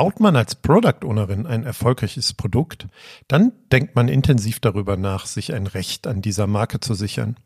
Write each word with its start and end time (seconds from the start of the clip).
Baut 0.00 0.18
man 0.18 0.34
als 0.34 0.54
Product 0.54 1.04
Ownerin 1.04 1.44
ein 1.44 1.62
erfolgreiches 1.62 2.32
Produkt, 2.32 2.86
dann 3.28 3.52
denkt 3.70 3.96
man 3.96 4.08
intensiv 4.08 4.58
darüber 4.58 4.96
nach, 4.96 5.26
sich 5.26 5.52
ein 5.52 5.66
Recht 5.66 6.06
an 6.06 6.22
dieser 6.22 6.46
Marke 6.46 6.80
zu 6.80 6.94
sichern. 6.94 7.36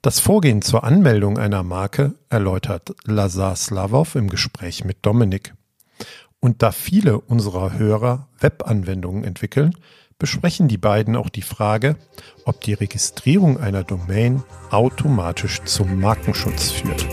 Das 0.00 0.20
Vorgehen 0.20 0.62
zur 0.62 0.84
Anmeldung 0.84 1.36
einer 1.36 1.64
Marke 1.64 2.14
erläutert 2.28 2.94
Lazar 3.06 3.56
Slavov 3.56 4.14
im 4.14 4.30
Gespräch 4.30 4.84
mit 4.84 4.98
Dominik. 5.02 5.52
Und 6.38 6.62
da 6.62 6.70
viele 6.70 7.18
unserer 7.20 7.76
Hörer 7.76 8.28
Webanwendungen 8.38 9.24
entwickeln, 9.24 9.74
besprechen 10.16 10.68
die 10.68 10.78
beiden 10.78 11.16
auch 11.16 11.28
die 11.28 11.42
Frage, 11.42 11.96
ob 12.44 12.60
die 12.60 12.74
Registrierung 12.74 13.58
einer 13.58 13.82
Domain 13.82 14.44
automatisch 14.70 15.60
zum 15.64 15.98
Markenschutz 15.98 16.70
führt. 16.70 17.04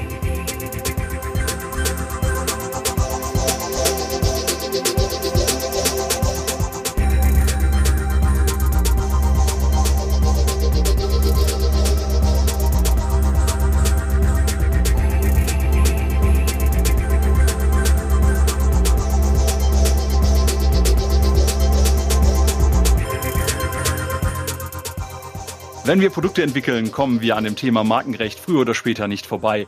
Wenn 25.86 26.02
wir 26.02 26.10
Produkte 26.10 26.42
entwickeln, 26.42 26.92
kommen 26.92 27.22
wir 27.22 27.38
an 27.38 27.44
dem 27.44 27.56
Thema 27.56 27.84
Markenrecht 27.84 28.40
früher 28.40 28.62
oder 28.62 28.74
später 28.74 29.08
nicht 29.08 29.28
vorbei. 29.28 29.68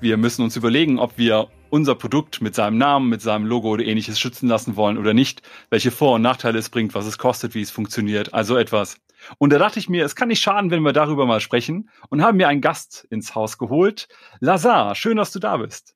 Wir 0.00 0.16
müssen 0.16 0.42
uns 0.42 0.56
überlegen, 0.56 0.98
ob 0.98 1.18
wir 1.18 1.48
unser 1.68 1.94
Produkt 1.94 2.40
mit 2.40 2.54
seinem 2.54 2.78
Namen, 2.78 3.10
mit 3.10 3.20
seinem 3.20 3.44
Logo 3.44 3.68
oder 3.68 3.84
ähnliches 3.84 4.18
schützen 4.18 4.48
lassen 4.48 4.76
wollen 4.76 4.96
oder 4.96 5.12
nicht, 5.12 5.42
welche 5.68 5.90
Vor- 5.90 6.14
und 6.14 6.22
Nachteile 6.22 6.58
es 6.58 6.70
bringt, 6.70 6.94
was 6.94 7.04
es 7.04 7.18
kostet, 7.18 7.54
wie 7.54 7.60
es 7.60 7.70
funktioniert, 7.70 8.32
also 8.32 8.56
etwas. 8.56 8.96
Und 9.36 9.52
da 9.52 9.58
dachte 9.58 9.78
ich 9.78 9.90
mir, 9.90 10.06
es 10.06 10.16
kann 10.16 10.28
nicht 10.28 10.40
schaden, 10.42 10.70
wenn 10.70 10.80
wir 10.80 10.94
darüber 10.94 11.26
mal 11.26 11.40
sprechen 11.40 11.90
und 12.08 12.22
haben 12.22 12.38
mir 12.38 12.48
einen 12.48 12.62
Gast 12.62 13.06
ins 13.10 13.34
Haus 13.34 13.58
geholt. 13.58 14.08
Lazar, 14.40 14.94
schön, 14.94 15.18
dass 15.18 15.30
du 15.30 15.40
da 15.40 15.58
bist. 15.58 15.94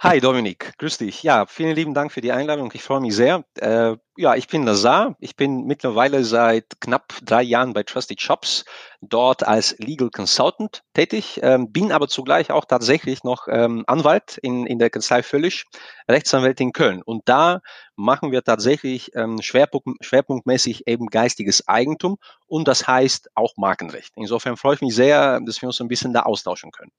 Hi 0.00 0.20
Dominik, 0.20 0.78
grüß 0.78 0.98
dich. 0.98 1.24
Ja, 1.24 1.46
vielen 1.46 1.74
lieben 1.74 1.92
Dank 1.92 2.12
für 2.12 2.20
die 2.20 2.30
Einladung. 2.30 2.70
Ich 2.72 2.84
freue 2.84 3.00
mich 3.00 3.16
sehr. 3.16 3.44
Äh, 3.56 3.96
ja, 4.16 4.36
ich 4.36 4.46
bin 4.46 4.64
Lazar. 4.64 5.16
Ich 5.18 5.34
bin 5.34 5.64
mittlerweile 5.64 6.24
seit 6.24 6.80
knapp 6.80 7.14
drei 7.24 7.42
Jahren 7.42 7.72
bei 7.72 7.82
Trusted 7.82 8.20
Shops, 8.20 8.64
dort 9.00 9.46
als 9.46 9.76
Legal 9.78 10.10
Consultant 10.10 10.82
tätig, 10.94 11.40
ähm, 11.42 11.72
bin 11.72 11.90
aber 11.90 12.06
zugleich 12.06 12.52
auch 12.52 12.64
tatsächlich 12.64 13.24
noch 13.24 13.48
ähm, 13.48 13.84
Anwalt 13.86 14.38
in, 14.40 14.66
in 14.66 14.78
der 14.78 14.90
Kanzlei 14.90 15.22
Völlig, 15.22 15.64
Rechtsanwalt 16.08 16.60
in 16.60 16.72
Köln. 16.72 17.02
Und 17.02 17.22
da 17.28 17.60
machen 17.96 18.30
wir 18.30 18.44
tatsächlich 18.44 19.14
ähm, 19.16 19.42
Schwerpunkt, 19.42 20.04
schwerpunktmäßig 20.04 20.86
eben 20.86 21.06
geistiges 21.08 21.66
Eigentum 21.66 22.18
und 22.46 22.68
das 22.68 22.86
heißt 22.86 23.30
auch 23.34 23.56
Markenrecht. 23.56 24.12
Insofern 24.14 24.56
freue 24.56 24.76
ich 24.76 24.80
mich 24.80 24.94
sehr, 24.94 25.40
dass 25.40 25.60
wir 25.60 25.68
uns 25.68 25.80
ein 25.80 25.88
bisschen 25.88 26.12
da 26.12 26.22
austauschen 26.22 26.70
können. 26.70 26.92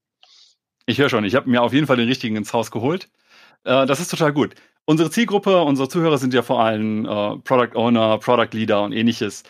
Ich 0.89 0.97
höre 0.97 1.07
schon, 1.07 1.23
ich 1.23 1.35
habe 1.35 1.47
mir 1.47 1.61
auf 1.61 1.71
jeden 1.71 1.85
Fall 1.85 1.97
den 1.97 2.07
richtigen 2.07 2.35
ins 2.35 2.51
Haus 2.51 2.71
geholt. 2.71 3.11
Äh, 3.63 3.85
das 3.85 3.99
ist 3.99 4.09
total 4.09 4.33
gut. 4.33 4.55
Unsere 4.85 5.11
Zielgruppe, 5.11 5.61
unsere 5.61 5.87
Zuhörer 5.87 6.17
sind 6.17 6.33
ja 6.33 6.41
vor 6.41 6.63
allem 6.63 7.05
äh, 7.05 7.37
Product 7.43 7.75
Owner, 7.75 8.17
Product 8.17 8.49
Leader 8.53 8.81
und 8.81 8.93
ähnliches. 8.93 9.43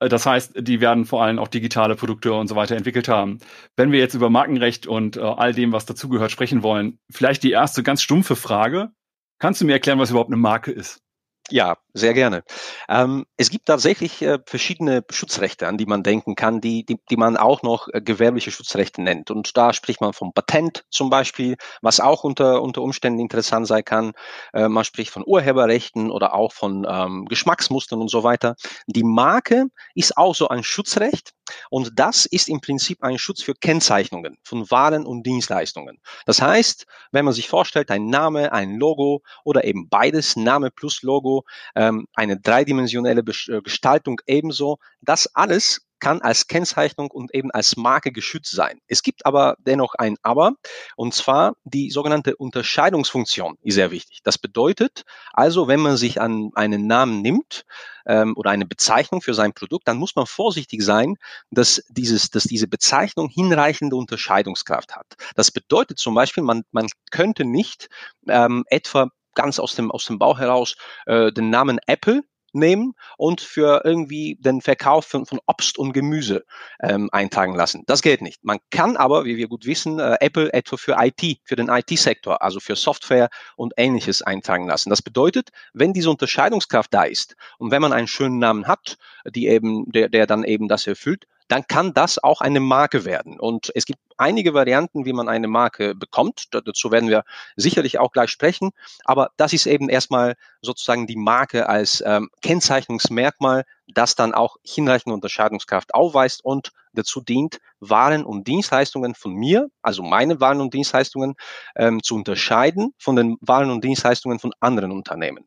Äh, 0.00 0.08
das 0.08 0.24
heißt, 0.24 0.54
die 0.60 0.80
werden 0.80 1.04
vor 1.04 1.22
allem 1.22 1.38
auch 1.38 1.48
digitale 1.48 1.94
Produkte 1.94 2.32
und 2.32 2.48
so 2.48 2.56
weiter 2.56 2.74
entwickelt 2.74 3.06
haben. 3.06 3.38
Wenn 3.76 3.92
wir 3.92 3.98
jetzt 3.98 4.14
über 4.14 4.30
Markenrecht 4.30 4.86
und 4.86 5.18
äh, 5.18 5.20
all 5.20 5.52
dem, 5.52 5.72
was 5.72 5.84
dazugehört, 5.84 6.30
sprechen 6.30 6.62
wollen, 6.62 6.98
vielleicht 7.10 7.42
die 7.42 7.50
erste 7.50 7.82
ganz 7.82 8.00
stumpfe 8.00 8.34
Frage. 8.34 8.90
Kannst 9.38 9.60
du 9.60 9.66
mir 9.66 9.72
erklären, 9.72 9.98
was 9.98 10.08
überhaupt 10.08 10.30
eine 10.30 10.38
Marke 10.38 10.72
ist? 10.72 11.02
Ja, 11.50 11.78
sehr 11.94 12.12
gerne. 12.12 12.44
Ähm, 12.90 13.24
es 13.38 13.48
gibt 13.48 13.66
tatsächlich 13.66 14.20
äh, 14.20 14.38
verschiedene 14.44 15.02
Schutzrechte, 15.10 15.66
an 15.66 15.78
die 15.78 15.86
man 15.86 16.02
denken 16.02 16.34
kann, 16.34 16.60
die, 16.60 16.84
die, 16.84 16.98
die 17.08 17.16
man 17.16 17.38
auch 17.38 17.62
noch 17.62 17.88
äh, 17.90 18.02
gewerbliche 18.02 18.50
Schutzrechte 18.50 19.00
nennt. 19.00 19.30
Und 19.30 19.56
da 19.56 19.72
spricht 19.72 20.02
man 20.02 20.12
vom 20.12 20.34
Patent 20.34 20.84
zum 20.90 21.08
Beispiel, 21.08 21.56
was 21.80 22.00
auch 22.00 22.22
unter, 22.22 22.60
unter 22.60 22.82
Umständen 22.82 23.18
interessant 23.20 23.66
sein 23.66 23.82
kann. 23.82 24.12
Äh, 24.52 24.68
man 24.68 24.84
spricht 24.84 25.10
von 25.10 25.24
Urheberrechten 25.26 26.10
oder 26.10 26.34
auch 26.34 26.52
von 26.52 26.86
ähm, 26.86 27.24
Geschmacksmustern 27.24 28.00
und 28.00 28.10
so 28.10 28.22
weiter. 28.22 28.54
Die 28.86 29.04
Marke 29.04 29.68
ist 29.94 30.18
auch 30.18 30.34
so 30.34 30.48
ein 30.48 30.62
Schutzrecht 30.62 31.32
und 31.70 31.98
das 31.98 32.26
ist 32.26 32.48
im 32.48 32.60
Prinzip 32.60 33.02
ein 33.02 33.18
Schutz 33.18 33.42
für 33.42 33.54
Kennzeichnungen 33.54 34.38
von 34.42 34.70
Waren 34.70 35.06
und 35.06 35.24
Dienstleistungen. 35.24 35.98
Das 36.26 36.40
heißt, 36.42 36.86
wenn 37.12 37.24
man 37.24 37.34
sich 37.34 37.48
vorstellt, 37.48 37.90
ein 37.90 38.06
Name, 38.06 38.52
ein 38.52 38.76
Logo 38.76 39.22
oder 39.44 39.64
eben 39.64 39.88
beides, 39.88 40.36
Name 40.36 40.70
plus 40.70 41.02
Logo, 41.02 41.44
ähm, 41.74 42.06
eine 42.14 42.38
dreidimensionelle 42.38 43.22
äh, 43.48 43.62
Gestaltung 43.62 44.20
ebenso. 44.26 44.78
Das 45.00 45.34
alles 45.34 45.87
kann 46.00 46.22
als 46.22 46.46
Kennzeichnung 46.46 47.10
und 47.10 47.34
eben 47.34 47.50
als 47.50 47.76
Marke 47.76 48.12
geschützt 48.12 48.54
sein. 48.54 48.80
Es 48.86 49.02
gibt 49.02 49.26
aber 49.26 49.56
dennoch 49.58 49.94
ein 49.94 50.16
Aber, 50.22 50.52
und 50.96 51.14
zwar 51.14 51.54
die 51.64 51.90
sogenannte 51.90 52.36
Unterscheidungsfunktion 52.36 53.56
ist 53.62 53.74
sehr 53.74 53.90
wichtig. 53.90 54.20
Das 54.22 54.38
bedeutet 54.38 55.04
also, 55.32 55.68
wenn 55.68 55.80
man 55.80 55.96
sich 55.96 56.20
an 56.20 56.50
einen 56.54 56.86
Namen 56.86 57.22
nimmt 57.22 57.64
ähm, 58.06 58.34
oder 58.36 58.50
eine 58.50 58.66
Bezeichnung 58.66 59.20
für 59.22 59.34
sein 59.34 59.52
Produkt, 59.52 59.88
dann 59.88 59.98
muss 59.98 60.16
man 60.16 60.26
vorsichtig 60.26 60.82
sein, 60.82 61.16
dass, 61.50 61.82
dieses, 61.88 62.30
dass 62.30 62.44
diese 62.44 62.68
Bezeichnung 62.68 63.28
hinreichende 63.28 63.96
Unterscheidungskraft 63.96 64.96
hat. 64.96 65.06
Das 65.34 65.50
bedeutet 65.50 65.98
zum 65.98 66.14
Beispiel, 66.14 66.42
man, 66.42 66.64
man 66.72 66.86
könnte 67.10 67.44
nicht 67.44 67.88
ähm, 68.28 68.64
etwa 68.68 69.10
ganz 69.34 69.58
aus 69.60 69.74
dem, 69.74 69.90
aus 69.90 70.04
dem 70.04 70.18
Bauch 70.18 70.38
heraus 70.38 70.76
äh, 71.06 71.32
den 71.32 71.50
Namen 71.50 71.78
Apple 71.86 72.22
nehmen 72.52 72.94
und 73.16 73.40
für 73.40 73.82
irgendwie 73.84 74.36
den 74.40 74.60
Verkauf 74.60 75.06
von, 75.06 75.26
von 75.26 75.40
Obst 75.46 75.78
und 75.78 75.92
Gemüse 75.92 76.44
ähm, 76.82 77.08
eintragen 77.12 77.54
lassen. 77.54 77.84
Das 77.86 78.02
geht 78.02 78.22
nicht. 78.22 78.44
Man 78.44 78.58
kann 78.70 78.96
aber, 78.96 79.24
wie 79.24 79.36
wir 79.36 79.48
gut 79.48 79.66
wissen, 79.66 79.98
äh, 79.98 80.16
Apple 80.20 80.52
etwa 80.52 80.76
für 80.76 80.96
IT, 80.98 81.40
für 81.44 81.56
den 81.56 81.68
IT-Sektor, 81.68 82.42
also 82.42 82.60
für 82.60 82.76
Software 82.76 83.28
und 83.56 83.74
ähnliches 83.76 84.22
eintragen 84.22 84.66
lassen. 84.66 84.90
Das 84.90 85.02
bedeutet, 85.02 85.50
wenn 85.72 85.92
diese 85.92 86.10
Unterscheidungskraft 86.10 86.92
da 86.92 87.04
ist 87.04 87.36
und 87.58 87.70
wenn 87.70 87.82
man 87.82 87.92
einen 87.92 88.08
schönen 88.08 88.38
Namen 88.38 88.66
hat, 88.66 88.98
die 89.26 89.48
eben, 89.48 89.90
der, 89.92 90.08
der 90.08 90.26
dann 90.26 90.44
eben 90.44 90.68
das 90.68 90.86
erfüllt, 90.86 91.26
dann 91.48 91.66
kann 91.66 91.94
das 91.94 92.22
auch 92.22 92.40
eine 92.40 92.60
Marke 92.60 93.04
werden. 93.04 93.40
Und 93.40 93.72
es 93.74 93.86
gibt 93.86 94.00
einige 94.18 94.54
Varianten, 94.54 95.04
wie 95.04 95.12
man 95.12 95.28
eine 95.28 95.48
Marke 95.48 95.94
bekommt. 95.94 96.48
Dazu 96.50 96.90
werden 96.92 97.08
wir 97.08 97.24
sicherlich 97.56 97.98
auch 97.98 98.12
gleich 98.12 98.30
sprechen. 98.30 98.70
Aber 99.04 99.30
das 99.36 99.52
ist 99.52 99.66
eben 99.66 99.88
erstmal 99.88 100.34
sozusagen 100.60 101.06
die 101.06 101.16
Marke 101.16 101.68
als 101.68 102.02
ähm, 102.06 102.30
Kennzeichnungsmerkmal, 102.42 103.64
das 103.86 104.14
dann 104.14 104.34
auch 104.34 104.56
hinreichende 104.62 105.14
Unterscheidungskraft 105.14 105.94
aufweist 105.94 106.44
und 106.44 106.72
dazu 106.92 107.20
dient, 107.20 107.58
Waren 107.80 108.24
und 108.24 108.46
Dienstleistungen 108.46 109.14
von 109.14 109.32
mir, 109.32 109.70
also 109.82 110.02
meine 110.02 110.40
Waren 110.40 110.60
und 110.60 110.74
Dienstleistungen, 110.74 111.36
ähm, 111.76 112.02
zu 112.02 112.16
unterscheiden 112.16 112.92
von 112.98 113.16
den 113.16 113.36
Waren 113.40 113.70
und 113.70 113.84
Dienstleistungen 113.84 114.38
von 114.38 114.52
anderen 114.60 114.92
Unternehmen. 114.92 115.46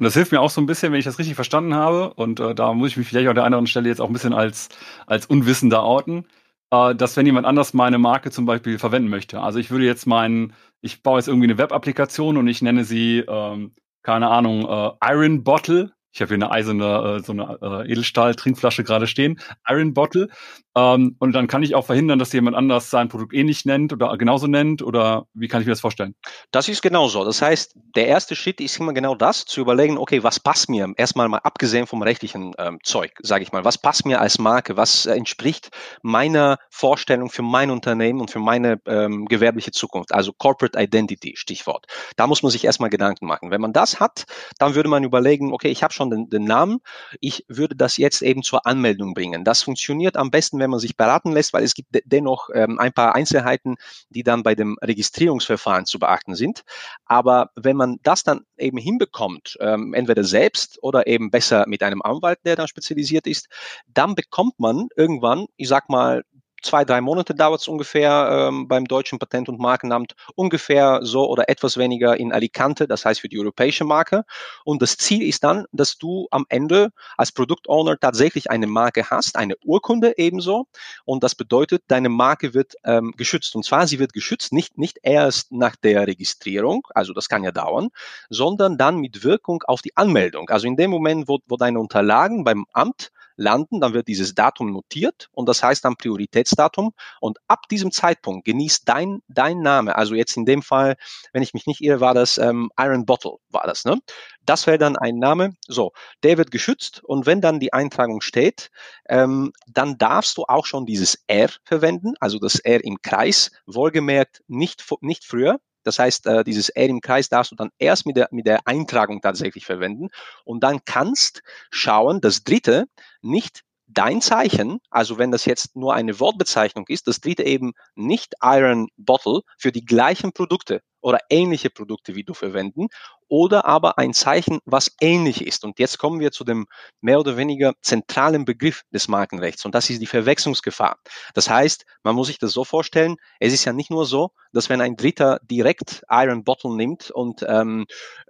Und 0.00 0.04
das 0.04 0.14
hilft 0.14 0.32
mir 0.32 0.40
auch 0.40 0.48
so 0.48 0.62
ein 0.62 0.66
bisschen, 0.66 0.92
wenn 0.92 0.98
ich 0.98 1.04
das 1.04 1.18
richtig 1.18 1.34
verstanden 1.34 1.74
habe. 1.74 2.14
Und 2.14 2.40
äh, 2.40 2.54
da 2.54 2.72
muss 2.72 2.88
ich 2.88 2.96
mich 2.96 3.06
vielleicht 3.06 3.28
an 3.28 3.34
der 3.34 3.44
anderen 3.44 3.66
Stelle 3.66 3.86
jetzt 3.86 4.00
auch 4.00 4.08
ein 4.08 4.14
bisschen 4.14 4.32
als, 4.32 4.70
als 5.06 5.26
Unwissender 5.26 5.82
outen, 5.82 6.24
äh, 6.70 6.94
dass 6.94 7.18
wenn 7.18 7.26
jemand 7.26 7.46
anders 7.46 7.74
meine 7.74 7.98
Marke 7.98 8.30
zum 8.30 8.46
Beispiel 8.46 8.78
verwenden 8.78 9.10
möchte. 9.10 9.42
Also 9.42 9.58
ich 9.58 9.70
würde 9.70 9.84
jetzt 9.84 10.06
meinen, 10.06 10.54
ich 10.80 11.02
baue 11.02 11.18
jetzt 11.18 11.28
irgendwie 11.28 11.48
eine 11.48 11.58
Web-Applikation 11.58 12.38
und 12.38 12.48
ich 12.48 12.62
nenne 12.62 12.84
sie, 12.84 13.18
ähm, 13.28 13.74
keine 14.02 14.30
Ahnung, 14.30 14.66
äh, 14.66 15.12
Iron 15.12 15.44
Bottle 15.44 15.92
ich 16.12 16.20
habe 16.20 16.34
hier 16.34 16.44
eine 16.44 16.50
eiserne, 16.50 17.18
äh, 17.18 17.22
so 17.22 17.32
eine 17.32 17.58
äh, 17.62 17.92
Edelstahl-Trinkflasche 17.92 18.84
gerade 18.84 19.06
stehen, 19.06 19.38
Iron 19.68 19.94
Bottle. 19.94 20.28
Ähm, 20.76 21.16
und 21.18 21.32
dann 21.32 21.48
kann 21.48 21.62
ich 21.62 21.74
auch 21.74 21.86
verhindern, 21.86 22.18
dass 22.18 22.32
jemand 22.32 22.56
anders 22.56 22.90
sein 22.90 23.08
Produkt 23.08 23.34
ähnlich 23.34 23.64
nennt 23.64 23.92
oder 23.92 24.16
genauso 24.16 24.46
nennt. 24.46 24.82
Oder 24.82 25.26
wie 25.34 25.48
kann 25.48 25.60
ich 25.60 25.66
mir 25.66 25.72
das 25.72 25.80
vorstellen? 25.80 26.14
Das 26.52 26.68
ist 26.68 26.82
genauso. 26.82 27.24
Das 27.24 27.42
heißt, 27.42 27.76
der 27.96 28.06
erste 28.06 28.36
Schritt 28.36 28.60
ist 28.60 28.78
immer 28.78 28.92
genau 28.92 29.14
das, 29.14 29.44
zu 29.44 29.60
überlegen, 29.60 29.98
okay, 29.98 30.22
was 30.22 30.38
passt 30.38 30.68
mir? 30.70 30.92
Erstmal 30.96 31.28
mal 31.28 31.38
abgesehen 31.38 31.86
vom 31.86 32.02
rechtlichen 32.02 32.52
ähm, 32.58 32.78
Zeug, 32.84 33.12
sage 33.22 33.42
ich 33.42 33.52
mal. 33.52 33.64
Was 33.64 33.78
passt 33.78 34.06
mir 34.06 34.20
als 34.20 34.38
Marke? 34.38 34.76
Was 34.76 35.06
äh, 35.06 35.14
entspricht 35.14 35.70
meiner 36.02 36.58
Vorstellung 36.70 37.30
für 37.30 37.42
mein 37.42 37.70
Unternehmen 37.70 38.20
und 38.20 38.30
für 38.30 38.38
meine 38.38 38.80
ähm, 38.86 39.26
gewerbliche 39.26 39.72
Zukunft? 39.72 40.14
Also 40.14 40.32
Corporate 40.32 40.80
Identity, 40.80 41.34
Stichwort. 41.36 41.86
Da 42.16 42.26
muss 42.28 42.42
man 42.42 42.52
sich 42.52 42.64
erstmal 42.64 42.90
Gedanken 42.90 43.26
machen. 43.26 43.50
Wenn 43.50 43.60
man 43.60 43.72
das 43.72 43.98
hat, 43.98 44.24
dann 44.58 44.74
würde 44.76 44.88
man 44.88 45.02
überlegen, 45.02 45.52
okay, 45.52 45.68
ich 45.68 45.82
habe 45.82 45.92
schon 45.92 46.10
den, 46.10 46.28
den 46.30 46.44
Namen. 46.44 46.78
Ich 47.20 47.44
würde 47.48 47.74
das 47.74 47.96
jetzt 47.96 48.22
eben 48.22 48.42
zur 48.44 48.66
Anmeldung 48.66 49.14
bringen. 49.14 49.44
Das 49.44 49.62
funktioniert 49.62 50.16
am 50.16 50.30
besten, 50.30 50.59
wenn 50.60 50.70
man 50.70 50.80
sich 50.80 50.96
beraten 50.96 51.32
lässt, 51.32 51.52
weil 51.52 51.64
es 51.64 51.74
gibt 51.74 51.88
dennoch 52.04 52.50
ähm, 52.54 52.78
ein 52.78 52.92
paar 52.92 53.14
Einzelheiten, 53.14 53.76
die 54.10 54.22
dann 54.22 54.42
bei 54.42 54.54
dem 54.54 54.78
Registrierungsverfahren 54.82 55.86
zu 55.86 55.98
beachten 55.98 56.34
sind. 56.34 56.62
Aber 57.04 57.50
wenn 57.56 57.76
man 57.76 57.98
das 58.02 58.22
dann 58.22 58.42
eben 58.56 58.78
hinbekommt, 58.78 59.56
ähm, 59.60 59.94
entweder 59.94 60.24
selbst 60.24 60.78
oder 60.82 61.06
eben 61.06 61.30
besser 61.30 61.64
mit 61.66 61.82
einem 61.82 62.02
Anwalt, 62.02 62.38
der 62.44 62.56
dann 62.56 62.68
spezialisiert 62.68 63.26
ist, 63.26 63.48
dann 63.88 64.14
bekommt 64.14 64.58
man 64.58 64.88
irgendwann, 64.96 65.46
ich 65.56 65.68
sag 65.68 65.88
mal, 65.88 66.22
zwei, 66.62 66.84
drei 66.84 67.00
Monate 67.00 67.34
dauert 67.34 67.60
es 67.60 67.68
ungefähr 67.68 68.48
ähm, 68.48 68.68
beim 68.68 68.84
deutschen 68.84 69.18
Patent- 69.18 69.48
und 69.48 69.58
Markenamt, 69.58 70.14
ungefähr 70.34 71.00
so 71.02 71.28
oder 71.28 71.48
etwas 71.48 71.76
weniger 71.76 72.16
in 72.16 72.32
Alicante, 72.32 72.86
das 72.86 73.04
heißt 73.04 73.20
für 73.20 73.28
die 73.28 73.38
europäische 73.38 73.84
Marke. 73.84 74.24
Und 74.64 74.82
das 74.82 74.96
Ziel 74.96 75.22
ist 75.22 75.44
dann, 75.44 75.66
dass 75.72 75.98
du 75.98 76.28
am 76.30 76.46
Ende 76.48 76.90
als 77.16 77.32
Produktowner 77.32 77.98
tatsächlich 77.98 78.50
eine 78.50 78.66
Marke 78.66 79.10
hast, 79.10 79.36
eine 79.36 79.54
Urkunde 79.64 80.14
ebenso. 80.16 80.66
Und 81.04 81.22
das 81.22 81.34
bedeutet, 81.34 81.82
deine 81.88 82.08
Marke 82.08 82.54
wird 82.54 82.74
ähm, 82.84 83.12
geschützt. 83.16 83.54
Und 83.56 83.64
zwar, 83.64 83.86
sie 83.86 83.98
wird 83.98 84.12
geschützt 84.12 84.52
nicht, 84.52 84.78
nicht 84.78 84.98
erst 85.02 85.52
nach 85.52 85.76
der 85.76 86.06
Registrierung, 86.06 86.86
also 86.94 87.12
das 87.12 87.28
kann 87.28 87.44
ja 87.44 87.52
dauern, 87.52 87.88
sondern 88.28 88.78
dann 88.78 88.98
mit 88.98 89.24
Wirkung 89.24 89.62
auf 89.64 89.82
die 89.82 89.96
Anmeldung. 89.96 90.48
Also 90.50 90.66
in 90.66 90.76
dem 90.76 90.90
Moment, 90.90 91.28
wo, 91.28 91.38
wo 91.46 91.56
deine 91.56 91.80
Unterlagen 91.80 92.44
beim 92.44 92.66
Amt 92.72 93.12
landen, 93.40 93.80
dann 93.80 93.94
wird 93.94 94.06
dieses 94.06 94.34
Datum 94.34 94.70
notiert 94.70 95.28
und 95.32 95.48
das 95.48 95.62
heißt 95.62 95.84
dann 95.84 95.96
Prioritätsdatum. 95.96 96.92
Und 97.20 97.38
ab 97.48 97.68
diesem 97.70 97.90
Zeitpunkt 97.90 98.44
genießt 98.44 98.88
dein, 98.88 99.22
dein 99.28 99.60
Name, 99.60 99.96
also 99.96 100.14
jetzt 100.14 100.36
in 100.36 100.44
dem 100.44 100.62
Fall, 100.62 100.96
wenn 101.32 101.42
ich 101.42 101.54
mich 101.54 101.66
nicht 101.66 101.80
irre, 101.80 102.00
war 102.00 102.14
das 102.14 102.38
ähm, 102.38 102.70
Iron 102.78 103.06
Bottle, 103.06 103.36
war 103.48 103.66
das, 103.66 103.84
ne? 103.84 103.98
Das 104.44 104.66
wäre 104.66 104.78
dann 104.78 104.96
ein 104.96 105.16
Name, 105.16 105.54
so, 105.66 105.92
der 106.22 106.38
wird 106.38 106.50
geschützt 106.50 107.02
und 107.04 107.26
wenn 107.26 107.40
dann 107.40 107.60
die 107.60 107.72
Eintragung 107.72 108.20
steht, 108.20 108.70
ähm, 109.08 109.52
dann 109.66 109.96
darfst 109.98 110.36
du 110.36 110.44
auch 110.44 110.66
schon 110.66 110.86
dieses 110.86 111.22
R 111.26 111.50
verwenden, 111.64 112.14
also 112.20 112.38
das 112.38 112.58
R 112.58 112.84
im 112.84 112.98
Kreis, 113.02 113.50
wohlgemerkt 113.66 114.42
nicht, 114.48 114.84
nicht 115.00 115.24
früher, 115.24 115.60
das 115.82 115.98
heißt, 115.98 116.26
äh, 116.26 116.44
dieses 116.44 116.68
R 116.68 116.88
im 116.88 117.00
Kreis 117.00 117.28
darfst 117.28 117.52
du 117.52 117.56
dann 117.56 117.70
erst 117.78 118.06
mit 118.06 118.16
der, 118.16 118.28
mit 118.30 118.46
der 118.46 118.66
Eintragung 118.66 119.20
tatsächlich 119.20 119.66
verwenden 119.66 120.08
und 120.44 120.60
dann 120.62 120.84
kannst 120.84 121.42
schauen, 121.70 122.20
das 122.20 122.44
dritte 122.44 122.86
nicht 123.22 123.62
dein 123.92 124.20
Zeichen, 124.20 124.78
also 124.90 125.18
wenn 125.18 125.32
das 125.32 125.44
jetzt 125.44 125.76
nur 125.76 125.94
eine 125.94 126.20
Wortbezeichnung 126.20 126.86
ist, 126.88 127.08
das 127.08 127.20
dritte 127.20 127.42
eben 127.42 127.72
nicht 127.94 128.34
Iron 128.40 128.88
Bottle 128.96 129.40
für 129.58 129.72
die 129.72 129.84
gleichen 129.84 130.32
Produkte 130.32 130.80
oder 131.00 131.18
ähnliche 131.28 131.70
Produkte 131.70 132.14
wie 132.14 132.24
du 132.24 132.34
verwenden 132.34 132.86
oder 133.30 133.64
aber 133.64 133.96
ein 133.96 134.12
Zeichen, 134.12 134.58
was 134.66 134.94
ähnlich 135.00 135.46
ist. 135.46 135.64
Und 135.64 135.78
jetzt 135.78 135.98
kommen 135.98 136.20
wir 136.20 136.32
zu 136.32 136.44
dem 136.44 136.66
mehr 137.00 137.20
oder 137.20 137.36
weniger 137.36 137.72
zentralen 137.80 138.44
Begriff 138.44 138.82
des 138.92 139.08
Markenrechts 139.08 139.64
und 139.64 139.74
das 139.74 139.88
ist 139.88 140.02
die 140.02 140.06
Verwechslungsgefahr. 140.06 140.98
Das 141.32 141.48
heißt, 141.48 141.86
man 142.02 142.16
muss 142.16 142.26
sich 142.26 142.38
das 142.38 142.52
so 142.52 142.64
vorstellen, 142.64 143.16
es 143.38 143.54
ist 143.54 143.64
ja 143.64 143.72
nicht 143.72 143.90
nur 143.90 144.04
so, 144.04 144.32
dass 144.52 144.68
wenn 144.68 144.80
ein 144.80 144.96
Dritter 144.96 145.38
direkt 145.44 146.02
Iron 146.10 146.44
Bottle 146.44 146.74
nimmt 146.74 147.10
und 147.10 147.44
ähm, 147.48 147.86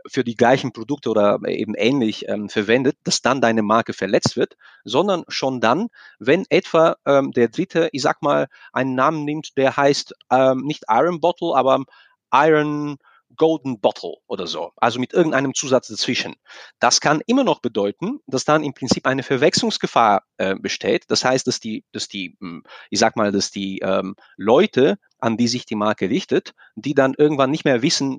für 0.06 0.22
die 0.22 0.36
gleichen 0.36 0.72
Produkte 0.72 1.10
oder 1.10 1.38
eben 1.46 1.74
ähnlich 1.74 2.28
ähm, 2.28 2.48
verwendet, 2.48 2.96
dass 3.04 3.22
dann 3.22 3.40
deine 3.40 3.62
Marke 3.62 3.94
verletzt 3.94 4.36
wird, 4.36 4.56
sondern 4.84 5.24
schon 5.28 5.60
dann, 5.60 5.88
wenn 6.18 6.44
etwa 6.50 6.96
ähm, 7.06 7.32
der 7.32 7.48
Dritte, 7.48 7.88
ich 7.92 8.02
sag 8.02 8.22
mal, 8.22 8.48
einen 8.72 8.94
Namen 8.94 9.24
nimmt, 9.24 9.56
der 9.56 9.76
heißt 9.76 10.14
ähm, 10.30 10.60
nicht 10.64 10.84
Iron 10.88 11.20
Bottle, 11.20 11.54
aber 11.54 11.84
Iron 12.32 12.98
Golden 13.36 13.80
Bottle 13.80 14.16
oder 14.26 14.46
so, 14.46 14.72
also 14.76 14.98
mit 14.98 15.12
irgendeinem 15.12 15.54
Zusatz 15.54 15.88
dazwischen. 15.88 16.36
Das 16.78 17.00
kann 17.00 17.22
immer 17.26 17.44
noch 17.44 17.60
bedeuten, 17.60 18.20
dass 18.26 18.44
dann 18.44 18.64
im 18.64 18.74
Prinzip 18.74 19.06
eine 19.06 19.22
Verwechslungsgefahr 19.22 20.24
äh, 20.36 20.56
besteht. 20.56 21.04
Das 21.08 21.24
heißt, 21.24 21.46
dass 21.46 21.60
die, 21.60 21.84
dass 21.92 22.08
die, 22.08 22.36
hm, 22.40 22.64
ich 22.90 22.98
sag 22.98 23.16
mal, 23.16 23.32
dass 23.32 23.50
die 23.50 23.78
ähm, 23.80 24.16
Leute, 24.36 24.98
an 25.18 25.36
die 25.36 25.48
sich 25.48 25.66
die 25.66 25.76
Marke 25.76 26.08
richtet, 26.08 26.54
die 26.74 26.94
dann 26.94 27.14
irgendwann 27.16 27.50
nicht 27.50 27.64
mehr 27.64 27.82
wissen, 27.82 28.18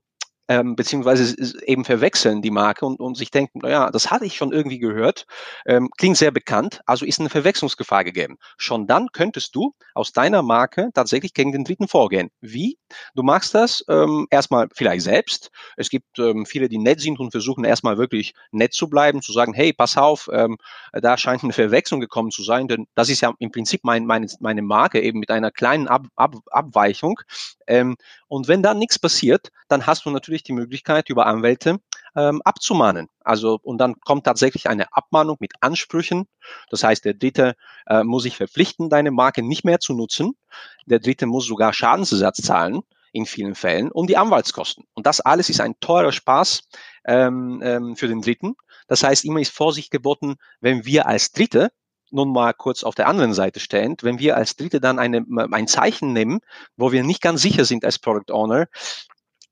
ähm, 0.51 0.75
beziehungsweise 0.75 1.33
eben 1.65 1.85
verwechseln 1.85 2.41
die 2.41 2.51
Marke 2.51 2.85
und, 2.85 2.99
und 2.99 3.15
sich 3.15 3.31
denken, 3.31 3.59
naja, 3.59 3.89
das 3.89 4.11
hatte 4.11 4.25
ich 4.25 4.35
schon 4.35 4.51
irgendwie 4.51 4.79
gehört, 4.79 5.25
ähm, 5.65 5.89
klingt 5.97 6.17
sehr 6.17 6.31
bekannt, 6.31 6.81
also 6.85 7.05
ist 7.05 7.21
eine 7.21 7.29
Verwechslungsgefahr 7.29 8.03
gegeben. 8.03 8.37
Schon 8.57 8.85
dann 8.85 9.13
könntest 9.13 9.55
du 9.55 9.73
aus 9.93 10.11
deiner 10.11 10.41
Marke 10.41 10.89
tatsächlich 10.93 11.33
gegen 11.33 11.53
den 11.53 11.63
Dritten 11.63 11.87
vorgehen. 11.87 12.31
Wie? 12.41 12.77
Du 13.15 13.23
machst 13.23 13.55
das 13.55 13.85
ähm, 13.87 14.27
erstmal 14.29 14.67
vielleicht 14.73 15.05
selbst. 15.05 15.51
Es 15.77 15.89
gibt 15.89 16.19
ähm, 16.19 16.45
viele, 16.45 16.67
die 16.67 16.79
nett 16.79 16.99
sind 16.99 17.21
und 17.21 17.31
versuchen 17.31 17.63
erstmal 17.63 17.97
wirklich 17.97 18.33
nett 18.51 18.73
zu 18.73 18.89
bleiben, 18.89 19.21
zu 19.21 19.31
sagen, 19.31 19.53
hey, 19.53 19.71
pass 19.71 19.95
auf, 19.95 20.29
ähm, 20.33 20.57
da 20.91 21.17
scheint 21.17 21.45
eine 21.45 21.53
Verwechslung 21.53 22.01
gekommen 22.01 22.31
zu 22.31 22.43
sein, 22.43 22.67
denn 22.67 22.87
das 22.93 23.07
ist 23.07 23.21
ja 23.21 23.33
im 23.39 23.51
Prinzip 23.51 23.85
mein, 23.85 24.05
meine, 24.05 24.27
meine 24.41 24.63
Marke 24.63 24.99
eben 24.99 25.19
mit 25.19 25.31
einer 25.31 25.49
kleinen 25.49 25.87
Ab, 25.87 26.07
Ab, 26.17 26.35
Abweichung. 26.47 27.21
Ähm, 27.67 27.95
und 28.27 28.49
wenn 28.49 28.61
da 28.61 28.73
nichts 28.73 28.99
passiert, 28.99 29.49
dann 29.69 29.87
hast 29.87 30.05
du 30.05 30.09
natürlich 30.09 30.40
die 30.43 30.53
Möglichkeit, 30.53 31.09
über 31.09 31.25
Anwälte 31.25 31.79
ähm, 32.15 32.41
abzumahnen. 32.43 33.07
Also 33.23 33.59
und 33.61 33.77
dann 33.77 33.99
kommt 34.01 34.25
tatsächlich 34.25 34.69
eine 34.69 34.93
Abmahnung 34.93 35.37
mit 35.39 35.53
Ansprüchen. 35.61 36.27
Das 36.69 36.83
heißt, 36.83 37.05
der 37.05 37.13
Dritte 37.13 37.55
äh, 37.87 38.03
muss 38.03 38.23
sich 38.23 38.37
verpflichten, 38.37 38.89
deine 38.89 39.11
Marke 39.11 39.43
nicht 39.43 39.63
mehr 39.63 39.79
zu 39.79 39.93
nutzen. 39.93 40.33
Der 40.85 40.99
Dritte 40.99 41.25
muss 41.25 41.45
sogar 41.45 41.73
Schadensersatz 41.73 42.41
zahlen 42.41 42.81
in 43.13 43.25
vielen 43.25 43.55
Fällen 43.55 43.91
und 43.91 44.09
die 44.09 44.17
Anwaltskosten. 44.17 44.85
Und 44.93 45.05
das 45.05 45.21
alles 45.21 45.49
ist 45.49 45.61
ein 45.61 45.75
teurer 45.79 46.11
Spaß 46.11 46.63
ähm, 47.05 47.61
ähm, 47.63 47.95
für 47.95 48.07
den 48.07 48.21
Dritten. 48.21 48.55
Das 48.87 49.03
heißt, 49.03 49.25
immer 49.25 49.39
ist 49.41 49.53
Vorsicht 49.53 49.91
geboten, 49.91 50.35
wenn 50.59 50.85
wir 50.85 51.07
als 51.07 51.31
Dritte 51.31 51.71
nun 52.11 52.31
mal 52.31 52.53
kurz 52.53 52.83
auf 52.83 52.95
der 52.95 53.07
anderen 53.07 53.33
Seite 53.33 53.59
stehend, 53.59 54.03
wenn 54.03 54.19
wir 54.19 54.35
als 54.35 54.55
Dritte 54.55 54.81
dann 54.81 54.99
eine, 54.99 55.25
ein 55.51 55.67
Zeichen 55.67 56.13
nehmen, 56.13 56.41
wo 56.75 56.91
wir 56.91 57.03
nicht 57.03 57.21
ganz 57.21 57.41
sicher 57.41 57.65
sind 57.65 57.85
als 57.85 57.99
Product 57.99 58.33
Owner, 58.33 58.67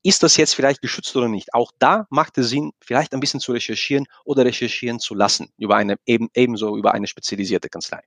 ist 0.02 0.22
das 0.22 0.36
jetzt 0.36 0.54
vielleicht 0.54 0.80
geschützt 0.80 1.14
oder 1.16 1.28
nicht? 1.28 1.54
Auch 1.54 1.72
da 1.78 2.06
macht 2.10 2.38
es 2.38 2.48
Sinn, 2.50 2.72
vielleicht 2.80 3.12
ein 3.12 3.20
bisschen 3.20 3.40
zu 3.40 3.52
recherchieren 3.52 4.06
oder 4.24 4.44
recherchieren 4.44 4.98
zu 4.98 5.14
lassen 5.14 5.52
über 5.58 5.76
eine 5.76 5.96
eben, 6.06 6.28
ebenso 6.34 6.76
über 6.76 6.92
eine 6.94 7.06
spezialisierte 7.06 7.68
Kanzlei. 7.68 8.02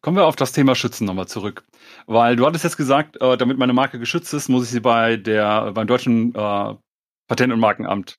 Kommen 0.00 0.16
wir 0.16 0.26
auf 0.26 0.36
das 0.36 0.52
Thema 0.52 0.74
Schützen 0.74 1.06
nochmal 1.06 1.28
zurück. 1.28 1.64
Weil 2.06 2.36
du 2.36 2.46
hattest 2.46 2.64
jetzt 2.64 2.76
gesagt, 2.76 3.20
äh, 3.20 3.36
damit 3.36 3.58
meine 3.58 3.72
Marke 3.72 3.98
geschützt 3.98 4.34
ist, 4.34 4.48
muss 4.48 4.64
ich 4.64 4.70
sie 4.70 4.80
bei 4.80 5.16
der, 5.16 5.72
beim 5.72 5.86
deutschen 5.86 6.34
äh, 6.34 6.74
Patent- 7.26 7.52
und 7.52 7.60
Markenamt 7.60 8.18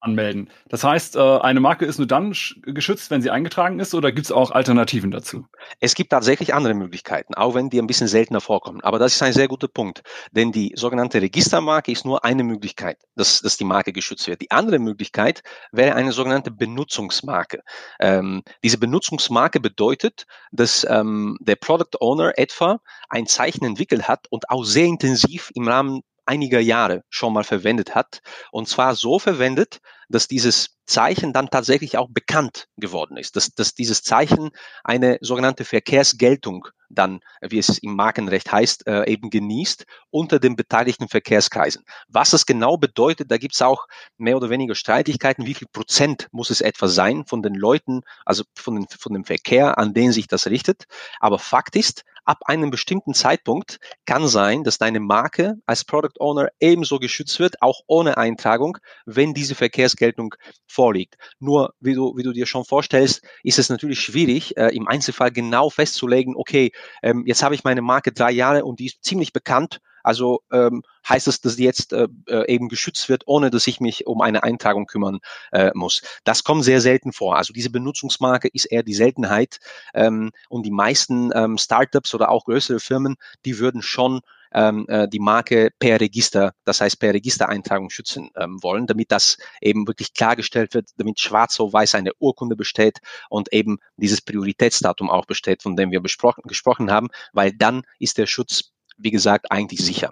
anmelden. 0.00 0.50
Das 0.68 0.82
heißt, 0.82 1.16
äh, 1.16 1.20
eine 1.20 1.60
Marke 1.60 1.84
ist 1.84 1.98
nur 1.98 2.06
dann 2.06 2.34
geschützt, 2.62 3.10
wenn 3.10 3.22
sie 3.22 3.30
eingetragen 3.30 3.78
ist, 3.80 3.94
oder 3.94 4.12
gibt 4.12 4.26
es 4.26 4.32
auch 4.32 4.50
Alternativen 4.50 5.10
dazu? 5.10 5.46
Es 5.78 5.94
gibt 5.94 6.10
tatsächlich 6.10 6.54
andere 6.54 6.74
Möglichkeiten, 6.74 7.34
auch 7.34 7.54
wenn 7.54 7.70
die 7.70 7.78
ein 7.78 7.86
bisschen 7.86 8.08
seltener 8.08 8.40
vorkommen. 8.40 8.80
Aber 8.80 8.98
das 8.98 9.14
ist 9.14 9.22
ein 9.22 9.32
sehr 9.32 9.48
guter 9.48 9.68
Punkt, 9.68 10.02
denn 10.32 10.52
die 10.52 10.72
sogenannte 10.74 11.20
Registermarke 11.20 11.92
ist 11.92 12.04
nur 12.04 12.24
eine 12.24 12.44
Möglichkeit, 12.44 12.98
dass, 13.14 13.42
dass 13.42 13.56
die 13.56 13.64
Marke 13.64 13.92
geschützt 13.92 14.26
wird. 14.26 14.40
Die 14.40 14.50
andere 14.50 14.78
Möglichkeit 14.78 15.42
wäre 15.70 15.94
eine 15.94 16.12
sogenannte 16.12 16.50
Benutzungsmarke. 16.50 17.62
Ähm, 18.00 18.42
diese 18.64 18.78
Benutzungsmarke 18.78 19.60
bedeutet, 19.60 20.26
dass 20.50 20.86
ähm, 20.88 21.36
der 21.40 21.56
Product 21.56 22.00
Owner 22.00 22.32
etwa 22.38 22.80
ein 23.08 23.26
Zeichen 23.26 23.64
entwickelt 23.64 24.08
hat 24.08 24.26
und 24.30 24.48
auch 24.48 24.64
sehr 24.64 24.86
intensiv 24.86 25.50
im 25.54 25.68
Rahmen 25.68 26.02
einiger 26.26 26.60
Jahre 26.60 27.02
schon 27.08 27.32
mal 27.32 27.44
verwendet 27.44 27.94
hat. 27.94 28.20
Und 28.52 28.68
zwar 28.68 28.94
so 28.94 29.18
verwendet, 29.18 29.80
dass 30.08 30.26
dieses 30.26 30.76
Zeichen 30.86 31.32
dann 31.32 31.50
tatsächlich 31.50 31.96
auch 31.96 32.08
bekannt 32.10 32.66
geworden 32.76 33.16
ist, 33.16 33.36
dass, 33.36 33.54
dass 33.54 33.74
dieses 33.74 34.02
Zeichen 34.02 34.50
eine 34.82 35.18
sogenannte 35.20 35.64
Verkehrsgeltung 35.64 36.66
dann, 36.88 37.20
wie 37.40 37.58
es 37.58 37.78
im 37.78 37.94
Markenrecht 37.94 38.50
heißt, 38.50 38.88
äh, 38.88 39.08
eben 39.08 39.30
genießt 39.30 39.86
unter 40.10 40.40
den 40.40 40.56
beteiligten 40.56 41.08
Verkehrskreisen. 41.08 41.84
Was 42.08 42.30
das 42.30 42.44
genau 42.44 42.76
bedeutet, 42.76 43.30
da 43.30 43.38
gibt 43.38 43.54
es 43.54 43.62
auch 43.62 43.86
mehr 44.18 44.36
oder 44.36 44.50
weniger 44.50 44.74
Streitigkeiten, 44.74 45.46
wie 45.46 45.54
viel 45.54 45.68
Prozent 45.72 46.26
muss 46.32 46.50
es 46.50 46.60
etwa 46.60 46.88
sein 46.88 47.24
von 47.24 47.42
den 47.42 47.54
Leuten, 47.54 48.00
also 48.24 48.42
von, 48.56 48.86
von 48.88 49.12
dem 49.12 49.24
Verkehr, 49.24 49.78
an 49.78 49.94
den 49.94 50.10
sich 50.10 50.26
das 50.26 50.48
richtet. 50.48 50.86
Aber 51.20 51.38
Fakt 51.38 51.76
ist, 51.76 52.02
ab 52.30 52.42
einem 52.44 52.70
bestimmten 52.70 53.12
Zeitpunkt 53.12 53.80
kann 54.06 54.28
sein, 54.28 54.62
dass 54.62 54.78
deine 54.78 55.00
Marke 55.00 55.56
als 55.66 55.84
Product 55.84 56.20
Owner 56.20 56.48
ebenso 56.60 57.00
geschützt 57.00 57.40
wird, 57.40 57.60
auch 57.60 57.80
ohne 57.88 58.18
Eintragung, 58.18 58.78
wenn 59.04 59.34
diese 59.34 59.56
Verkehrsgeltung 59.56 60.36
vorliegt. 60.68 61.16
Nur, 61.40 61.74
wie 61.80 61.94
du, 61.94 62.16
wie 62.16 62.22
du 62.22 62.32
dir 62.32 62.46
schon 62.46 62.64
vorstellst, 62.64 63.26
ist 63.42 63.58
es 63.58 63.68
natürlich 63.68 63.98
schwierig, 63.98 64.56
äh, 64.56 64.68
im 64.68 64.86
Einzelfall 64.86 65.32
genau 65.32 65.70
festzulegen, 65.70 66.36
okay, 66.36 66.70
ähm, 67.02 67.24
jetzt 67.26 67.42
habe 67.42 67.56
ich 67.56 67.64
meine 67.64 67.82
Marke 67.82 68.12
drei 68.12 68.30
Jahre 68.30 68.64
und 68.64 68.78
die 68.78 68.86
ist 68.86 69.02
ziemlich 69.02 69.32
bekannt, 69.32 69.80
also 70.02 70.42
ähm, 70.52 70.82
heißt 71.08 71.28
es, 71.28 71.40
dass 71.40 71.58
jetzt 71.58 71.92
äh, 71.92 72.08
äh, 72.26 72.52
eben 72.52 72.68
geschützt 72.68 73.08
wird, 73.08 73.24
ohne 73.26 73.50
dass 73.50 73.66
ich 73.66 73.80
mich 73.80 74.06
um 74.06 74.20
eine 74.20 74.42
Eintragung 74.42 74.86
kümmern 74.86 75.20
äh, 75.52 75.70
muss. 75.74 76.02
Das 76.24 76.44
kommt 76.44 76.64
sehr 76.64 76.80
selten 76.80 77.12
vor. 77.12 77.36
Also 77.36 77.52
diese 77.52 77.70
Benutzungsmarke 77.70 78.48
ist 78.48 78.66
eher 78.66 78.82
die 78.82 78.94
Seltenheit 78.94 79.58
ähm, 79.94 80.30
und 80.48 80.64
die 80.64 80.70
meisten 80.70 81.30
ähm, 81.34 81.58
Startups 81.58 82.14
oder 82.14 82.30
auch 82.30 82.44
größere 82.44 82.80
Firmen, 82.80 83.16
die 83.44 83.58
würden 83.58 83.82
schon 83.82 84.20
ähm, 84.52 84.86
äh, 84.88 85.08
die 85.08 85.18
Marke 85.18 85.70
per 85.78 86.00
Register, 86.00 86.54
das 86.64 86.80
heißt 86.80 86.98
per 86.98 87.14
Registereintragung 87.14 87.90
schützen 87.90 88.30
ähm, 88.36 88.62
wollen, 88.62 88.86
damit 88.86 89.12
das 89.12 89.38
eben 89.60 89.86
wirklich 89.86 90.14
klargestellt 90.14 90.74
wird, 90.74 90.88
damit 90.96 91.20
schwarz 91.20 91.58
auf 91.60 91.72
weiß 91.72 91.94
eine 91.94 92.12
Urkunde 92.18 92.56
besteht 92.56 92.98
und 93.28 93.52
eben 93.52 93.78
dieses 93.96 94.20
Prioritätsdatum 94.20 95.10
auch 95.10 95.26
besteht, 95.26 95.62
von 95.62 95.76
dem 95.76 95.90
wir 95.90 96.00
besprochen, 96.00 96.42
gesprochen 96.46 96.90
haben, 96.90 97.08
weil 97.32 97.52
dann 97.52 97.82
ist 97.98 98.18
der 98.18 98.26
Schutz 98.26 98.72
wie 99.00 99.10
gesagt, 99.10 99.50
eigentlich 99.50 99.84
sicher. 99.84 100.10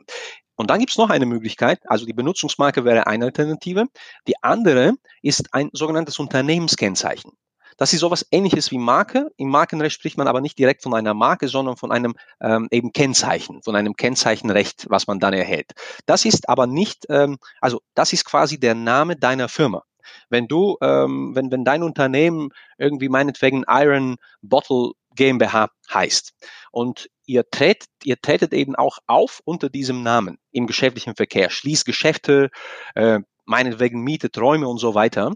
Und 0.57 0.71
dann 0.71 0.81
gibt 0.81 0.91
es 0.91 0.99
noch 0.99 1.11
eine 1.11 1.27
Möglichkeit, 1.27 1.81
also 1.87 2.05
die 2.05 2.13
Benutzungsmarke 2.13 2.85
wäre 2.85 3.07
eine 3.07 3.27
Alternative. 3.27 3.87
Die 4.27 4.35
andere 4.43 4.95
ist 5.23 5.55
ein 5.55 5.71
sogenanntes 5.73 6.19
Unternehmenskennzeichen. 6.19 7.31
Das 7.79 7.93
ist 7.93 8.01
sowas 8.01 8.27
ähnliches 8.33 8.73
wie 8.73 8.79
Marke. 8.79 9.31
Im 9.37 9.51
Markenrecht 9.51 9.95
spricht 9.95 10.19
man 10.19 10.27
aber 10.27 10.41
nicht 10.41 10.59
direkt 10.59 10.83
von 10.83 10.95
einer 10.95 11.15
Marke, 11.15 11.47
sondern 11.47 11.77
von 11.77 11.93
einem 11.93 12.17
ähm, 12.41 12.67
eben 12.73 12.93
Kennzeichen, 12.93 13.63
von 13.63 13.77
einem 13.77 13.95
Kennzeichenrecht, 13.95 14.87
was 14.91 15.07
man 15.07 15.21
dann 15.21 15.33
erhält. 15.33 15.73
Das 16.05 16.25
ist 16.25 16.49
aber 16.49 16.67
nicht, 16.67 17.07
ähm, 17.09 17.39
also 17.61 17.81
das 17.95 18.13
ist 18.13 18.25
quasi 18.25 18.59
der 18.59 18.75
Name 18.75 19.15
deiner 19.15 19.49
Firma. 19.49 19.85
Wenn 20.29 20.49
du, 20.49 20.77
ähm, 20.83 21.37
wenn, 21.37 21.53
wenn 21.53 21.65
dein 21.65 21.85
Unternehmen 21.85 22.49
irgendwie 22.79 23.09
meinetwegen 23.09 23.65
Iron 23.69 24.17
Bottle 24.43 24.93
GmbH 25.15 25.69
heißt 25.93 26.33
und 26.73 27.09
ihr 27.29 27.49
tretet, 27.49 27.89
ihr 28.05 28.21
tretet 28.21 28.53
eben 28.53 28.75
auch 28.75 28.99
auf 29.07 29.41
unter 29.45 29.69
diesem 29.69 30.03
Namen 30.03 30.39
im 30.51 30.67
geschäftlichen 30.67 31.15
Verkehr, 31.15 31.51
schließt 31.51 31.85
Geschäfte, 31.85 32.51
äh, 32.95 33.21
meinetwegen 33.45 34.03
mietet 34.03 34.39
Räume 34.39 34.67
und 34.67 34.79
so 34.79 34.95
weiter, 34.95 35.33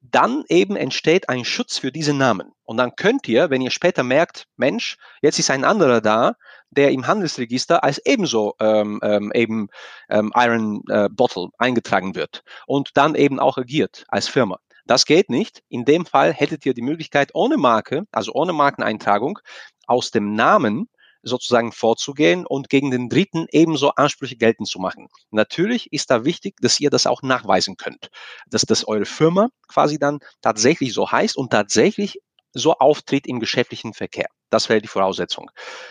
dann 0.00 0.44
eben 0.48 0.76
entsteht 0.76 1.28
ein 1.28 1.44
Schutz 1.44 1.78
für 1.78 1.92
diesen 1.92 2.16
Namen. 2.16 2.52
Und 2.64 2.78
dann 2.78 2.96
könnt 2.96 3.28
ihr, 3.28 3.50
wenn 3.50 3.60
ihr 3.60 3.70
später 3.70 4.02
merkt, 4.02 4.46
Mensch, 4.56 4.96
jetzt 5.20 5.38
ist 5.38 5.50
ein 5.50 5.64
anderer 5.64 6.00
da, 6.00 6.36
der 6.70 6.92
im 6.92 7.06
Handelsregister 7.06 7.84
als 7.84 7.98
ebenso 8.06 8.54
ähm, 8.60 9.00
ähm, 9.02 9.30
eben 9.34 9.68
ähm, 10.08 10.32
Iron 10.34 10.82
äh, 10.88 11.08
Bottle 11.10 11.48
eingetragen 11.58 12.14
wird 12.14 12.42
und 12.66 12.90
dann 12.94 13.14
eben 13.14 13.40
auch 13.40 13.58
agiert 13.58 14.04
als 14.08 14.28
Firma. 14.28 14.58
Das 14.86 15.04
geht 15.04 15.28
nicht. 15.28 15.62
In 15.68 15.84
dem 15.84 16.06
Fall 16.06 16.32
hättet 16.32 16.64
ihr 16.64 16.74
die 16.74 16.82
Möglichkeit, 16.82 17.30
ohne 17.34 17.56
Marke, 17.56 18.06
also 18.12 18.32
ohne 18.32 18.52
Markeneintragung, 18.52 19.40
aus 19.86 20.12
dem 20.12 20.34
Namen 20.34 20.88
sozusagen 21.22 21.72
vorzugehen 21.72 22.46
und 22.46 22.68
gegen 22.68 22.90
den 22.90 23.08
Dritten 23.08 23.46
ebenso 23.50 23.90
Ansprüche 23.90 24.36
geltend 24.36 24.68
zu 24.68 24.78
machen. 24.78 25.08
Natürlich 25.30 25.92
ist 25.92 26.10
da 26.10 26.24
wichtig, 26.24 26.56
dass 26.60 26.80
ihr 26.80 26.90
das 26.90 27.06
auch 27.06 27.22
nachweisen 27.22 27.76
könnt, 27.76 28.10
dass 28.48 28.62
das 28.62 28.86
eure 28.86 29.04
Firma 29.04 29.48
quasi 29.68 29.98
dann 29.98 30.20
tatsächlich 30.40 30.92
so 30.92 31.10
heißt 31.10 31.36
und 31.36 31.50
tatsächlich 31.50 32.20
so 32.52 32.74
auftritt 32.74 33.26
im 33.26 33.40
geschäftlichen 33.40 33.94
Verkehr. 33.94 34.26
Das 34.50 34.68
wäre 34.68 34.80
die 34.80 34.88
Voraussetzung. 34.88 35.50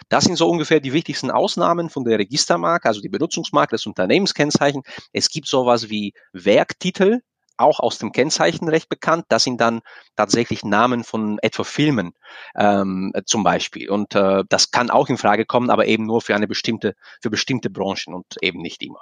Das 0.09 0.25
sind 0.25 0.35
so 0.35 0.49
ungefähr 0.49 0.81
die 0.81 0.91
wichtigsten 0.91 1.31
Ausnahmen 1.31 1.89
von 1.89 2.03
der 2.03 2.19
Registermarke, 2.19 2.87
also 2.87 2.99
die 2.99 3.09
Benutzungsmarke, 3.09 3.71
das 3.71 3.85
Unternehmenskennzeichen. 3.85 4.83
Es 5.13 5.29
gibt 5.29 5.47
sowas 5.47 5.89
wie 5.89 6.13
Werktitel, 6.33 7.21
auch 7.59 7.79
aus 7.79 7.97
dem 7.97 8.11
Kennzeichenrecht 8.11 8.89
bekannt. 8.89 9.25
Das 9.29 9.43
sind 9.43 9.59
dann 9.61 9.81
tatsächlich 10.15 10.63
Namen 10.63 11.03
von 11.03 11.39
etwa 11.41 11.63
Filmen 11.63 12.13
ähm, 12.55 13.13
zum 13.25 13.43
Beispiel. 13.43 13.89
Und 13.89 14.15
äh, 14.15 14.43
das 14.49 14.71
kann 14.71 14.89
auch 14.89 15.09
in 15.09 15.17
Frage 15.17 15.45
kommen, 15.45 15.69
aber 15.69 15.85
eben 15.87 16.05
nur 16.05 16.21
für 16.21 16.35
eine 16.35 16.47
bestimmte, 16.47 16.95
für 17.21 17.29
bestimmte 17.29 17.69
Branchen 17.69 18.13
und 18.13 18.25
eben 18.41 18.61
nicht 18.61 18.83
immer. 18.83 19.01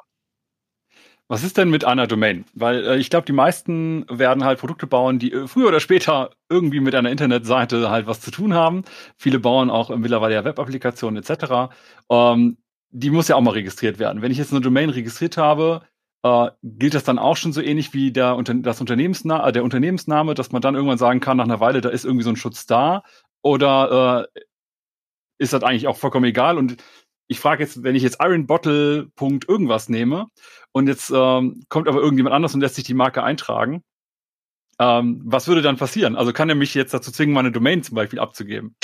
Was 1.30 1.44
ist 1.44 1.58
denn 1.58 1.70
mit 1.70 1.84
einer 1.84 2.08
Domain? 2.08 2.46
Weil 2.54 2.86
äh, 2.86 2.98
ich 2.98 3.10
glaube, 3.10 3.26
die 3.26 3.34
meisten 3.34 4.06
werden 4.10 4.46
halt 4.46 4.60
Produkte 4.60 4.88
bauen, 4.88 5.20
die 5.20 5.34
äh, 5.34 5.48
früher 5.48 5.68
oder 5.68 5.82
später 5.82 6.32
irgendwie 6.50 6.80
mit 6.80 6.96
einer 6.96 7.12
Internetseite 7.12 7.90
halt 7.90 8.08
was 8.08 8.22
zu 8.22 8.32
tun 8.32 8.54
haben. 8.54 8.84
Viele 9.18 9.40
bauen 9.40 9.70
auch 9.70 9.90
mittlerweile 9.96 10.36
ja 10.36 10.46
Web-Applikationen 10.46 11.22
etc. 11.22 11.74
Ähm, 12.10 12.58
die 12.92 13.10
muss 13.10 13.28
ja 13.28 13.36
auch 13.36 13.42
mal 13.42 13.52
registriert 13.52 14.00
werden. 14.00 14.22
Wenn 14.22 14.32
ich 14.32 14.38
jetzt 14.38 14.54
eine 14.54 14.62
Domain 14.62 14.90
registriert 14.90 15.36
habe, 15.36 15.82
äh, 16.28 16.52
gilt 16.64 16.94
das 16.94 17.04
dann 17.04 17.20
auch 17.20 17.38
schon 17.38 17.54
so 17.54 17.62
ähnlich 17.62 17.94
wie 17.94 18.12
der, 18.12 18.42
das 18.42 18.82
Unternehmensna 18.82 19.48
äh, 19.48 19.52
der 19.52 19.64
Unternehmensname, 19.64 20.34
dass 20.34 20.52
man 20.52 20.62
dann 20.62 20.76
irgendwann 20.76 20.98
sagen 20.98 21.20
kann, 21.20 21.38
nach 21.38 21.46
einer 21.46 21.60
Weile, 21.60 21.82
da 21.82 21.90
ist 21.90 22.06
irgendwie 22.06 22.24
so 22.24 22.30
ein 22.30 22.36
Schutz 22.36 22.66
da? 22.66 23.04
Oder 23.42 24.28
äh, 24.36 24.42
ist 25.40 25.54
das 25.54 25.64
eigentlich 25.64 25.88
auch 25.88 25.98
vollkommen 25.98 26.26
egal? 26.26 26.58
Und 26.58 26.78
ich 27.28 27.40
frage 27.40 27.64
jetzt, 27.64 27.84
wenn 27.84 27.96
ich 27.96 28.04
jetzt 28.04 28.18
Iron 28.22 28.48
Bottle 28.48 29.08
Punkt 29.16 29.48
irgendwas 29.50 29.90
nehme 29.90 30.28
und 30.72 30.88
jetzt 30.88 31.12
ähm, 31.14 31.64
kommt 31.70 31.88
aber 31.88 32.00
irgendjemand 32.00 32.36
anders 32.36 32.54
und 32.54 32.62
lässt 32.62 32.76
sich 32.76 32.86
die 32.86 32.94
Marke 32.94 33.24
eintragen, 33.24 33.84
ähm, 34.80 35.22
was 35.26 35.48
würde 35.48 35.62
dann 35.62 35.78
passieren? 35.78 36.16
Also 36.16 36.34
kann 36.34 36.50
er 36.50 36.56
mich 36.56 36.74
jetzt 36.74 36.94
dazu 36.94 37.12
zwingen, 37.12 37.34
meine 37.34 37.52
Domain 37.52 37.84
zum 37.84 37.96
Beispiel 37.96 38.20
abzugeben? 38.20 38.76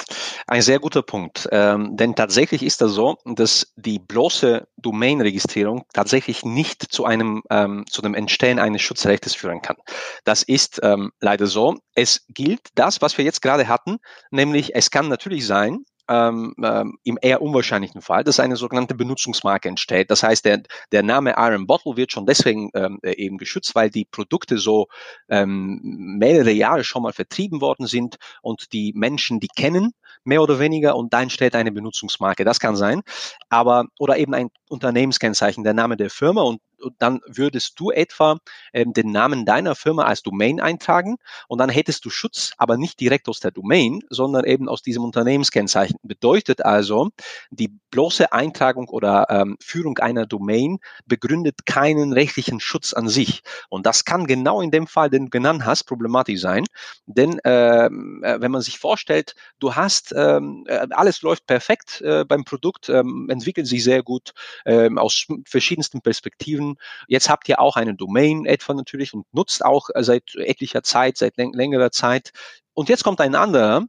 Ein 0.47 0.61
sehr 0.61 0.79
guter 0.79 1.03
Punkt. 1.03 1.47
Ähm, 1.51 1.95
denn 1.95 2.15
tatsächlich 2.15 2.63
ist 2.63 2.81
das 2.81 2.91
so, 2.91 3.17
dass 3.25 3.73
die 3.75 3.99
bloße 3.99 4.67
Domain-Registrierung 4.77 5.85
tatsächlich 5.93 6.43
nicht 6.43 6.91
zu 6.91 7.05
einem, 7.05 7.43
ähm, 7.49 7.85
zu 7.89 8.01
dem 8.01 8.15
Entstehen 8.15 8.59
eines 8.59 8.81
Schutzrechts 8.81 9.35
führen 9.35 9.61
kann. 9.61 9.77
Das 10.23 10.43
ist 10.43 10.79
ähm, 10.83 11.11
leider 11.19 11.47
so. 11.47 11.77
Es 11.95 12.25
gilt 12.29 12.61
das, 12.75 13.01
was 13.01 13.17
wir 13.17 13.25
jetzt 13.25 13.41
gerade 13.41 13.67
hatten, 13.67 13.97
nämlich 14.31 14.75
es 14.75 14.91
kann 14.91 15.07
natürlich 15.07 15.45
sein, 15.45 15.85
ähm, 16.09 16.53
ähm, 16.61 16.97
im 17.03 17.17
eher 17.21 17.41
unwahrscheinlichen 17.41 18.01
Fall, 18.01 18.23
dass 18.23 18.39
eine 18.39 18.55
sogenannte 18.55 18.95
Benutzungsmarke 18.95 19.69
entsteht. 19.69 20.11
Das 20.11 20.23
heißt, 20.23 20.45
der, 20.45 20.63
der 20.91 21.03
Name 21.03 21.35
Iron 21.37 21.67
Bottle 21.67 21.95
wird 21.95 22.11
schon 22.11 22.25
deswegen 22.25 22.69
ähm, 22.73 22.99
äh, 23.03 23.13
eben 23.13 23.37
geschützt, 23.37 23.75
weil 23.75 23.89
die 23.89 24.05
Produkte 24.05 24.57
so 24.57 24.87
ähm, 25.29 25.79
mehrere 25.83 26.51
Jahre 26.51 26.83
schon 26.83 27.03
mal 27.03 27.13
vertrieben 27.13 27.61
worden 27.61 27.87
sind 27.87 28.17
und 28.41 28.73
die 28.73 28.93
Menschen 28.95 29.39
die 29.39 29.47
kennen, 29.47 29.93
mehr 30.23 30.41
oder 30.41 30.59
weniger, 30.59 30.95
und 30.95 31.13
da 31.13 31.21
entsteht 31.21 31.55
eine 31.55 31.71
Benutzungsmarke. 31.71 32.45
Das 32.45 32.59
kann 32.59 32.75
sein. 32.75 33.01
Aber, 33.49 33.85
oder 33.99 34.17
eben 34.17 34.33
ein 34.33 34.49
Unternehmenskennzeichen, 34.69 35.63
der 35.63 35.73
Name 35.73 35.97
der 35.97 36.09
Firma 36.09 36.41
und 36.41 36.61
dann 36.99 37.21
würdest 37.27 37.79
du 37.79 37.91
etwa 37.91 38.37
ähm, 38.73 38.93
den 38.93 39.11
Namen 39.11 39.45
deiner 39.45 39.75
Firma 39.75 40.03
als 40.03 40.23
Domain 40.23 40.59
eintragen 40.59 41.17
und 41.47 41.59
dann 41.59 41.69
hättest 41.69 42.05
du 42.05 42.09
Schutz, 42.09 42.53
aber 42.57 42.77
nicht 42.77 42.99
direkt 42.99 43.27
aus 43.29 43.39
der 43.39 43.51
Domain, 43.51 44.01
sondern 44.09 44.45
eben 44.45 44.69
aus 44.69 44.81
diesem 44.81 45.03
Unternehmenskennzeichen. 45.03 45.97
Bedeutet 46.03 46.63
also, 46.65 47.09
die 47.51 47.69
bloße 47.91 48.31
Eintragung 48.31 48.89
oder 48.89 49.27
ähm, 49.29 49.57
Führung 49.61 49.97
einer 49.99 50.25
Domain 50.25 50.79
begründet 51.05 51.65
keinen 51.65 52.13
rechtlichen 52.13 52.59
Schutz 52.59 52.93
an 52.93 53.07
sich. 53.07 53.43
Und 53.69 53.85
das 53.85 54.05
kann 54.05 54.25
genau 54.25 54.61
in 54.61 54.71
dem 54.71 54.87
Fall, 54.87 55.09
den 55.09 55.25
du 55.25 55.29
genannt 55.29 55.65
hast, 55.65 55.83
problematisch 55.83 56.41
sein. 56.41 56.65
Denn 57.05 57.39
ähm, 57.43 58.21
äh, 58.23 58.41
wenn 58.41 58.51
man 58.51 58.61
sich 58.61 58.79
vorstellt, 58.79 59.35
du 59.59 59.75
hast, 59.75 60.13
ähm, 60.15 60.65
äh, 60.67 60.87
alles 60.91 61.21
läuft 61.21 61.45
perfekt 61.45 62.01
äh, 62.01 62.25
beim 62.25 62.43
Produkt, 62.43 62.89
ähm, 62.89 63.27
entwickelt 63.29 63.67
sich 63.67 63.83
sehr 63.83 64.03
gut 64.03 64.31
aus 64.65 65.27
verschiedensten 65.45 66.01
Perspektiven, 66.01 66.72
Jetzt 67.07 67.29
habt 67.29 67.47
ihr 67.49 67.59
auch 67.59 67.75
eine 67.75 67.95
Domain 67.95 68.45
etwa 68.45 68.73
natürlich 68.73 69.13
und 69.13 69.25
nutzt 69.33 69.63
auch 69.63 69.89
seit 69.95 70.35
etlicher 70.35 70.83
Zeit, 70.83 71.17
seit 71.17 71.37
längerer 71.37 71.91
Zeit. 71.91 72.31
Und 72.73 72.89
jetzt 72.89 73.03
kommt 73.03 73.21
ein 73.21 73.35
anderer, 73.35 73.85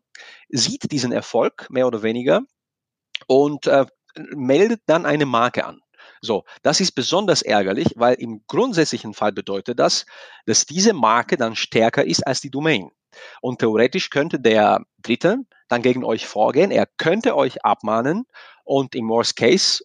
sieht 0.48 0.90
diesen 0.92 1.12
Erfolg 1.12 1.68
mehr 1.70 1.86
oder 1.86 2.02
weniger 2.02 2.42
und 3.26 3.66
äh, 3.66 3.86
meldet 4.16 4.80
dann 4.86 5.06
eine 5.06 5.26
Marke 5.26 5.64
an. 5.64 5.80
So, 6.20 6.44
das 6.62 6.80
ist 6.80 6.92
besonders 6.92 7.42
ärgerlich, 7.42 7.88
weil 7.96 8.14
im 8.14 8.42
grundsätzlichen 8.46 9.14
Fall 9.14 9.32
bedeutet 9.32 9.78
das, 9.78 10.06
dass 10.46 10.66
diese 10.66 10.92
Marke 10.92 11.36
dann 11.36 11.54
stärker 11.54 12.04
ist 12.04 12.26
als 12.26 12.40
die 12.40 12.50
Domain. 12.50 12.90
Und 13.40 13.60
theoretisch 13.60 14.10
könnte 14.10 14.40
der 14.40 14.80
Dritte 15.02 15.38
dann 15.68 15.82
gegen 15.82 16.04
euch 16.04 16.26
vorgehen, 16.26 16.70
er 16.70 16.86
könnte 16.86 17.36
euch 17.36 17.64
abmahnen 17.64 18.26
und 18.64 18.94
im 18.94 19.08
Worst 19.08 19.36
Case 19.36 19.84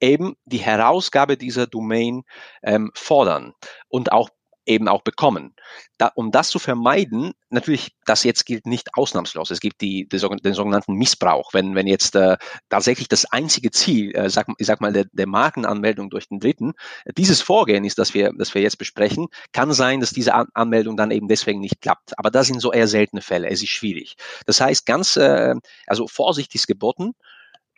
eben 0.00 0.34
die 0.44 0.58
Herausgabe 0.58 1.36
dieser 1.36 1.66
Domain 1.66 2.22
ähm, 2.62 2.90
fordern 2.94 3.54
und 3.88 4.12
auch 4.12 4.30
eben 4.66 4.88
auch 4.88 5.02
bekommen. 5.02 5.54
Da, 5.98 6.12
um 6.14 6.30
das 6.30 6.48
zu 6.48 6.58
vermeiden, 6.58 7.32
natürlich, 7.48 7.96
das 8.06 8.24
jetzt 8.24 8.46
gilt 8.46 8.66
nicht 8.66 8.94
ausnahmslos. 8.94 9.50
Es 9.50 9.60
gibt 9.60 9.80
die, 9.80 10.08
die 10.08 10.18
den 10.18 10.54
sogenannten 10.54 10.94
Missbrauch. 10.94 11.52
Wenn, 11.54 11.74
wenn 11.74 11.86
jetzt 11.86 12.14
äh, 12.14 12.36
tatsächlich 12.68 13.08
das 13.08 13.24
einzige 13.24 13.70
Ziel, 13.70 14.14
äh, 14.14 14.30
sag, 14.30 14.46
ich 14.58 14.66
sag 14.66 14.80
mal, 14.80 14.92
der, 14.92 15.06
der 15.12 15.26
Markenanmeldung 15.26 16.10
durch 16.10 16.28
den 16.28 16.40
Dritten, 16.40 16.74
dieses 17.16 17.42
Vorgehen 17.42 17.84
ist, 17.84 17.98
das 17.98 18.14
wir, 18.14 18.32
das 18.36 18.54
wir 18.54 18.62
jetzt 18.62 18.78
besprechen, 18.78 19.28
kann 19.52 19.72
sein, 19.72 20.00
dass 20.00 20.10
diese 20.10 20.34
An 20.34 20.46
Anmeldung 20.54 20.96
dann 20.96 21.10
eben 21.10 21.26
deswegen 21.26 21.60
nicht 21.60 21.80
klappt. 21.80 22.18
Aber 22.18 22.30
das 22.30 22.46
sind 22.46 22.60
so 22.60 22.72
eher 22.72 22.86
seltene 22.86 23.22
Fälle. 23.22 23.48
Es 23.48 23.62
ist 23.62 23.70
schwierig. 23.70 24.16
Das 24.46 24.60
heißt, 24.60 24.86
ganz, 24.86 25.16
äh, 25.16 25.54
also 25.86 26.06
Vorsicht 26.06 26.54
ist 26.54 26.66
geboten, 26.66 27.14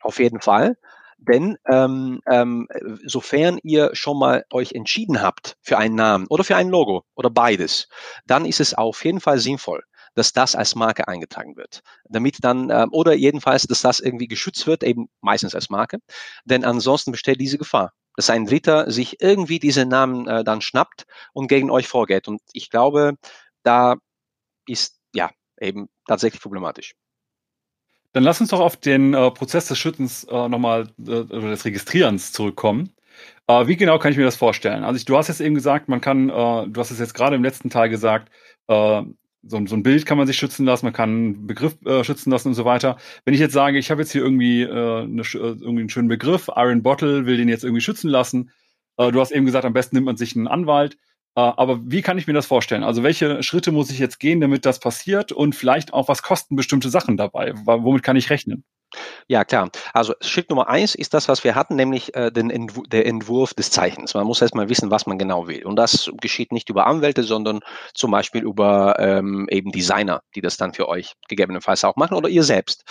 auf 0.03 0.19
jeden 0.19 0.41
Fall. 0.41 0.77
Denn 1.29 1.57
ähm, 1.71 2.21
ähm, 2.27 2.69
sofern 3.05 3.59
ihr 3.63 3.91
schon 3.95 4.19
mal 4.19 4.45
euch 4.51 4.73
entschieden 4.73 5.23
habt 5.23 5.57
für 5.63 5.79
einen 5.79 5.95
Namen 5.95 6.27
oder 6.29 6.43
für 6.43 6.57
ein 6.57 6.69
Logo 6.69 7.05
oder 7.15 7.31
beides, 7.31 7.89
dann 8.27 8.45
ist 8.45 8.61
es 8.61 8.75
auf 8.75 9.05
jeden 9.05 9.21
Fall 9.21 9.39
sinnvoll, 9.39 9.83
dass 10.15 10.33
das 10.33 10.57
als 10.57 10.75
Marke 10.75 11.07
eingetragen 11.07 11.57
wird. 11.57 11.83
Damit 12.09 12.39
dann, 12.43 12.71
ähm, 12.71 12.89
oder 12.91 13.15
jedenfalls, 13.15 13.65
dass 13.65 13.83
das 13.83 14.01
irgendwie 14.01 14.27
geschützt 14.27 14.67
wird, 14.67 14.83
eben 14.83 15.09
meistens 15.21 15.55
als 15.55 15.71
Marke. 15.71 15.99
Denn 16.45 16.65
ansonsten 16.65 17.13
besteht 17.13 17.41
diese 17.41 17.59
Gefahr, 17.59 17.93
dass 18.17 18.29
ein 18.31 18.47
Dritter 18.47 18.91
sich 18.91 19.21
irgendwie 19.21 19.61
diese 19.61 19.87
Namen 19.87 20.27
äh, 20.27 20.43
dann 20.45 20.61
schnappt 20.61 21.05
und 21.33 21.47
gegen 21.49 21.71
euch 21.71 21.87
vorgeht. 21.87 22.27
Und 22.29 22.41
ich 22.53 22.69
glaube, 22.69 23.15
da 23.63 23.97
ist 24.67 24.99
ja 25.15 25.31
eben 25.61 25.89
tatsächlich 26.07 26.43
problematisch. 26.43 26.95
Dann 28.13 28.25
lass 28.25 28.41
uns 28.41 28.51
doch 28.51 28.61
auf 28.61 28.77
den 28.77 29.15
äh, 29.15 29.31
Prozess 29.31 29.67
des 29.67 29.79
Schüttens 29.79 30.25
äh, 30.25 30.49
nochmal 30.49 30.89
äh, 31.07 31.11
oder 31.11 31.51
des 31.51 31.65
Registrierens 31.65 32.33
zurückkommen. 32.33 32.91
Äh, 33.47 33.67
wie 33.67 33.77
genau 33.77 33.99
kann 33.99 34.13
ich 34.13 34.19
mir 34.19 34.25
das 34.25 34.37
vorstellen? 34.37 34.85
Also 34.85 34.97
ich, 34.97 35.05
du 35.05 35.17
hast 35.17 35.29
jetzt 35.29 35.41
eben 35.41 35.55
gesagt, 35.55 35.89
man 35.89 36.01
kann, 36.01 36.29
äh, 36.29 36.69
du 36.69 36.75
hast 36.77 36.91
es 36.91 36.99
jetzt 36.99 37.15
gerade 37.15 37.37
im 37.37 37.43
letzten 37.43 37.71
Teil 37.71 37.89
gesagt, 37.89 38.31
äh, 38.69 39.03
so, 39.45 39.67
so, 39.67 39.75
ein 39.75 39.83
Bild 39.83 40.07
kann 40.07 40.19
man 40.19 40.27
sich 40.29 40.37
schützen 40.37 40.65
lassen, 40.65 40.87
man 40.87 40.93
kann 40.93 41.11
einen 41.11 41.47
Begriff 41.49 41.77
äh, 41.85 42.05
schützen 42.05 42.31
lassen 42.31 42.49
und 42.49 42.55
so 42.55 42.65
weiter. 42.65 42.97
Wenn 43.25 43.35
ich 43.35 43.41
jetzt 43.41 43.55
sage, 43.55 43.79
ich 43.79 43.91
habe 43.91 44.03
jetzt 44.03 44.13
hier 44.13 44.23
irgendwie, 44.23 44.63
äh, 44.63 45.03
eine, 45.03 45.23
äh, 45.23 45.37
irgendwie 45.37 45.81
einen 45.81 45.89
schönen 45.89 46.09
Begriff, 46.09 46.49
Iron 46.55 46.83
Bottle, 46.83 47.27
will 47.27 47.37
den 47.37 47.49
jetzt 47.49 47.65
irgendwie 47.65 47.81
schützen 47.81 48.09
lassen. 48.09 48.51
Äh, 48.99 49.11
du 49.11 49.21
hast 49.21 49.33
eben 49.33 49.47
gesagt, 49.47 49.65
am 49.65 49.73
besten 49.73 49.97
nimmt 49.97 50.07
man 50.07 50.17
sich 50.17 50.37
einen 50.37 50.47
Anwalt. 50.47 50.97
Aber 51.35 51.81
wie 51.85 52.03
kann 52.03 52.19
ich 52.19 52.27
mir 52.27 52.33
das 52.35 52.47
vorstellen? 52.47 52.85
Also 52.85 53.03
welche 53.03 53.43
Schritte 53.43 53.73
muss 53.73 53.91
ich 53.91 53.99
jetzt 53.99 54.19
gehen, 54.21 54.41
damit 54.41 54.67
das 54.67 54.81
passiert? 54.81 55.33
Und 55.33 55.55
vielleicht 55.55 55.93
auch, 55.95 56.09
was 56.09 56.23
kosten 56.23 56.57
bestimmte 56.57 56.91
Sachen 56.91 57.17
dabei? 57.17 57.53
Womit 57.55 58.03
kann 58.03 58.17
ich 58.17 58.31
rechnen? 58.31 58.65
Ja, 59.29 59.45
klar. 59.45 59.71
Also 59.93 60.15
Schritt 60.21 60.51
Nummer 60.51 60.69
eins 60.69 60.95
ist 60.95 61.15
das, 61.15 61.29
was 61.29 61.45
wir 61.45 61.55
hatten, 61.55 61.77
nämlich 61.77 62.15
äh, 62.15 62.31
den 62.31 62.51
Entw 62.51 62.83
der 62.87 63.07
Entwurf 63.07 63.55
des 63.55 63.71
Zeichens. 63.71 64.15
Man 64.15 64.27
muss 64.27 64.43
erstmal 64.43 64.69
wissen, 64.69 64.91
was 64.91 65.07
man 65.07 65.19
genau 65.19 65.47
will. 65.49 65.65
Und 65.65 65.77
das 65.77 66.11
geschieht 66.21 66.53
nicht 66.53 66.69
über 66.69 66.87
Anwälte, 66.87 67.23
sondern 67.23 67.61
zum 67.95 68.11
Beispiel 68.11 68.43
über 68.43 68.97
ähm, 68.99 69.47
eben 69.51 69.73
Designer, 69.73 70.23
die 70.35 70.41
das 70.41 70.57
dann 70.57 70.75
für 70.75 70.89
euch 70.89 71.15
gegebenenfalls 71.29 71.85
auch 71.85 71.97
machen 71.97 72.17
oder 72.17 72.29
ihr 72.29 72.43
selbst. 72.43 72.85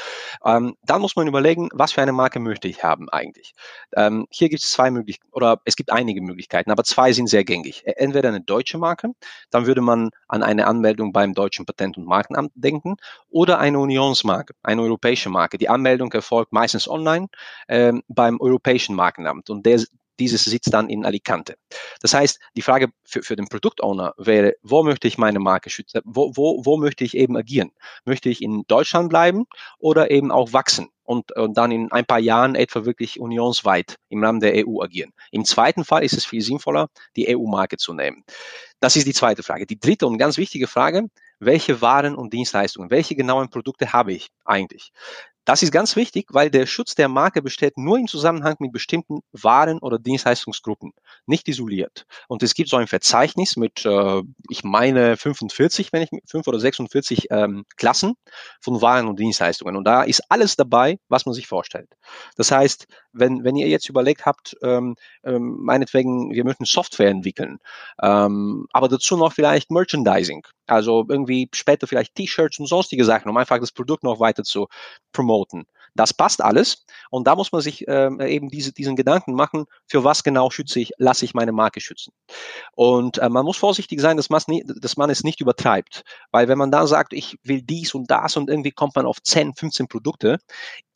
Ähm, 0.45 0.75
dann 0.83 1.01
muss 1.01 1.15
man 1.15 1.27
überlegen, 1.27 1.69
was 1.73 1.91
für 1.91 2.01
eine 2.01 2.11
Marke 2.11 2.39
möchte 2.39 2.67
ich 2.67 2.83
haben 2.83 3.09
eigentlich. 3.09 3.53
Ähm, 3.95 4.27
hier 4.29 4.49
gibt 4.49 4.63
es 4.63 4.71
zwei 4.71 4.91
Möglichkeiten, 4.91 5.31
oder 5.31 5.61
es 5.65 5.75
gibt 5.75 5.91
einige 5.91 6.21
Möglichkeiten, 6.21 6.71
aber 6.71 6.83
zwei 6.83 7.13
sind 7.13 7.27
sehr 7.27 7.43
gängig. 7.43 7.83
E, 7.85 7.91
entweder 7.91 8.29
eine 8.29 8.41
deutsche 8.41 8.77
Marke, 8.77 9.11
dann 9.49 9.65
würde 9.65 9.81
man 9.81 10.11
an 10.27 10.43
eine 10.43 10.67
Anmeldung 10.67 11.13
beim 11.13 11.33
deutschen 11.33 11.65
Patent- 11.65 11.97
und 11.97 12.05
Markenamt 12.05 12.51
denken, 12.55 12.97
oder 13.29 13.59
eine 13.59 13.79
Unionsmarke, 13.79 14.53
eine 14.63 14.81
europäische 14.81 15.29
Marke. 15.29 15.57
Die 15.57 15.69
Anmeldung 15.69 15.90
Anmeldung 15.91 16.11
erfolgt 16.13 16.53
meistens 16.53 16.87
online 16.87 17.27
ähm, 17.67 18.01
beim 18.07 18.39
Europäischen 18.39 18.95
Markenamt 18.95 19.49
und 19.49 19.65
der, 19.65 19.83
dieses 20.19 20.43
sitzt 20.45 20.73
dann 20.73 20.89
in 20.89 21.05
Alicante. 21.05 21.55
Das 21.99 22.13
heißt, 22.13 22.39
die 22.55 22.61
Frage 22.61 22.87
für, 23.03 23.23
für 23.23 23.35
den 23.35 23.47
Produktowner 23.47 24.13
wäre, 24.17 24.53
wo 24.61 24.83
möchte 24.83 25.07
ich 25.07 25.17
meine 25.17 25.39
Marke 25.39 25.69
schützen? 25.69 26.01
Wo, 26.05 26.31
wo, 26.35 26.61
wo 26.63 26.77
möchte 26.77 27.03
ich 27.03 27.17
eben 27.17 27.35
agieren? 27.35 27.71
Möchte 28.05 28.29
ich 28.29 28.41
in 28.41 28.63
Deutschland 28.67 29.09
bleiben 29.09 29.45
oder 29.79 30.11
eben 30.11 30.31
auch 30.31 30.53
wachsen? 30.53 30.89
Und, 31.03 31.35
und 31.35 31.57
dann 31.57 31.71
in 31.71 31.91
ein 31.91 32.05
paar 32.05 32.19
Jahren 32.19 32.55
etwa 32.55 32.85
wirklich 32.85 33.19
unionsweit 33.19 33.97
im 34.07 34.23
Rahmen 34.23 34.39
der 34.39 34.65
EU 34.65 34.81
agieren. 34.81 35.11
Im 35.31 35.43
zweiten 35.43 35.83
Fall 35.83 36.05
ist 36.05 36.13
es 36.13 36.25
viel 36.25 36.41
sinnvoller, 36.41 36.87
die 37.17 37.35
EU-Marke 37.35 37.75
zu 37.75 37.93
nehmen. 37.93 38.23
Das 38.79 38.95
ist 38.95 39.07
die 39.07 39.13
zweite 39.13 39.43
Frage. 39.43 39.65
Die 39.65 39.79
dritte 39.79 40.07
und 40.07 40.17
ganz 40.17 40.37
wichtige 40.37 40.67
Frage, 40.67 41.09
welche 41.41 41.81
Waren 41.81 42.15
und 42.15 42.31
Dienstleistungen, 42.31 42.91
welche 42.91 43.15
genauen 43.15 43.49
Produkte 43.49 43.91
habe 43.91 44.13
ich 44.13 44.29
eigentlich? 44.45 44.93
Das 45.45 45.63
ist 45.63 45.71
ganz 45.71 45.95
wichtig, 45.95 46.27
weil 46.29 46.51
der 46.51 46.67
Schutz 46.67 46.93
der 46.93 47.07
Marke 47.07 47.41
besteht 47.41 47.77
nur 47.77 47.97
im 47.97 48.07
Zusammenhang 48.07 48.55
mit 48.59 48.71
bestimmten 48.71 49.21
Waren 49.31 49.79
oder 49.79 49.97
Dienstleistungsgruppen, 49.97 50.93
nicht 51.25 51.47
isoliert. 51.47 52.05
Und 52.27 52.43
es 52.43 52.53
gibt 52.53 52.69
so 52.69 52.77
ein 52.77 52.85
Verzeichnis 52.85 53.57
mit, 53.57 53.83
äh, 53.85 54.21
ich 54.49 54.63
meine, 54.63 55.17
45, 55.17 55.91
wenn 55.93 56.03
ich 56.03 56.09
fünf 56.27 56.47
oder 56.47 56.59
46 56.59 57.27
ähm, 57.31 57.65
Klassen 57.75 58.13
von 58.59 58.81
Waren 58.81 59.07
und 59.07 59.19
Dienstleistungen. 59.19 59.75
Und 59.75 59.85
da 59.85 60.03
ist 60.03 60.21
alles 60.29 60.55
dabei, 60.57 60.99
was 61.09 61.25
man 61.25 61.33
sich 61.33 61.47
vorstellt. 61.47 61.89
Das 62.35 62.51
heißt, 62.51 62.85
wenn, 63.13 63.43
wenn 63.43 63.55
ihr 63.55 63.67
jetzt 63.67 63.89
überlegt 63.89 64.25
habt, 64.25 64.55
ähm, 64.61 64.95
ähm, 65.23 65.57
meinetwegen, 65.59 66.31
wir 66.31 66.43
möchten 66.43 66.65
Software 66.65 67.09
entwickeln, 67.09 67.59
ähm, 68.01 68.67
aber 68.71 68.87
dazu 68.87 69.17
noch 69.17 69.33
vielleicht 69.33 69.71
Merchandising, 69.71 70.45
also 70.67 71.05
irgendwie 71.07 71.49
später 71.53 71.87
vielleicht 71.87 72.15
T-Shirts 72.15 72.59
und 72.59 72.67
sonstige 72.67 73.05
Sachen, 73.05 73.29
um 73.29 73.37
einfach 73.37 73.59
das 73.59 73.71
Produkt 73.71 74.03
noch 74.03 74.19
weiter 74.19 74.43
zu 74.43 74.67
promoten. 75.11 75.65
Das 75.93 76.13
passt 76.13 76.41
alles 76.41 76.85
und 77.09 77.27
da 77.27 77.35
muss 77.35 77.51
man 77.51 77.61
sich 77.61 77.85
ähm, 77.87 78.21
eben 78.21 78.49
diese, 78.49 78.71
diesen 78.71 78.95
Gedanken 78.95 79.33
machen, 79.33 79.65
für 79.87 80.03
was 80.03 80.23
genau 80.23 80.49
schütze 80.49 80.79
ich, 80.79 80.93
lasse 80.97 81.25
ich 81.25 81.33
meine 81.33 81.51
Marke 81.51 81.81
schützen. 81.81 82.13
Und 82.75 83.17
äh, 83.17 83.27
man 83.29 83.43
muss 83.43 83.57
vorsichtig 83.57 83.99
sein, 83.99 84.15
dass, 84.15 84.29
nie, 84.47 84.63
dass 84.65 84.95
man 84.95 85.09
es 85.09 85.23
nicht 85.23 85.41
übertreibt, 85.41 86.03
weil 86.31 86.47
wenn 86.47 86.57
man 86.57 86.71
da 86.71 86.87
sagt, 86.87 87.11
ich 87.11 87.37
will 87.43 87.61
dies 87.61 87.93
und 87.93 88.09
das 88.09 88.37
und 88.37 88.49
irgendwie 88.49 88.71
kommt 88.71 88.95
man 88.95 89.05
auf 89.05 89.21
10, 89.21 89.53
15 89.55 89.87
Produkte, 89.89 90.39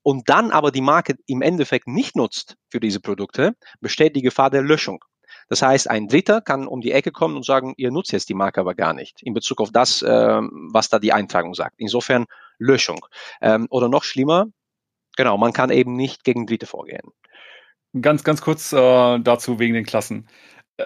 und 0.05 0.29
dann 0.29 0.51
aber 0.51 0.69
die 0.69 0.81
Marke 0.81 1.15
im 1.25 1.41
Endeffekt 1.41 1.88
nicht 1.88 2.15
nutzt 2.15 2.57
für 2.69 2.79
diese 2.79 3.00
Produkte, 3.00 3.55
besteht 3.81 4.15
die 4.15 4.21
Gefahr 4.21 4.51
der 4.51 4.62
Löschung. 4.62 5.03
Das 5.50 5.63
heißt, 5.63 5.89
ein 5.89 6.07
Dritter 6.07 6.41
kann 6.41 6.67
um 6.67 6.79
die 6.79 6.91
Ecke 6.91 7.12
kommen 7.12 7.35
und 7.35 7.43
sagen, 7.43 7.74
ihr 7.77 7.89
nutzt 7.89 8.12
jetzt 8.12 8.29
die 8.29 8.35
Marke 8.35 8.62
aber 8.62 8.75
gar 8.75 8.93
nicht 8.93 9.24
in 9.24 9.33
Bezug 9.33 9.62
auf 9.62 9.71
das, 9.71 10.03
äh, 10.03 10.07
was 10.71 10.89
da 10.89 11.00
die 11.00 11.12
Eintragung 11.12 11.55
sagt. 11.55 11.74
Insofern 11.77 12.25
Löschung. 12.59 13.03
Ähm, 13.41 13.65
oder 13.71 13.89
noch 13.89 14.03
schlimmer, 14.03 14.45
genau, 15.17 15.39
man 15.39 15.53
kann 15.53 15.71
eben 15.71 15.95
nicht 15.95 16.24
gegen 16.24 16.45
Dritte 16.45 16.67
vorgehen. 16.67 17.09
Ganz, 18.00 18.24
ganz 18.24 18.41
kurz 18.41 18.74
äh, 18.74 19.19
dazu 19.19 19.57
wegen 19.57 19.74
den 19.74 19.85
Klassen. 19.85 20.27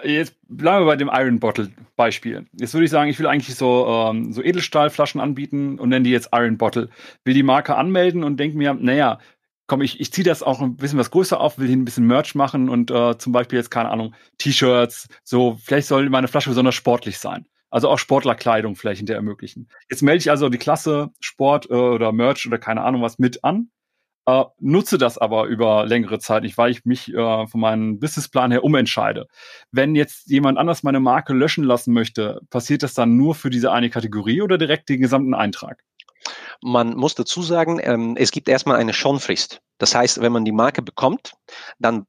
Jetzt 0.04 0.36
bleiben 0.48 0.84
wir 0.84 0.90
bei 0.90 0.96
dem 0.96 1.10
Iron 1.12 1.40
Bottle 1.40 1.70
Beispiel. 1.96 2.46
Jetzt 2.52 2.74
würde 2.74 2.84
ich 2.84 2.90
sagen, 2.90 3.10
ich 3.10 3.18
will 3.18 3.26
eigentlich 3.26 3.56
so, 3.56 3.86
ähm, 3.86 4.32
so 4.32 4.42
Edelstahlflaschen 4.42 5.20
anbieten 5.20 5.78
und 5.78 5.88
nenne 5.88 6.04
die 6.04 6.10
jetzt 6.10 6.28
Iron 6.32 6.58
Bottle. 6.58 6.90
Will 7.24 7.34
die 7.34 7.42
Marke 7.42 7.74
anmelden 7.74 8.22
und 8.22 8.38
denke 8.38 8.56
mir, 8.56 8.74
naja, 8.74 9.18
komm, 9.66 9.82
ich, 9.82 10.00
ich 10.00 10.12
ziehe 10.12 10.24
das 10.24 10.42
auch 10.42 10.60
ein 10.60 10.76
bisschen 10.76 10.98
was 10.98 11.10
größer 11.10 11.40
auf, 11.40 11.58
will 11.58 11.66
hier 11.66 11.76
ein 11.76 11.84
bisschen 11.84 12.06
Merch 12.06 12.34
machen 12.34 12.68
und 12.68 12.90
äh, 12.90 13.18
zum 13.18 13.32
Beispiel 13.32 13.58
jetzt, 13.58 13.70
keine 13.70 13.90
Ahnung, 13.90 14.14
T-Shirts, 14.38 15.08
so, 15.24 15.58
vielleicht 15.62 15.88
soll 15.88 16.08
meine 16.08 16.28
Flasche 16.28 16.50
besonders 16.50 16.74
sportlich 16.74 17.18
sein. 17.18 17.46
Also 17.70 17.88
auch 17.88 17.98
Sportlerkleidung 17.98 18.74
vielleicht 18.74 18.98
hinterher 18.98 19.18
ermöglichen. 19.18 19.68
Jetzt 19.88 20.02
melde 20.02 20.18
ich 20.18 20.30
also 20.30 20.48
die 20.48 20.58
Klasse 20.58 21.10
Sport 21.20 21.70
äh, 21.70 21.74
oder 21.74 22.12
Merch 22.12 22.46
oder 22.46 22.58
keine 22.58 22.82
Ahnung 22.82 23.02
was 23.02 23.18
mit 23.18 23.44
an, 23.44 23.70
äh, 24.30 24.44
nutze 24.58 24.98
das 24.98 25.18
aber 25.18 25.44
über 25.46 25.86
längere 25.86 26.18
Zeit 26.18 26.42
nicht, 26.42 26.58
weil 26.58 26.70
ich 26.70 26.84
mich 26.84 27.12
äh, 27.12 27.46
von 27.46 27.60
meinem 27.60 27.98
Businessplan 27.98 28.50
her 28.50 28.64
umentscheide. 28.64 29.26
Wenn 29.72 29.94
jetzt 29.94 30.30
jemand 30.30 30.58
anders 30.58 30.82
meine 30.82 31.00
Marke 31.00 31.32
löschen 31.32 31.64
lassen 31.64 31.92
möchte, 31.92 32.40
passiert 32.50 32.82
das 32.82 32.94
dann 32.94 33.16
nur 33.16 33.34
für 33.34 33.50
diese 33.50 33.72
eine 33.72 33.90
Kategorie 33.90 34.42
oder 34.42 34.58
direkt 34.58 34.88
den 34.88 35.00
gesamten 35.00 35.34
Eintrag? 35.34 35.82
Man 36.62 36.94
muss 36.96 37.14
dazu 37.14 37.42
sagen, 37.42 37.80
ähm, 37.82 38.16
es 38.18 38.30
gibt 38.30 38.48
erstmal 38.48 38.76
eine 38.76 38.92
Schonfrist. 38.92 39.62
Das 39.78 39.94
heißt, 39.94 40.20
wenn 40.20 40.32
man 40.32 40.44
die 40.44 40.52
Marke 40.52 40.82
bekommt, 40.82 41.32
dann, 41.78 42.06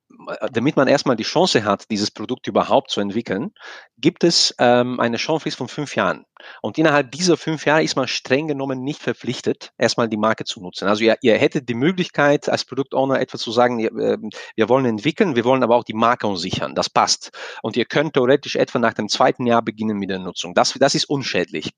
damit 0.52 0.76
man 0.76 0.88
erstmal 0.88 1.16
die 1.16 1.24
Chance 1.24 1.64
hat, 1.64 1.90
dieses 1.90 2.12
Produkt 2.12 2.48
überhaupt 2.48 2.92
zu 2.92 3.02
entwickeln, 3.02 3.52
gibt 3.98 4.24
es 4.24 4.54
ähm, 4.60 5.00
eine 5.00 5.18
Schonfrist 5.18 5.58
von 5.58 5.68
fünf 5.68 5.96
Jahren. 5.96 6.26
Und 6.62 6.78
innerhalb 6.78 7.12
dieser 7.12 7.38
fünf 7.38 7.66
Jahre 7.66 7.84
ist 7.84 7.96
man 7.96 8.08
streng 8.08 8.48
genommen 8.48 8.84
nicht 8.84 9.02
verpflichtet, 9.02 9.72
erstmal 9.78 10.10
die 10.10 10.18
Marke 10.18 10.44
zu 10.44 10.62
nutzen. 10.62 10.88
Also 10.88 11.04
ihr, 11.04 11.18
ihr 11.22 11.38
hättet 11.38 11.70
die 11.70 11.76
Möglichkeit, 11.76 12.50
als 12.50 12.66
Produktowner 12.66 13.20
etwas 13.20 13.42
zu 13.42 13.52
sagen, 13.52 13.80
ihr, 13.80 13.92
äh, 13.96 14.18
wir 14.56 14.70
wollen 14.70 14.86
entwickeln, 14.86 15.36
wir 15.36 15.46
wollen 15.46 15.64
aber 15.64 15.76
auch 15.76 15.84
die 15.84 15.94
Marke 15.94 16.28
unsichern. 16.28 16.76
Das 16.76 16.90
passt. 16.90 17.32
Und 17.62 17.78
ihr 17.78 17.86
könnt 17.86 18.14
theoretisch 18.14 18.56
etwa 18.56 18.80
nach 18.80 18.94
dem 18.94 19.08
zweiten 19.08 19.46
Jahr 19.46 19.62
beginnen 19.62 19.98
mit 19.98 20.10
der 20.10 20.20
Nutzung. 20.20 20.54
Das, 20.54 20.74
das 20.74 20.96
ist 20.96 21.06
unschädlich. 21.06 21.72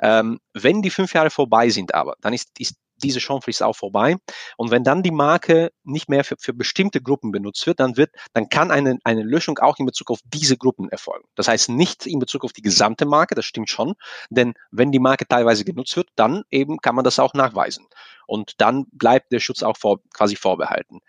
Ähm, 0.00 0.40
wenn 0.52 0.82
die 0.82 0.90
fünf 0.90 1.14
Jahre 1.14 1.30
vorbei 1.30 1.70
sind 1.70 1.94
aber, 1.94 2.14
dann 2.20 2.32
ist, 2.32 2.50
ist 2.58 2.76
diese 3.02 3.18
Chance 3.18 3.66
auch 3.66 3.76
vorbei. 3.76 4.16
Und 4.56 4.70
wenn 4.70 4.84
dann 4.84 5.02
die 5.02 5.10
Marke 5.10 5.72
nicht 5.84 6.08
mehr 6.08 6.24
für, 6.24 6.36
für 6.38 6.52
bestimmte 6.52 7.00
Gruppen 7.00 7.32
benutzt 7.32 7.66
wird, 7.66 7.80
dann 7.80 7.96
wird, 7.96 8.10
dann 8.32 8.48
kann 8.48 8.70
eine, 8.70 8.98
eine 9.04 9.22
Löschung 9.22 9.58
auch 9.58 9.78
in 9.78 9.86
Bezug 9.86 10.10
auf 10.10 10.20
diese 10.24 10.56
Gruppen 10.56 10.88
erfolgen. 10.88 11.26
Das 11.34 11.48
heißt 11.48 11.70
nicht 11.70 12.06
in 12.06 12.18
Bezug 12.18 12.44
auf 12.44 12.52
die 12.52 12.62
gesamte 12.62 13.06
Marke, 13.06 13.34
das 13.34 13.44
stimmt 13.44 13.70
schon, 13.70 13.94
denn 14.30 14.54
wenn 14.70 14.92
die 14.92 14.98
Marke 14.98 15.26
teilweise 15.26 15.64
genutzt 15.64 15.96
wird, 15.96 16.08
dann 16.16 16.44
eben 16.50 16.78
kann 16.78 16.94
man 16.94 17.04
das 17.04 17.18
auch 17.18 17.34
nachweisen. 17.34 17.86
Und 18.26 18.60
dann 18.60 18.86
bleibt 18.92 19.32
der 19.32 19.40
Schutz 19.40 19.64
auch 19.64 19.76
vor, 19.76 19.98
quasi 20.14 20.36
vorbehalten. 20.36 21.00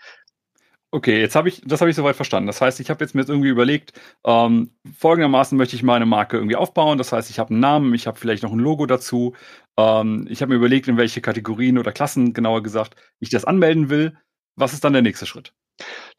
Okay, 0.93 1.21
jetzt 1.21 1.35
habe 1.37 1.47
ich, 1.47 1.61
das 1.65 1.79
habe 1.79 1.89
ich 1.89 1.95
soweit 1.95 2.17
verstanden. 2.17 2.47
Das 2.47 2.59
heißt, 2.59 2.81
ich 2.81 2.89
habe 2.89 3.01
jetzt 3.03 3.15
mir 3.15 3.21
jetzt 3.21 3.29
irgendwie 3.29 3.47
überlegt, 3.47 3.93
ähm, 4.25 4.71
folgendermaßen 4.97 5.57
möchte 5.57 5.75
ich 5.77 5.83
meine 5.83 6.05
Marke 6.05 6.35
irgendwie 6.35 6.57
aufbauen. 6.57 6.97
Das 6.97 7.13
heißt, 7.13 7.29
ich 7.29 7.39
habe 7.39 7.51
einen 7.51 7.61
Namen, 7.61 7.93
ich 7.93 8.07
habe 8.07 8.19
vielleicht 8.19 8.43
noch 8.43 8.51
ein 8.51 8.59
Logo 8.59 8.85
dazu. 8.85 9.33
Ähm, 9.77 10.27
ich 10.29 10.41
habe 10.41 10.49
mir 10.51 10.57
überlegt, 10.57 10.89
in 10.89 10.97
welche 10.97 11.21
Kategorien 11.21 11.77
oder 11.77 11.93
Klassen, 11.93 12.33
genauer 12.33 12.61
gesagt, 12.61 12.95
ich 13.19 13.29
das 13.29 13.45
anmelden 13.45 13.89
will. 13.89 14.17
Was 14.57 14.73
ist 14.73 14.83
dann 14.83 14.91
der 14.93 15.01
nächste 15.01 15.25
Schritt? 15.25 15.53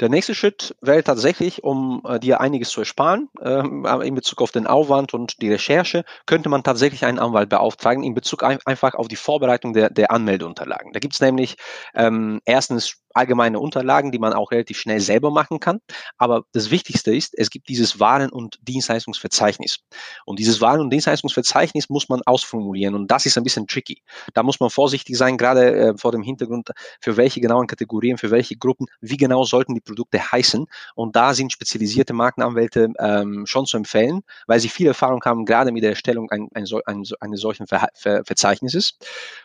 Der 0.01 0.09
nächste 0.09 0.35
Schritt 0.35 0.75
wäre 0.81 1.03
tatsächlich, 1.05 1.65
um 1.65 2.03
äh, 2.07 2.19
dir 2.19 2.41
einiges 2.41 2.71
zu 2.71 2.81
ersparen, 2.81 3.29
äh, 3.41 3.63
in 4.07 4.15
Bezug 4.15 4.43
auf 4.43 4.51
den 4.51 4.67
Aufwand 4.67 5.15
und 5.15 5.41
die 5.41 5.51
Recherche, 5.51 6.05
könnte 6.27 6.49
man 6.49 6.63
tatsächlich 6.63 7.05
einen 7.05 7.19
Anwalt 7.19 7.49
beauftragen 7.49 8.03
in 8.03 8.15
Bezug 8.15 8.43
ein, 8.43 8.59
einfach 8.65 8.95
auf 8.95 9.09
die 9.09 9.17
Vorbereitung 9.17 9.73
der, 9.73 9.91
der 9.91 10.11
Anmeldeunterlagen. 10.11 10.93
Da 10.93 11.01
gibt 11.01 11.15
es 11.15 11.21
nämlich 11.21 11.57
ähm, 11.95 12.41
erstens 12.45 13.03
allgemeine 13.15 13.61
Unterlagen, 13.61 14.13
die 14.13 14.19
man 14.19 14.33
auch 14.33 14.51
relativ 14.51 14.79
schnell 14.79 15.01
selber 15.01 15.31
machen 15.31 15.61
kann. 15.61 15.81
Aber 16.19 16.45
das 16.53 16.71
Wichtigste 16.71 17.15
ist, 17.15 17.35
es 17.37 17.51
gibt 17.51 17.69
dieses 17.69 18.01
Waren- 18.01 18.31
und 18.31 18.59
Dienstleistungsverzeichnis. 18.63 19.79
Und 20.25 20.39
dieses 20.39 20.61
Waren- 20.61 20.81
und 20.81 20.91
Dienstleistungsverzeichnis 20.91 21.89
muss 21.89 22.09
man 22.09 22.23
ausformulieren. 22.25 22.95
Und 22.95 23.11
das 23.11 23.27
ist 23.27 23.37
ein 23.37 23.45
bisschen 23.45 23.67
tricky. 23.67 24.03
Da 24.35 24.43
muss 24.43 24.61
man 24.61 24.71
vorsichtig 24.71 25.17
sein, 25.17 25.37
gerade 25.37 25.75
äh, 25.75 25.95
vor 25.97 26.13
dem 26.13 26.23
Hintergrund, 26.23 26.71
für 27.01 27.17
welche 27.17 27.41
genauen 27.41 27.67
Kategorien, 27.67 28.19
für 28.19 28.31
welche 28.31 28.57
Gruppen, 28.57 28.87
wie 29.01 29.17
genau 29.17 29.45
sollten 29.53 29.75
die 29.75 29.81
Produkte 29.81 30.19
heißen. 30.33 30.67
Und 30.95 31.15
da 31.15 31.35
sind 31.35 31.53
spezialisierte 31.53 32.15
Markenanwälte 32.15 32.89
ähm, 32.99 33.47
schon 33.47 33.67
zu 33.67 33.77
empfehlen, 33.77 34.23
weil 34.47 34.59
sie 34.59 34.69
viel 34.69 34.89
Erfahrung 34.89 35.23
haben, 35.25 35.45
gerade 35.45 35.71
mit 35.71 35.83
der 35.83 35.91
Erstellung 35.91 36.31
ein, 36.31 36.49
ein, 36.55 36.65
ein, 36.87 37.05
eines 37.21 37.41
solchen 37.41 37.67
Ver 37.67 37.89
Ver 37.95 38.25
Verzeichnisses. 38.25 38.99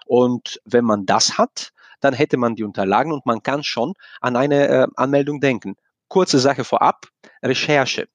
Und 0.06 0.60
wenn 0.66 0.86
man 0.86 1.06
das 1.06 1.38
hat, 1.38 1.72
dann 2.00 2.14
hätte 2.14 2.38
man 2.38 2.56
die 2.56 2.64
Unterlagen 2.64 3.12
und 3.12 3.26
man 3.26 3.44
kann 3.44 3.64
schon 3.64 3.94
an 4.22 4.36
eine 4.36 4.68
äh, 4.68 4.88
Anmeldung 4.96 5.42
denken. 5.42 5.76
Kurze 6.08 6.40
Sache 6.40 6.64
vorab, 6.64 7.08
Recherche 7.44 8.08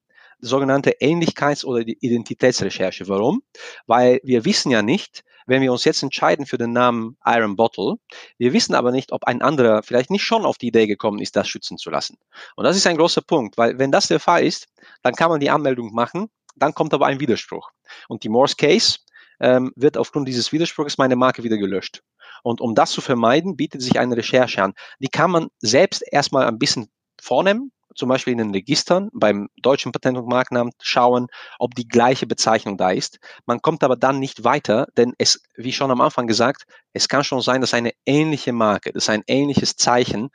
sogenannte 0.43 0.97
Ähnlichkeits- 1.01 1.65
oder 1.65 1.87
Identitätsrecherche. 1.87 3.07
Warum? 3.09 3.43
Weil 3.87 4.21
wir 4.25 4.45
wissen 4.45 4.73
ja 4.73 4.83
nicht, 4.83 5.23
wenn 5.47 5.63
wir 5.63 5.73
uns 5.73 5.85
jetzt 5.85 6.03
entscheiden 6.03 6.47
für 6.47 6.59
den 6.59 6.73
Namen 6.73 7.17
Iron 7.25 7.57
Bottle, 7.57 7.97
wir 8.39 8.53
wissen 8.53 8.75
aber 8.75 8.93
nicht, 8.93 9.13
ob 9.13 9.25
ein 9.25 9.43
anderer 9.43 9.83
vielleicht 9.83 10.11
nicht 10.11 10.25
schon 10.25 10.45
auf 10.45 10.59
die 10.59 10.69
Idee 10.69 10.87
gekommen 10.87 11.21
ist, 11.21 11.37
das 11.37 11.49
schützen 11.49 11.79
zu 11.79 11.91
lassen. 11.91 12.19
Und 12.57 12.65
das 12.65 12.77
ist 12.77 12.87
ein 12.87 12.97
großer 12.97 13.23
Punkt, 13.23 13.59
weil 13.59 13.79
wenn 13.79 13.93
das 13.93 14.09
der 14.09 14.21
Fall 14.21 14.45
ist, 14.45 14.69
dann 15.03 15.15
kann 15.15 15.31
man 15.31 15.41
die 15.41 15.51
Anmeldung 15.51 15.93
machen, 15.93 16.29
dann 16.57 16.75
kommt 16.75 16.95
aber 16.95 17.07
ein 17.07 17.21
Widerspruch. 17.21 17.71
Und 18.09 18.25
die 18.25 18.29
Morse 18.29 18.57
Case 18.57 18.99
ähm, 19.41 19.73
wird 19.77 19.97
aufgrund 19.97 20.29
dieses 20.29 20.53
Widerspruchs 20.53 20.99
meine 20.99 21.17
Marke 21.17 21.43
wieder 21.43 21.59
gelöscht. 21.59 22.03
Und 22.43 22.61
um 22.61 22.75
das 22.75 22.91
zu 22.91 23.01
vermeiden, 23.01 23.57
bietet 23.57 23.83
sich 23.83 23.99
eine 23.99 24.17
Recherche 24.17 24.63
an. 24.63 24.75
Die 24.99 25.09
kann 25.09 25.31
man 25.31 25.49
selbst 25.59 26.03
erstmal 26.11 26.47
ein 26.47 26.59
bisschen 26.59 26.91
vornehmen, 27.21 27.73
zum 27.95 28.09
Beispiel 28.09 28.33
in 28.33 28.39
den 28.39 28.51
Registern 28.51 29.11
beim 29.13 29.49
deutschen 29.57 29.93
Patent- 29.93 30.19
und 30.19 30.29
Markenamt 30.29 30.75
schauen, 30.81 31.27
ob 31.59 31.75
die 31.75 31.89
gleiche 31.89 32.27
Bezeichnung 32.27 32.77
da 32.77 32.91
ist. 32.91 33.19
Man 33.47 33.61
kommt 33.63 33.85
aber 33.85 33.97
dann 33.97 34.19
nicht 34.19 34.45
weiter, 34.45 34.87
denn 34.97 35.15
es, 35.19 35.43
wie 35.57 35.73
schon 35.73 35.91
am 35.91 36.01
Anfang 36.01 36.27
gesagt, 36.27 36.65
es 36.93 37.09
kann 37.09 37.25
schon 37.25 37.41
sein, 37.41 37.61
dass 37.61 37.75
eine 37.75 37.93
ähnliche 38.07 38.53
Marke, 38.53 38.93
das 38.93 39.05
ist 39.05 39.11
ein 39.11 39.25
ähnliches 39.27 39.77
Zeichen, 39.77 40.31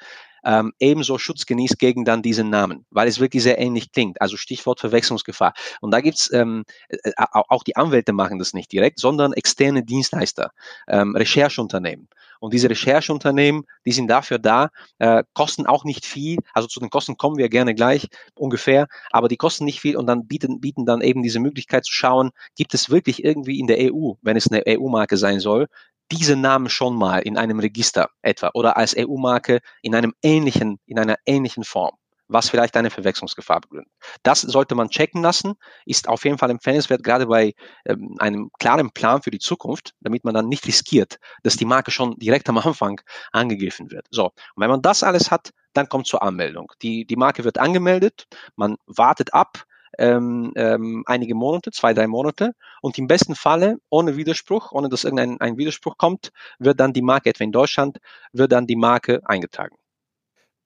ähm, 0.47 0.71
ebenso 0.79 1.17
Schutz 1.17 1.45
genießt 1.45 1.77
gegen 1.77 2.05
dann 2.05 2.21
diesen 2.21 2.49
Namen, 2.49 2.85
weil 2.89 3.09
es 3.09 3.19
wirklich 3.19 3.43
sehr 3.43 3.59
ähnlich 3.59 3.91
klingt. 3.91 4.21
Also 4.21 4.37
Stichwort 4.37 4.79
Verwechslungsgefahr. 4.79 5.53
Und 5.81 5.91
da 5.91 5.99
gibt's 5.99 6.31
ähm, 6.31 6.63
äh, 6.87 7.11
auch 7.17 7.63
die 7.63 7.75
Anwälte 7.75 8.13
machen 8.13 8.39
das 8.39 8.53
nicht 8.53 8.71
direkt, 8.71 8.99
sondern 8.99 9.33
externe 9.33 9.83
Dienstleister, 9.83 10.51
ähm, 10.87 11.15
Rechercheunternehmen. 11.15 12.07
Und 12.39 12.53
diese 12.53 12.69
Rechercheunternehmen, 12.69 13.63
die 13.85 13.91
sind 13.91 14.07
dafür 14.07 14.39
da, 14.39 14.69
äh, 14.99 15.23
kosten 15.33 15.65
auch 15.65 15.83
nicht 15.83 16.05
viel. 16.05 16.37
Also 16.53 16.67
zu 16.67 16.79
den 16.79 16.89
Kosten 16.89 17.17
kommen 17.17 17.37
wir 17.37 17.49
gerne 17.49 17.75
gleich 17.75 18.07
ungefähr, 18.35 18.87
aber 19.11 19.27
die 19.27 19.37
kosten 19.37 19.65
nicht 19.65 19.81
viel 19.81 19.97
und 19.97 20.07
dann 20.07 20.27
bieten, 20.27 20.61
bieten 20.61 20.85
dann 20.85 21.01
eben 21.01 21.23
diese 21.23 21.39
Möglichkeit 21.39 21.83
zu 21.83 21.93
schauen, 21.93 22.31
gibt 22.55 22.73
es 22.73 22.89
wirklich 22.89 23.23
irgendwie 23.23 23.59
in 23.59 23.67
der 23.67 23.91
EU, 23.91 24.13
wenn 24.21 24.37
es 24.37 24.49
eine 24.49 24.63
EU-Marke 24.67 25.17
sein 25.17 25.39
soll, 25.39 25.67
diese 26.11 26.35
Namen 26.35 26.69
schon 26.69 26.95
mal 26.95 27.19
in 27.19 27.37
einem 27.37 27.59
Register 27.59 28.09
etwa 28.21 28.51
oder 28.53 28.77
als 28.77 28.95
EU-Marke 28.97 29.59
in 29.81 29.95
einem 29.95 30.13
ähnlichen, 30.21 30.79
in 30.85 30.99
einer 30.99 31.17
ähnlichen 31.25 31.63
Form 31.63 31.95
was 32.27 32.49
vielleicht 32.49 32.75
eine 32.75 32.89
Verwechslungsgefahr 32.89 33.61
begründet. 33.61 33.91
Das 34.23 34.41
sollte 34.41 34.75
man 34.75 34.89
checken 34.89 35.21
lassen, 35.21 35.53
ist 35.85 36.07
auf 36.07 36.25
jeden 36.25 36.37
Fall 36.37 36.49
empfehlenswert, 36.49 37.03
gerade 37.03 37.27
bei 37.27 37.53
ähm, 37.85 38.15
einem 38.19 38.49
klaren 38.59 38.91
Plan 38.91 39.21
für 39.21 39.31
die 39.31 39.39
Zukunft, 39.39 39.93
damit 40.01 40.23
man 40.23 40.33
dann 40.33 40.47
nicht 40.49 40.67
riskiert, 40.67 41.19
dass 41.43 41.55
die 41.55 41.65
Marke 41.65 41.91
schon 41.91 42.17
direkt 42.17 42.49
am 42.49 42.57
Anfang 42.57 42.99
angegriffen 43.31 43.91
wird. 43.91 44.07
So, 44.11 44.25
und 44.25 44.33
wenn 44.57 44.69
man 44.69 44.81
das 44.81 45.03
alles 45.03 45.31
hat, 45.31 45.51
dann 45.73 45.89
kommt 45.89 46.07
zur 46.07 46.23
Anmeldung. 46.23 46.71
Die, 46.81 47.05
die 47.05 47.15
Marke 47.15 47.43
wird 47.43 47.57
angemeldet, 47.57 48.27
man 48.55 48.77
wartet 48.87 49.33
ab, 49.33 49.63
ähm, 49.97 50.53
ähm, 50.55 51.03
einige 51.05 51.35
Monate, 51.35 51.71
zwei, 51.71 51.93
drei 51.93 52.07
Monate. 52.07 52.53
Und 52.81 52.97
im 52.97 53.07
besten 53.07 53.35
Falle, 53.35 53.77
ohne 53.89 54.17
Widerspruch, 54.17 54.71
ohne 54.71 54.89
dass 54.89 55.03
irgendein 55.03 55.39
ein 55.41 55.57
Widerspruch 55.57 55.97
kommt, 55.97 56.31
wird 56.59 56.79
dann 56.79 56.93
die 56.93 57.01
Marke, 57.01 57.29
etwa 57.29 57.43
in 57.43 57.51
Deutschland, 57.51 57.99
wird 58.33 58.51
dann 58.51 58.67
die 58.67 58.75
Marke 58.75 59.21
eingetragen. 59.25 59.75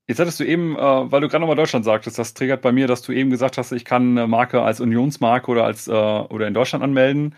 Jetzt 0.07 0.19
hattest 0.19 0.39
du 0.39 0.43
eben, 0.43 0.75
äh, 0.75 0.79
weil 0.79 1.21
du 1.21 1.29
gerade 1.29 1.41
nochmal 1.41 1.55
Deutschland 1.55 1.85
sagtest, 1.85 2.19
das 2.19 2.33
triggert 2.33 2.61
bei 2.61 2.71
mir, 2.71 2.87
dass 2.87 3.01
du 3.01 3.13
eben 3.13 3.29
gesagt 3.29 3.57
hast, 3.57 3.71
ich 3.71 3.85
kann 3.85 4.17
eine 4.17 4.27
Marke 4.27 4.61
als 4.61 4.81
Unionsmarke 4.81 5.49
oder 5.49 5.63
als 5.63 5.87
äh, 5.87 5.91
oder 5.91 6.47
in 6.47 6.53
Deutschland 6.53 6.83
anmelden. 6.83 7.35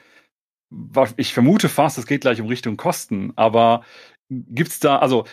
Ich 1.17 1.33
vermute 1.33 1.69
fast, 1.69 1.99
es 1.99 2.07
geht 2.07 2.21
gleich 2.21 2.41
um 2.41 2.47
Richtung 2.47 2.77
Kosten, 2.77 3.31
aber 3.35 3.83
gibt's 4.29 4.79
da, 4.79 4.97
also 4.97 5.25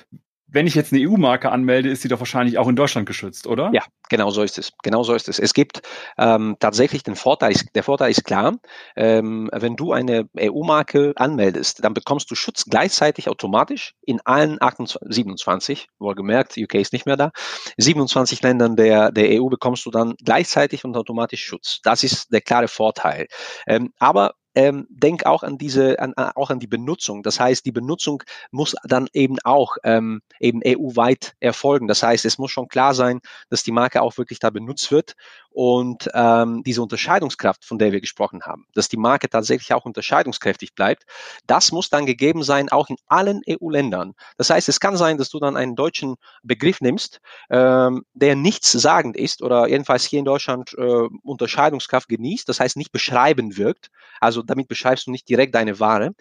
wenn 0.52 0.66
ich 0.66 0.74
jetzt 0.74 0.92
eine 0.92 1.08
EU-Marke 1.08 1.50
anmelde, 1.50 1.88
ist 1.88 2.02
sie 2.02 2.08
doch 2.08 2.18
wahrscheinlich 2.18 2.58
auch 2.58 2.68
in 2.68 2.76
Deutschland 2.76 3.06
geschützt, 3.06 3.46
oder? 3.46 3.70
Ja, 3.72 3.82
genau 4.08 4.30
so 4.30 4.42
ist 4.42 4.58
es. 4.58 4.72
Genau 4.82 5.02
so 5.02 5.14
ist 5.14 5.28
es. 5.28 5.38
Es 5.38 5.54
gibt 5.54 5.82
ähm, 6.18 6.56
tatsächlich 6.58 7.02
den 7.02 7.16
Vorteil, 7.16 7.54
der 7.74 7.82
Vorteil 7.82 8.10
ist 8.10 8.24
klar, 8.24 8.56
ähm, 8.96 9.48
wenn 9.52 9.76
du 9.76 9.92
eine 9.92 10.28
EU-Marke 10.38 11.12
anmeldest, 11.16 11.84
dann 11.84 11.94
bekommst 11.94 12.30
du 12.30 12.34
Schutz 12.34 12.64
gleichzeitig 12.64 13.28
automatisch 13.28 13.94
in 14.02 14.20
allen 14.24 14.60
28, 14.60 15.00
27, 15.08 15.88
wohlgemerkt, 15.98 16.56
UK 16.56 16.74
ist 16.76 16.92
nicht 16.92 17.06
mehr 17.06 17.16
da, 17.16 17.30
27 17.76 18.42
Ländern 18.42 18.76
der, 18.76 19.12
der 19.12 19.40
EU 19.40 19.48
bekommst 19.48 19.86
du 19.86 19.90
dann 19.90 20.14
gleichzeitig 20.24 20.84
und 20.84 20.96
automatisch 20.96 21.44
Schutz. 21.44 21.80
Das 21.82 22.02
ist 22.02 22.32
der 22.32 22.40
klare 22.40 22.68
Vorteil. 22.68 23.26
Ähm, 23.66 23.92
aber 23.98 24.34
ähm, 24.54 24.86
denk 24.90 25.26
auch 25.26 25.42
an 25.42 25.58
diese, 25.58 25.98
an, 26.00 26.14
auch 26.14 26.50
an 26.50 26.58
die 26.58 26.66
Benutzung. 26.66 27.22
Das 27.22 27.38
heißt, 27.38 27.64
die 27.64 27.72
Benutzung 27.72 28.22
muss 28.50 28.74
dann 28.84 29.08
eben 29.12 29.38
auch 29.44 29.76
ähm, 29.84 30.22
eben 30.40 30.60
EU-weit 30.64 31.34
erfolgen. 31.40 31.86
Das 31.88 32.02
heißt, 32.02 32.24
es 32.24 32.38
muss 32.38 32.50
schon 32.50 32.68
klar 32.68 32.94
sein, 32.94 33.20
dass 33.48 33.62
die 33.62 33.72
Marke 33.72 34.02
auch 34.02 34.18
wirklich 34.18 34.38
da 34.38 34.50
benutzt 34.50 34.90
wird 34.90 35.14
und 35.50 36.08
ähm, 36.14 36.62
diese 36.64 36.82
Unterscheidungskraft, 36.82 37.64
von 37.64 37.78
der 37.78 37.92
wir 37.92 38.00
gesprochen 38.00 38.42
haben, 38.42 38.66
dass 38.74 38.88
die 38.88 38.96
Marke 38.96 39.28
tatsächlich 39.28 39.74
auch 39.74 39.84
unterscheidungskräftig 39.84 40.74
bleibt, 40.74 41.04
das 41.46 41.72
muss 41.72 41.90
dann 41.90 42.06
gegeben 42.06 42.42
sein, 42.42 42.68
auch 42.68 42.88
in 42.88 42.96
allen 43.06 43.42
EU-Ländern. 43.48 44.14
Das 44.36 44.50
heißt, 44.50 44.68
es 44.68 44.80
kann 44.80 44.96
sein, 44.96 45.18
dass 45.18 45.28
du 45.28 45.40
dann 45.40 45.56
einen 45.56 45.74
deutschen 45.74 46.16
Begriff 46.42 46.80
nimmst, 46.80 47.20
ähm, 47.50 48.04
der 48.14 48.36
nichts 48.36 48.70
sagend 48.72 49.16
ist 49.16 49.42
oder 49.42 49.68
jedenfalls 49.68 50.04
hier 50.04 50.20
in 50.20 50.24
Deutschland 50.24 50.74
äh, 50.78 51.08
Unterscheidungskraft 51.22 52.08
genießt, 52.08 52.48
das 52.48 52.60
heißt 52.60 52.76
nicht 52.76 52.92
beschreibend 52.92 53.58
wirkt. 53.58 53.90
Also 54.20 54.42
damit 54.42 54.68
beschreibst 54.68 55.06
du 55.06 55.10
nicht 55.10 55.28
direkt 55.28 55.54
deine 55.54 55.80
Ware. 55.80 56.12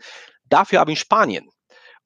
Dafür 0.46 0.82
aber 0.82 0.92
in 0.92 0.98
Spanien 0.98 1.50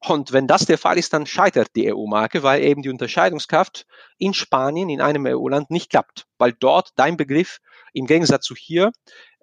und 0.05 0.33
wenn 0.33 0.47
das 0.47 0.65
der 0.65 0.77
Fall 0.77 0.97
ist, 0.97 1.13
dann 1.13 1.25
scheitert 1.25 1.69
die 1.75 1.93
EU-Marke, 1.93 2.43
weil 2.43 2.61
eben 2.63 2.81
die 2.81 2.89
Unterscheidungskraft 2.89 3.85
in 4.17 4.33
Spanien, 4.33 4.89
in 4.89 5.01
einem 5.01 5.25
EU-Land 5.25 5.71
nicht 5.71 5.89
klappt, 5.89 6.25
weil 6.37 6.53
dort 6.53 6.91
dein 6.95 7.17
Begriff 7.17 7.59
im 7.93 8.05
Gegensatz 8.05 8.45
zu 8.45 8.55
hier 8.55 8.91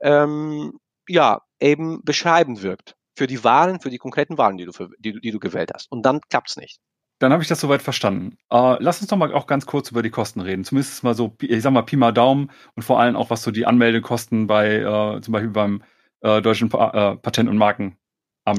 ähm, 0.00 0.78
ja 1.08 1.40
eben 1.60 2.02
beschreibend 2.04 2.62
wirkt 2.62 2.96
für 3.16 3.26
die 3.26 3.42
Waren, 3.44 3.80
für 3.80 3.90
die 3.90 3.98
konkreten 3.98 4.38
Waren, 4.38 4.56
die 4.56 4.66
du, 4.66 4.72
die, 4.98 5.20
die 5.20 5.30
du 5.30 5.38
gewählt 5.38 5.70
hast. 5.74 5.90
Und 5.90 6.02
dann 6.02 6.20
klappt 6.28 6.50
es 6.50 6.56
nicht. 6.56 6.78
Dann 7.18 7.32
habe 7.32 7.42
ich 7.42 7.48
das 7.48 7.60
soweit 7.60 7.82
verstanden. 7.82 8.38
Äh, 8.50 8.76
lass 8.80 9.00
uns 9.00 9.10
doch 9.10 9.16
mal 9.18 9.32
auch 9.34 9.46
ganz 9.46 9.66
kurz 9.66 9.90
über 9.90 10.02
die 10.02 10.10
Kosten 10.10 10.40
reden. 10.40 10.64
Zumindest 10.64 11.04
mal 11.04 11.14
so, 11.14 11.36
ich 11.42 11.62
sag 11.62 11.72
mal, 11.72 11.82
Pi 11.82 11.96
mal 11.96 12.12
Daumen 12.12 12.50
und 12.76 12.82
vor 12.82 12.98
allem 12.98 13.16
auch, 13.16 13.28
was 13.28 13.42
so 13.42 13.50
die 13.50 13.66
Anmeldekosten 13.66 14.46
bei 14.46 14.76
äh, 14.76 15.20
zum 15.20 15.32
Beispiel 15.32 15.50
beim 15.50 15.82
äh, 16.22 16.40
Deutschen 16.40 16.70
pa 16.70 17.12
äh, 17.12 17.16
Patent- 17.16 17.50
und 17.50 17.58
Markenamt 17.58 17.96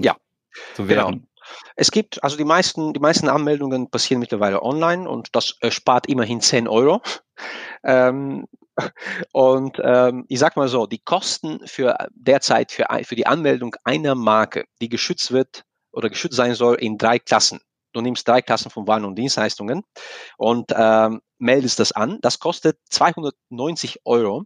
ja, 0.02 0.16
so 0.76 0.88
wären. 0.88 1.12
Genau. 1.12 1.31
Es 1.76 1.92
gibt, 1.92 2.24
also 2.24 2.38
die 2.38 2.46
meisten, 2.46 2.94
die 2.94 3.00
meisten 3.00 3.30
Anmeldungen 3.30 3.90
passieren 3.90 4.20
mittlerweile 4.20 4.62
online 4.62 5.10
und 5.10 5.36
das 5.36 5.56
spart 5.70 6.08
immerhin 6.08 6.42
10 6.42 6.68
Euro. 6.68 7.02
Ähm, 7.84 8.48
und 9.32 9.78
ähm, 9.84 10.26
ich 10.28 10.40
sag 10.40 10.56
mal 10.56 10.68
so, 10.68 10.88
die 10.88 11.00
Kosten 11.00 11.66
für 11.66 11.96
derzeit 12.14 12.72
für, 12.72 12.88
für 13.04 13.16
die 13.16 13.28
Anmeldung 13.28 13.76
einer 13.84 14.16
Marke, 14.16 14.66
die 14.82 14.90
geschützt 14.90 15.32
wird 15.32 15.64
oder 15.92 16.10
geschützt 16.10 16.36
sein 16.36 16.56
soll, 16.56 16.76
in 16.76 16.98
drei 16.98 17.20
Klassen. 17.20 17.60
Du 17.94 18.02
nimmst 18.02 18.28
drei 18.28 18.42
Klassen 18.42 18.72
von 18.72 18.88
Waren 18.88 19.04
und 19.04 19.16
Dienstleistungen 19.16 19.84
und 20.38 20.72
ähm, 20.74 21.22
meldest 21.40 21.80
das 21.80 21.92
an. 21.92 22.20
Das 22.22 22.40
kostet 22.40 22.78
290 22.90 24.02
Euro 24.06 24.46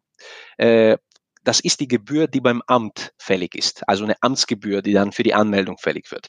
äh, 0.57 0.97
das 1.45 1.59
ist 1.59 1.79
die 1.79 1.87
Gebühr, 1.87 2.27
die 2.27 2.41
beim 2.41 2.61
Amt 2.67 3.13
fällig 3.17 3.55
ist. 3.55 3.87
Also 3.87 4.03
eine 4.03 4.15
Amtsgebühr, 4.21 4.81
die 4.81 4.93
dann 4.93 5.11
für 5.11 5.23
die 5.23 5.33
Anmeldung 5.33 5.77
fällig 5.77 6.11
wird. 6.11 6.27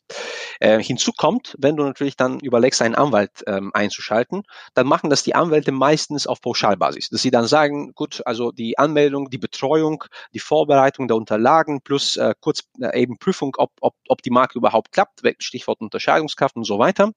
Äh, 0.60 0.82
hinzu 0.82 1.12
kommt, 1.12 1.56
wenn 1.58 1.76
du 1.76 1.84
natürlich 1.84 2.16
dann 2.16 2.38
überlegst, 2.40 2.82
einen 2.82 2.94
Anwalt 2.94 3.42
ähm, 3.46 3.70
einzuschalten, 3.74 4.42
dann 4.74 4.86
machen 4.86 5.10
das 5.10 5.22
die 5.22 5.34
Anwälte 5.34 5.72
meistens 5.72 6.26
auf 6.26 6.40
Pauschalbasis. 6.40 7.08
Dass 7.08 7.22
sie 7.22 7.30
dann 7.30 7.46
sagen, 7.46 7.92
gut, 7.94 8.22
also 8.24 8.52
die 8.52 8.78
Anmeldung, 8.78 9.30
die 9.30 9.38
Betreuung, 9.38 10.04
die 10.34 10.38
Vorbereitung 10.38 11.08
der 11.08 11.16
Unterlagen 11.16 11.80
plus 11.80 12.16
äh, 12.16 12.34
kurz 12.40 12.62
äh, 12.80 13.00
eben 13.00 13.18
Prüfung, 13.18 13.54
ob, 13.56 13.72
ob, 13.80 13.94
ob 14.08 14.22
die 14.22 14.30
Marke 14.30 14.58
überhaupt 14.58 14.92
klappt, 14.92 15.22
Stichwort 15.38 15.80
Unterscheidungskraft 15.80 16.56
und 16.56 16.64
so 16.64 16.78
weiter, 16.78 17.12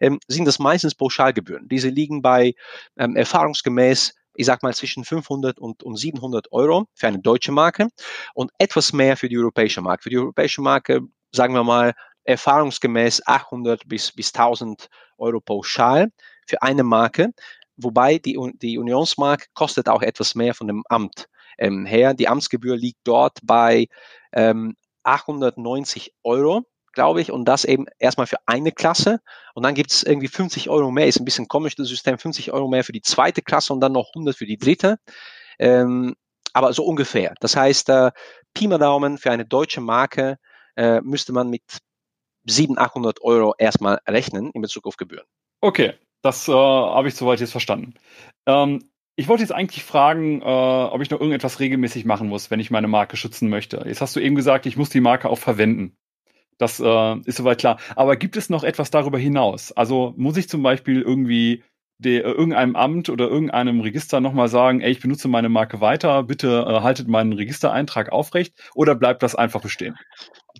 ähm, 0.00 0.18
sind 0.26 0.46
das 0.46 0.58
meistens 0.58 0.94
Pauschalgebühren. 0.94 1.68
Diese 1.68 1.88
liegen 1.88 2.20
bei 2.20 2.54
ähm, 2.96 3.16
erfahrungsgemäß 3.16 4.14
ich 4.34 4.46
sag 4.46 4.62
mal 4.62 4.74
zwischen 4.74 5.04
500 5.04 5.58
und, 5.58 5.82
und 5.82 5.96
700 5.96 6.52
Euro 6.52 6.86
für 6.94 7.08
eine 7.08 7.20
deutsche 7.20 7.52
Marke 7.52 7.88
und 8.34 8.50
etwas 8.58 8.92
mehr 8.92 9.16
für 9.16 9.28
die 9.28 9.38
europäische 9.38 9.80
Marke. 9.80 10.04
Für 10.04 10.10
die 10.10 10.18
europäische 10.18 10.62
Marke, 10.62 11.00
sagen 11.32 11.54
wir 11.54 11.64
mal, 11.64 11.94
erfahrungsgemäß 12.24 13.26
800 13.26 13.86
bis, 13.86 14.12
bis 14.12 14.34
1000 14.34 14.88
Euro 15.18 15.40
pauschal 15.40 16.10
für 16.46 16.62
eine 16.62 16.82
Marke, 16.82 17.30
wobei 17.76 18.18
die, 18.18 18.38
die 18.60 18.78
Unionsmarke 18.78 19.46
kostet 19.54 19.88
auch 19.88 20.02
etwas 20.02 20.34
mehr 20.34 20.54
von 20.54 20.66
dem 20.66 20.84
Amt 20.88 21.28
ähm, 21.58 21.86
her. 21.86 22.14
Die 22.14 22.28
Amtsgebühr 22.28 22.76
liegt 22.76 23.00
dort 23.04 23.38
bei 23.42 23.88
ähm, 24.32 24.76
890 25.04 26.14
Euro 26.22 26.62
glaube 26.94 27.20
ich, 27.20 27.30
und 27.30 27.44
das 27.46 27.64
eben 27.64 27.86
erstmal 27.98 28.26
für 28.26 28.38
eine 28.46 28.72
Klasse. 28.72 29.20
Und 29.54 29.64
dann 29.64 29.74
gibt 29.74 29.92
es 29.92 30.02
irgendwie 30.02 30.28
50 30.28 30.70
Euro 30.70 30.90
mehr, 30.90 31.06
ist 31.06 31.20
ein 31.20 31.24
bisschen 31.24 31.48
komisch, 31.48 31.76
das 31.76 31.88
System, 31.88 32.18
50 32.18 32.52
Euro 32.52 32.68
mehr 32.68 32.84
für 32.84 32.92
die 32.92 33.02
zweite 33.02 33.42
Klasse 33.42 33.72
und 33.72 33.80
dann 33.80 33.92
noch 33.92 34.10
100 34.14 34.36
für 34.36 34.46
die 34.46 34.58
dritte. 34.58 34.98
Ähm, 35.58 36.14
aber 36.52 36.72
so 36.72 36.84
ungefähr. 36.84 37.34
Das 37.40 37.56
heißt, 37.56 37.88
äh, 37.90 38.12
Pi 38.54 38.68
mal 38.68 38.78
Daumen 38.78 39.18
für 39.18 39.30
eine 39.30 39.44
deutsche 39.44 39.80
Marke 39.80 40.38
äh, 40.76 41.00
müsste 41.00 41.32
man 41.32 41.50
mit 41.50 41.62
700, 42.46 42.84
800 42.84 43.22
Euro 43.22 43.54
erstmal 43.58 44.00
rechnen 44.06 44.50
in 44.52 44.62
Bezug 44.62 44.86
auf 44.86 44.96
Gebühren. 44.96 45.26
Okay, 45.60 45.94
das 46.22 46.48
äh, 46.48 46.52
habe 46.52 47.08
ich 47.08 47.14
soweit 47.14 47.40
jetzt 47.40 47.52
verstanden. 47.52 47.94
Ähm, 48.46 48.90
ich 49.16 49.28
wollte 49.28 49.42
jetzt 49.42 49.52
eigentlich 49.52 49.84
fragen, 49.84 50.42
äh, 50.42 50.44
ob 50.44 51.00
ich 51.00 51.10
noch 51.10 51.20
irgendetwas 51.20 51.60
regelmäßig 51.60 52.04
machen 52.04 52.28
muss, 52.28 52.50
wenn 52.50 52.60
ich 52.60 52.70
meine 52.70 52.88
Marke 52.88 53.16
schützen 53.16 53.48
möchte. 53.48 53.82
Jetzt 53.86 54.00
hast 54.00 54.16
du 54.16 54.20
eben 54.20 54.34
gesagt, 54.34 54.66
ich 54.66 54.76
muss 54.76 54.90
die 54.90 55.00
Marke 55.00 55.28
auch 55.28 55.38
verwenden. 55.38 55.96
Das 56.58 56.80
äh, 56.80 57.16
ist 57.24 57.36
soweit 57.36 57.58
klar. 57.58 57.78
Aber 57.96 58.16
gibt 58.16 58.36
es 58.36 58.50
noch 58.50 58.64
etwas 58.64 58.90
darüber 58.90 59.18
hinaus? 59.18 59.72
Also 59.72 60.14
muss 60.16 60.36
ich 60.36 60.48
zum 60.48 60.62
Beispiel 60.62 61.02
irgendwie 61.02 61.64
der, 61.98 62.24
irgendeinem 62.24 62.76
Amt 62.76 63.08
oder 63.08 63.28
irgendeinem 63.28 63.80
Register 63.80 64.20
nochmal 64.20 64.48
sagen, 64.48 64.80
ey, 64.80 64.90
ich 64.90 65.00
benutze 65.00 65.28
meine 65.28 65.48
Marke 65.48 65.80
weiter, 65.80 66.22
bitte 66.24 66.64
äh, 66.68 66.80
haltet 66.80 67.08
meinen 67.08 67.32
Registereintrag 67.32 68.10
aufrecht 68.10 68.54
oder 68.74 68.94
bleibt 68.94 69.22
das 69.22 69.34
einfach 69.34 69.60
bestehen? 69.60 69.96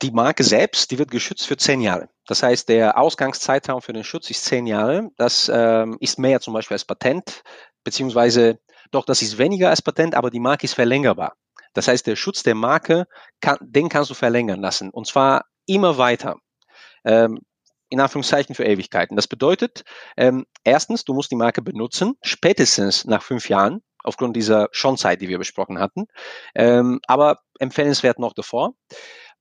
Die 0.03 0.11
Marke 0.11 0.45
selbst, 0.45 0.91
die 0.91 0.99
wird 0.99 1.11
geschützt 1.11 1.47
für 1.47 1.57
zehn 1.57 1.81
Jahre. 1.81 2.09
Das 2.27 2.43
heißt, 2.43 2.69
der 2.69 2.99
Ausgangszeitraum 2.99 3.81
für 3.83 3.93
den 3.93 4.05
Schutz 4.05 4.31
ist 4.31 4.45
zehn 4.45 4.67
Jahre. 4.67 5.11
Das 5.17 5.51
ähm, 5.53 5.97
ist 6.01 6.19
mehr 6.19 6.41
zum 6.41 6.55
Beispiel 6.55 6.77
als 6.77 6.85
Patent, 6.85 7.43
beziehungsweise 7.85 8.59
doch, 8.91 9.05
das 9.05 9.23
ist 9.23 9.39
weniger 9.39 9.71
als 9.71 9.83
Patent, 9.83 10.15
aber 10.15 10.31
die 10.31 10.41
Marke 10.41 10.65
ist 10.65 10.75
verlängerbar. 10.75 11.37
Das 11.75 11.89
heißt, 11.89 12.07
der 12.07 12.17
Schutz 12.17 12.43
der 12.45 12.55
Marke, 12.55 13.07
kann, 13.41 13.59
den 13.61 13.89
kannst 13.89 14.11
du 14.11 14.15
verlängern 14.15 14.61
lassen. 14.61 14.91
Und 14.91 15.07
zwar 15.07 15.47
immer 15.67 15.99
weiter. 15.99 16.37
Ähm, 17.05 17.41
in 17.91 18.01
Anführungszeichen 18.01 18.55
für 18.55 18.65
Ewigkeiten. 18.65 19.15
Das 19.15 19.29
bedeutet, 19.29 19.85
ähm, 20.17 20.47
erstens, 20.65 21.05
du 21.05 21.15
musst 21.15 21.31
die 21.31 21.37
Marke 21.37 21.63
benutzen, 21.63 22.15
spätestens 22.23 23.05
nach 23.05 23.23
fünf 23.23 23.49
Jahren, 23.49 23.83
aufgrund 24.03 24.37
dieser 24.37 24.69
Schonzeit, 24.73 25.21
die 25.21 25.29
wir 25.29 25.39
besprochen 25.39 25.79
hatten. 25.79 26.07
Ähm, 26.55 27.01
aber 27.07 27.41
empfehlenswert 27.59 28.19
noch 28.19 28.33
davor. 28.33 28.75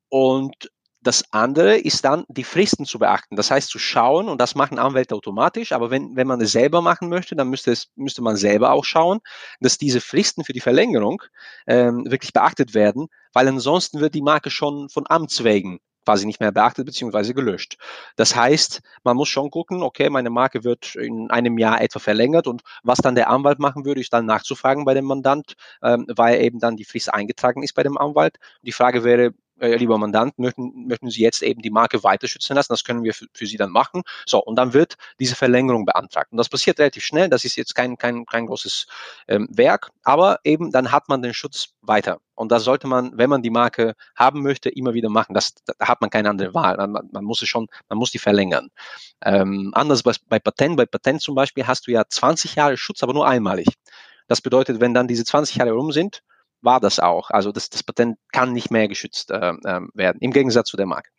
Und 0.09 0.69
das 1.01 1.25
andere 1.33 1.77
ist 1.77 2.05
dann, 2.05 2.23
die 2.29 2.45
Fristen 2.45 2.85
zu 2.85 2.97
beachten. 2.97 3.35
Das 3.35 3.51
heißt, 3.51 3.69
zu 3.69 3.77
schauen, 3.77 4.29
und 4.29 4.39
das 4.39 4.55
machen 4.55 4.79
Anwälte 4.79 5.15
automatisch, 5.15 5.73
aber 5.73 5.91
wenn, 5.91 6.15
wenn 6.15 6.27
man 6.27 6.39
es 6.39 6.53
selber 6.53 6.81
machen 6.81 7.09
möchte, 7.09 7.35
dann 7.35 7.49
müsste, 7.49 7.71
es, 7.71 7.89
müsste 7.95 8.21
man 8.21 8.37
selber 8.37 8.71
auch 8.71 8.85
schauen, 8.85 9.19
dass 9.59 9.77
diese 9.77 9.99
Fristen 9.99 10.45
für 10.45 10.53
die 10.53 10.61
Verlängerung 10.61 11.21
ähm, 11.67 12.05
wirklich 12.09 12.31
beachtet 12.31 12.73
werden, 12.73 13.07
weil 13.33 13.49
ansonsten 13.49 13.99
wird 13.99 14.15
die 14.15 14.21
Marke 14.21 14.49
schon 14.49 14.87
von 14.87 15.03
Amts 15.09 15.43
wegen 15.43 15.79
quasi 16.05 16.25
nicht 16.25 16.39
mehr 16.39 16.51
beachtet 16.51 16.85
beziehungsweise 16.85 17.33
gelöscht. 17.33 17.77
Das 18.15 18.35
heißt, 18.35 18.81
man 19.03 19.17
muss 19.17 19.29
schon 19.29 19.49
gucken, 19.49 19.83
okay, 19.83 20.09
meine 20.09 20.29
Marke 20.29 20.63
wird 20.63 20.95
in 20.95 21.29
einem 21.29 21.57
Jahr 21.57 21.81
etwa 21.81 21.99
verlängert 21.99 22.47
und 22.47 22.61
was 22.83 22.99
dann 22.99 23.15
der 23.15 23.29
Anwalt 23.29 23.59
machen 23.59 23.85
würde, 23.85 24.01
ist 24.01 24.13
dann 24.13 24.25
nachzufragen 24.25 24.85
bei 24.85 24.93
dem 24.93 25.05
Mandant, 25.05 25.53
ähm, 25.81 26.05
weil 26.15 26.41
eben 26.41 26.59
dann 26.59 26.75
die 26.77 26.85
Frist 26.85 27.13
eingetragen 27.13 27.63
ist 27.63 27.73
bei 27.73 27.83
dem 27.83 27.97
Anwalt. 27.97 28.37
Die 28.61 28.71
Frage 28.71 29.03
wäre, 29.03 29.33
äh, 29.59 29.75
lieber 29.75 29.97
Mandant, 29.97 30.37
möchten, 30.39 30.87
möchten 30.87 31.09
Sie 31.09 31.21
jetzt 31.21 31.43
eben 31.43 31.61
die 31.61 31.69
Marke 31.69 32.03
weiter 32.03 32.27
schützen 32.27 32.55
lassen? 32.55 32.73
Das 32.73 32.83
können 32.83 33.03
wir 33.03 33.13
für, 33.13 33.25
für 33.33 33.45
Sie 33.45 33.57
dann 33.57 33.71
machen. 33.71 34.03
So, 34.25 34.43
und 34.43 34.55
dann 34.55 34.73
wird 34.73 34.95
diese 35.19 35.35
Verlängerung 35.35 35.85
beantragt. 35.85 36.31
Und 36.31 36.37
das 36.37 36.49
passiert 36.49 36.79
relativ 36.79 37.03
schnell. 37.03 37.29
Das 37.29 37.45
ist 37.45 37.55
jetzt 37.55 37.75
kein, 37.75 37.97
kein, 37.97 38.25
kein 38.25 38.47
großes 38.47 38.87
ähm, 39.27 39.47
Werk, 39.51 39.91
aber 40.03 40.39
eben 40.43 40.71
dann 40.71 40.91
hat 40.91 41.09
man 41.09 41.21
den 41.21 41.33
Schutz 41.33 41.69
weiter. 41.81 42.19
Und 42.35 42.51
das 42.51 42.63
sollte 42.63 42.87
man, 42.87 43.17
wenn 43.17 43.29
man 43.29 43.41
die 43.41 43.51
Marke 43.51 43.93
haben 44.15 44.41
möchte, 44.41 44.69
immer 44.69 44.93
wieder 44.93 45.09
machen. 45.09 45.33
Das, 45.33 45.53
da 45.65 45.87
hat 45.87 46.01
man 46.01 46.09
keine 46.09 46.29
andere 46.29 46.53
Wahl. 46.53 46.77
Man, 46.77 47.09
man 47.11 47.23
muss 47.23 47.41
es 47.41 47.49
schon, 47.49 47.67
man 47.89 47.99
muss 47.99 48.11
die 48.11 48.19
verlängern. 48.19 48.69
Ähm, 49.23 49.71
anders 49.73 50.03
bei, 50.03 50.13
bei 50.27 50.39
Patent. 50.39 50.77
Bei 50.77 50.85
Patent 50.85 51.21
zum 51.21 51.35
Beispiel 51.35 51.67
hast 51.67 51.87
du 51.87 51.91
ja 51.91 52.03
20 52.07 52.55
Jahre 52.55 52.77
Schutz, 52.77 53.03
aber 53.03 53.13
nur 53.13 53.27
einmalig. 53.27 53.67
Das 54.27 54.41
bedeutet, 54.41 54.79
wenn 54.79 54.93
dann 54.93 55.07
diese 55.07 55.25
20 55.25 55.57
Jahre 55.57 55.71
rum 55.71 55.91
sind, 55.91 56.23
war 56.63 56.79
das 56.79 56.99
auch. 56.99 57.29
Also 57.29 57.51
das, 57.51 57.69
das 57.69 57.83
Patent 57.83 58.17
kann 58.31 58.53
nicht 58.53 58.71
mehr 58.71 58.87
geschützt 58.87 59.31
äh, 59.31 59.53
werden, 59.93 60.17
im 60.21 60.31
Gegensatz 60.31 60.69
zu 60.69 60.77
der 60.77 60.85
Marke. 60.85 61.09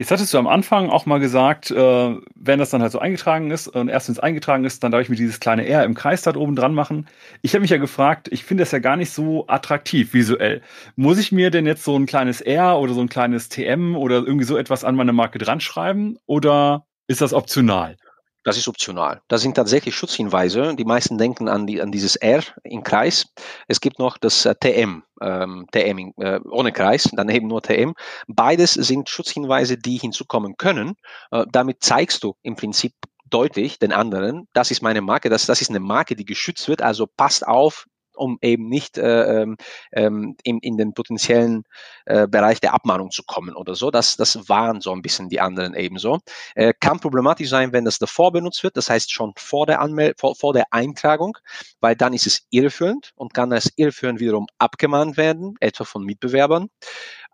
Jetzt 0.00 0.12
hattest 0.12 0.32
du 0.32 0.38
am 0.38 0.46
Anfang 0.46 0.90
auch 0.90 1.06
mal 1.06 1.18
gesagt, 1.18 1.72
äh, 1.72 2.16
wenn 2.36 2.60
das 2.60 2.70
dann 2.70 2.82
halt 2.82 2.92
so 2.92 3.00
eingetragen 3.00 3.50
ist 3.50 3.66
und 3.66 3.88
erst 3.88 4.06
wenn 4.06 4.12
es 4.12 4.20
eingetragen 4.20 4.64
ist, 4.64 4.84
dann 4.84 4.92
darf 4.92 5.00
ich 5.00 5.08
mir 5.08 5.16
dieses 5.16 5.40
kleine 5.40 5.66
R 5.66 5.82
im 5.82 5.94
Kreis 5.94 6.22
da 6.22 6.36
oben 6.36 6.54
dran 6.54 6.72
machen. 6.72 7.08
Ich 7.42 7.54
habe 7.54 7.62
mich 7.62 7.72
ja 7.72 7.78
gefragt, 7.78 8.28
ich 8.30 8.44
finde 8.44 8.62
das 8.62 8.70
ja 8.70 8.78
gar 8.78 8.96
nicht 8.96 9.10
so 9.10 9.48
attraktiv 9.48 10.14
visuell. 10.14 10.62
Muss 10.94 11.18
ich 11.18 11.32
mir 11.32 11.50
denn 11.50 11.66
jetzt 11.66 11.82
so 11.82 11.98
ein 11.98 12.06
kleines 12.06 12.40
R 12.40 12.78
oder 12.78 12.94
so 12.94 13.00
ein 13.00 13.08
kleines 13.08 13.48
TM 13.48 13.96
oder 13.96 14.18
irgendwie 14.18 14.44
so 14.44 14.56
etwas 14.56 14.84
an 14.84 14.94
meine 14.94 15.12
Marke 15.12 15.38
dran 15.38 15.58
schreiben 15.58 16.16
oder 16.26 16.86
ist 17.08 17.20
das 17.20 17.32
optional? 17.32 17.96
Das 18.48 18.56
ist 18.56 18.66
optional. 18.66 19.20
Das 19.28 19.42
sind 19.42 19.56
tatsächlich 19.56 19.94
Schutzhinweise. 19.94 20.74
Die 20.74 20.86
meisten 20.86 21.18
denken 21.18 21.48
an, 21.48 21.66
die, 21.66 21.82
an 21.82 21.92
dieses 21.92 22.16
R 22.16 22.42
im 22.64 22.82
Kreis. 22.82 23.26
Es 23.66 23.82
gibt 23.82 23.98
noch 23.98 24.16
das 24.16 24.46
äh, 24.46 24.54
TM, 24.54 25.02
ähm, 25.20 25.66
TM 25.70 26.14
äh, 26.16 26.40
ohne 26.50 26.72
Kreis, 26.72 27.10
dann 27.12 27.28
eben 27.28 27.46
nur 27.46 27.60
TM. 27.60 27.92
Beides 28.26 28.72
sind 28.72 29.10
Schutzhinweise, 29.10 29.76
die 29.76 29.98
hinzukommen 29.98 30.56
können. 30.56 30.94
Äh, 31.30 31.44
damit 31.52 31.82
zeigst 31.82 32.24
du 32.24 32.36
im 32.40 32.56
Prinzip 32.56 32.94
deutlich 33.28 33.78
den 33.78 33.92
anderen, 33.92 34.48
das 34.54 34.70
ist 34.70 34.80
meine 34.80 35.02
Marke, 35.02 35.28
das, 35.28 35.44
das 35.44 35.60
ist 35.60 35.68
eine 35.68 35.80
Marke, 35.80 36.16
die 36.16 36.24
geschützt 36.24 36.66
wird, 36.68 36.80
also 36.80 37.06
passt 37.06 37.46
auf, 37.46 37.84
um 38.18 38.38
eben 38.42 38.68
nicht 38.68 38.98
äh, 38.98 39.42
ähm, 39.42 39.56
ähm, 39.92 40.36
in, 40.42 40.58
in 40.58 40.76
den 40.76 40.94
potenziellen 40.94 41.64
äh, 42.06 42.26
Bereich 42.26 42.60
der 42.60 42.74
Abmahnung 42.74 43.10
zu 43.10 43.22
kommen 43.22 43.54
oder 43.54 43.74
so. 43.74 43.90
Das, 43.90 44.16
das 44.16 44.48
waren 44.48 44.80
so 44.80 44.92
ein 44.92 45.02
bisschen 45.02 45.28
die 45.28 45.40
anderen 45.40 45.74
ebenso. 45.74 46.18
Äh, 46.54 46.74
kann 46.78 47.00
problematisch 47.00 47.48
sein, 47.48 47.72
wenn 47.72 47.84
das 47.84 47.98
davor 47.98 48.32
benutzt 48.32 48.62
wird, 48.62 48.76
das 48.76 48.90
heißt 48.90 49.12
schon 49.12 49.32
vor 49.36 49.66
der 49.66 49.80
Anmel 49.80 50.14
vor, 50.18 50.34
vor 50.34 50.52
der 50.52 50.72
Eintragung, 50.72 51.38
weil 51.80 51.96
dann 51.96 52.12
ist 52.12 52.26
es 52.26 52.46
irreführend 52.50 53.12
und 53.16 53.34
kann 53.34 53.52
als 53.52 53.72
irreführend 53.76 54.20
wiederum 54.20 54.46
abgemahnt 54.58 55.16
werden, 55.16 55.54
etwa 55.60 55.84
von 55.84 56.04
Mitbewerbern. 56.04 56.68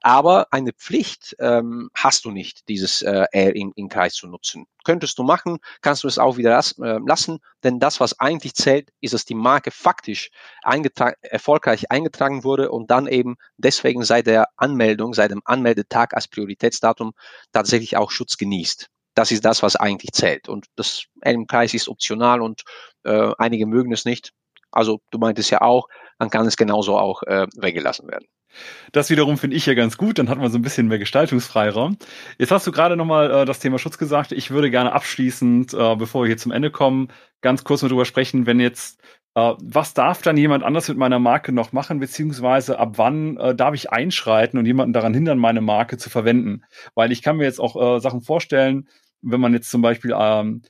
Aber 0.07 0.49
eine 0.53 0.75
Pflicht 0.75 1.35
ähm, 1.39 1.89
hast 1.95 2.27
du 2.27 2.31
nicht, 2.31 2.69
dieses 2.69 3.01
äh, 3.01 3.25
R 3.33 3.57
in, 3.57 3.73
in 3.75 3.89
Kreis 3.89 4.13
zu 4.13 4.27
nutzen. 4.27 4.67
Könntest 4.85 5.19
du 5.19 5.23
machen, 5.23 5.61
kannst 5.81 6.05
du 6.05 6.09
es 6.09 6.19
auch 6.19 6.37
wieder 6.37 6.51
las, 6.51 6.73
äh, 6.79 6.99
lassen, 7.07 7.39
denn 7.63 7.81
das, 7.81 8.01
was 8.01 8.21
eigentlich 8.21 8.53
zählt, 8.53 8.91
ist, 9.01 9.15
dass 9.15 9.25
die 9.25 9.35
Marke 9.35 9.71
faktisch 9.71 10.29
eingetra 10.63 11.15
erfolgreich 11.23 11.91
eingetragen 11.91 12.45
wurde 12.45 12.71
und 12.71 12.91
dann 12.91 13.07
eben 13.07 13.37
deswegen 13.57 14.05
seit 14.05 14.27
der 14.27 14.49
Anmeldung, 14.57 15.15
seit 15.15 15.31
dem 15.31 15.41
Anmeldetag 15.47 16.13
als 16.13 16.29
Prioritätsdatum 16.29 17.15
tatsächlich 17.53 17.97
auch 17.97 18.11
Schutz 18.11 18.37
genießt. 18.37 18.89
Das 19.15 19.33
ist 19.33 19.43
das, 19.47 19.63
was 19.63 19.75
eigentlich 19.75 20.13
zählt. 20.13 20.51
Und 20.51 20.67
das 20.77 21.05
R 21.23 21.33
im 21.33 21.47
Kreis 21.47 21.73
ist 21.73 21.89
optional 21.89 22.43
und 22.43 22.65
äh, 23.05 23.33
einige 23.39 23.65
mögen 23.65 23.95
es 23.95 24.05
nicht. 24.05 24.35
Also 24.75 25.01
du 25.11 25.19
meintest 25.19 25.51
ja 25.51 25.61
auch, 25.63 25.89
dann 26.19 26.31
kann 26.31 26.47
es 26.47 26.57
genauso 26.57 26.99
auch 26.99 27.23
äh, 27.23 27.47
weggelassen 27.57 28.09
werden. 28.09 28.27
Das 28.93 29.11
wiederum 29.11 29.39
finde 29.39 29.57
ich 29.57 29.67
ja 29.67 29.75
ganz 29.75 29.97
gut, 29.97 30.19
dann 30.19 30.29
hat 30.29 30.39
man 30.39 30.51
so 30.51 30.59
ein 30.59 30.63
bisschen 30.63 30.89
mehr 30.89 30.99
Gestaltungsfreiraum. 30.99 31.97
Jetzt 32.39 32.53
hast 32.53 32.67
du 32.67 32.73
gerade 32.73 32.97
nochmal 32.97 33.31
äh, 33.31 33.45
das 33.45 33.59
Thema 33.59 33.79
Schutz 33.79 33.99
gesagt. 33.99 34.33
Ich 34.33 34.51
würde 34.51 34.71
gerne 34.71 34.93
abschließend, 34.93 35.75
äh, 35.75 35.97
bevor 35.97 36.23
wir 36.23 36.29
hier 36.29 36.37
zum 36.37 36.53
Ende 36.53 36.71
kommen, 36.71 37.09
ganz 37.41 37.65
kurz 37.65 37.83
mal 37.83 37.89
drüber 37.89 38.05
sprechen, 38.05 38.47
wenn 38.47 38.61
jetzt, 38.61 39.01
äh, 39.35 39.55
was 39.61 39.95
darf 39.95 40.23
dann 40.23 40.37
jemand 40.37 40.63
anders 40.63 40.89
mit 40.89 40.99
meiner 40.99 41.19
Marke 41.19 41.53
noch 41.53 41.73
machen, 41.73 41.99
beziehungsweise 42.01 42.79
ab 42.79 42.93
wann 42.97 43.37
äh, 43.39 43.55
darf 43.55 43.75
ich 43.75 43.91
einschreiten 43.91 44.59
und 44.59 44.67
jemanden 44.67 44.93
daran 44.93 45.15
hindern, 45.15 45.39
meine 45.39 45.61
Marke 45.61 45.99
zu 45.99 46.11
verwenden? 46.11 46.63
Weil 46.95 47.13
ich 47.13 47.23
kann 47.23 47.37
mir 47.37 47.45
jetzt 47.45 47.61
auch 47.61 47.97
äh, 47.97 48.01
Sachen 48.01 48.23
vorstellen, 48.23 48.89
wenn 49.23 49.41
man 49.41 49.53
jetzt 49.55 49.71
zum 49.71 49.83
Beispiel 49.83 50.15
ähm, 50.17 50.63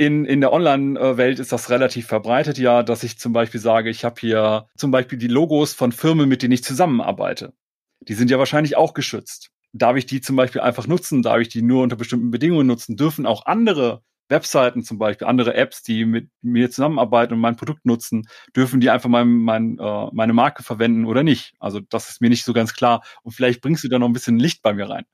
in, 0.00 0.24
in 0.24 0.40
der 0.40 0.54
Online-Welt 0.54 1.38
ist 1.40 1.52
das 1.52 1.68
relativ 1.68 2.06
verbreitet, 2.06 2.56
ja, 2.56 2.82
dass 2.82 3.02
ich 3.02 3.18
zum 3.18 3.34
Beispiel 3.34 3.60
sage, 3.60 3.90
ich 3.90 4.02
habe 4.02 4.18
hier 4.18 4.66
zum 4.74 4.90
Beispiel 4.90 5.18
die 5.18 5.28
Logos 5.28 5.74
von 5.74 5.92
Firmen, 5.92 6.26
mit 6.26 6.40
denen 6.40 6.52
ich 6.52 6.64
zusammenarbeite. 6.64 7.52
Die 8.08 8.14
sind 8.14 8.30
ja 8.30 8.38
wahrscheinlich 8.38 8.78
auch 8.78 8.94
geschützt. 8.94 9.50
Darf 9.74 9.98
ich 9.98 10.06
die 10.06 10.22
zum 10.22 10.36
Beispiel 10.36 10.62
einfach 10.62 10.86
nutzen? 10.86 11.20
Darf 11.20 11.40
ich 11.40 11.50
die 11.50 11.60
nur 11.60 11.82
unter 11.82 11.96
bestimmten 11.96 12.30
Bedingungen 12.30 12.66
nutzen? 12.66 12.96
Dürfen 12.96 13.26
auch 13.26 13.44
andere 13.44 14.02
Webseiten 14.30 14.82
zum 14.82 14.98
Beispiel, 14.98 15.26
andere 15.26 15.54
Apps, 15.54 15.82
die 15.82 16.04
mit 16.04 16.30
mir 16.42 16.70
zusammenarbeiten 16.70 17.34
und 17.34 17.40
mein 17.40 17.56
Produkt 17.56 17.84
nutzen, 17.84 18.26
dürfen 18.56 18.80
die 18.80 18.90
einfach 18.90 19.08
mein, 19.08 19.28
mein, 19.28 19.78
äh, 19.78 20.06
meine 20.12 20.32
Marke 20.32 20.62
verwenden 20.62 21.04
oder 21.04 21.22
nicht? 21.22 21.54
Also 21.58 21.80
das 21.80 22.08
ist 22.08 22.20
mir 22.20 22.30
nicht 22.30 22.44
so 22.44 22.52
ganz 22.52 22.74
klar. 22.74 23.02
Und 23.22 23.32
vielleicht 23.32 23.60
bringst 23.60 23.84
du 23.84 23.88
da 23.88 23.98
noch 23.98 24.08
ein 24.08 24.12
bisschen 24.12 24.38
Licht 24.38 24.62
bei 24.62 24.72
mir 24.72 24.88
rein. 24.88 25.04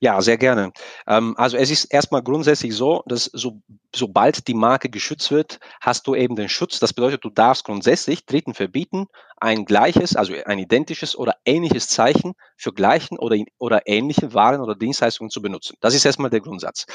Ja, 0.00 0.20
sehr 0.20 0.36
gerne. 0.36 0.72
Ähm, 1.06 1.34
also 1.36 1.56
es 1.56 1.70
ist 1.70 1.86
erstmal 1.86 2.22
grundsätzlich 2.22 2.74
so, 2.74 3.02
dass 3.06 3.24
so, 3.24 3.60
sobald 3.94 4.48
die 4.48 4.54
Marke 4.54 4.90
geschützt 4.90 5.30
wird, 5.30 5.60
hast 5.80 6.06
du 6.06 6.14
eben 6.14 6.36
den 6.36 6.48
Schutz. 6.48 6.78
Das 6.78 6.92
bedeutet, 6.92 7.24
du 7.24 7.30
darfst 7.30 7.64
grundsätzlich 7.64 8.26
Dritten 8.26 8.54
verbieten, 8.54 9.06
ein 9.38 9.64
gleiches, 9.64 10.16
also 10.16 10.34
ein 10.44 10.58
identisches 10.58 11.16
oder 11.16 11.36
ähnliches 11.44 11.88
Zeichen 11.88 12.34
für 12.56 12.72
gleichen 12.72 13.18
oder, 13.18 13.36
oder 13.58 13.82
ähnliche 13.86 14.34
Waren 14.34 14.60
oder 14.60 14.74
Dienstleistungen 14.74 15.30
zu 15.30 15.42
benutzen. 15.42 15.76
Das 15.80 15.94
ist 15.94 16.04
erstmal 16.04 16.30
der 16.30 16.40
Grundsatz. 16.40 16.86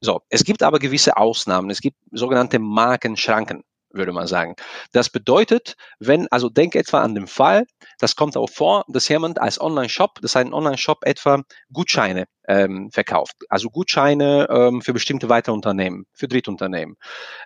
So, 0.00 0.20
es 0.28 0.44
gibt 0.44 0.62
aber 0.62 0.78
gewisse 0.78 1.16
Ausnahmen. 1.16 1.70
Es 1.70 1.80
gibt 1.80 1.96
sogenannte 2.12 2.58
Markenschranken 2.58 3.62
würde 3.96 4.12
man 4.12 4.26
sagen. 4.26 4.56
Das 4.92 5.08
bedeutet, 5.08 5.76
wenn, 5.98 6.28
also 6.28 6.50
denk 6.50 6.74
etwa 6.74 7.00
an 7.00 7.14
den 7.14 7.26
Fall, 7.26 7.66
das 7.98 8.14
kommt 8.14 8.36
auch 8.36 8.50
vor, 8.50 8.84
dass 8.88 9.08
jemand 9.08 9.40
als 9.40 9.58
Online-Shop, 9.58 10.16
das 10.20 10.32
ist 10.32 10.36
ein 10.36 10.52
Online-Shop 10.52 10.98
etwa 11.04 11.42
Gutscheine 11.72 12.26
ähm, 12.48 12.90
verkauft. 12.90 13.36
Also 13.48 13.70
Gutscheine 13.70 14.48
ähm, 14.50 14.82
für 14.82 14.92
bestimmte 14.92 15.28
weitere 15.28 15.52
Unternehmen, 15.54 16.06
für 16.12 16.28
Drittunternehmen. 16.28 16.96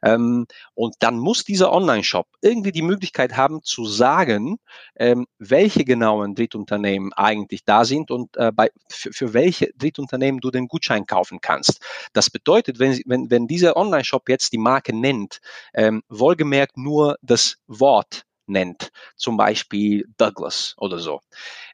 Ähm, 0.02 0.46
und 0.74 0.94
dann 1.00 1.18
muss 1.18 1.44
dieser 1.44 1.72
Online-Shop 1.72 2.26
irgendwie 2.40 2.72
die 2.72 2.82
Möglichkeit 2.82 3.36
haben 3.36 3.62
zu 3.62 3.86
sagen, 3.86 4.58
ähm, 4.96 5.26
welche 5.38 5.84
genauen 5.84 6.34
Drittunternehmen 6.34 7.12
eigentlich 7.12 7.64
da 7.64 7.84
sind 7.84 8.10
und 8.10 8.36
äh, 8.36 8.52
bei, 8.52 8.70
für, 8.88 9.12
für 9.12 9.34
welche 9.34 9.70
Drittunternehmen 9.76 10.40
du 10.40 10.50
den 10.50 10.68
Gutschein 10.68 11.06
kaufen 11.06 11.40
kannst. 11.40 11.80
Das 12.12 12.30
bedeutet, 12.30 12.78
wenn, 12.78 13.00
wenn, 13.06 13.30
wenn 13.30 13.46
dieser 13.46 13.76
Online-Shop 13.76 14.28
jetzt 14.28 14.52
die 14.52 14.58
Marke 14.58 14.94
nennt, 14.94 15.40
ähm, 15.74 16.02
wohlgemerkt 16.08 16.76
nur 16.76 17.16
das 17.22 17.56
Wort 17.66 18.24
nennt, 18.46 18.90
zum 19.16 19.36
Beispiel 19.36 20.06
Douglas 20.16 20.74
oder 20.76 20.98
so, 20.98 21.20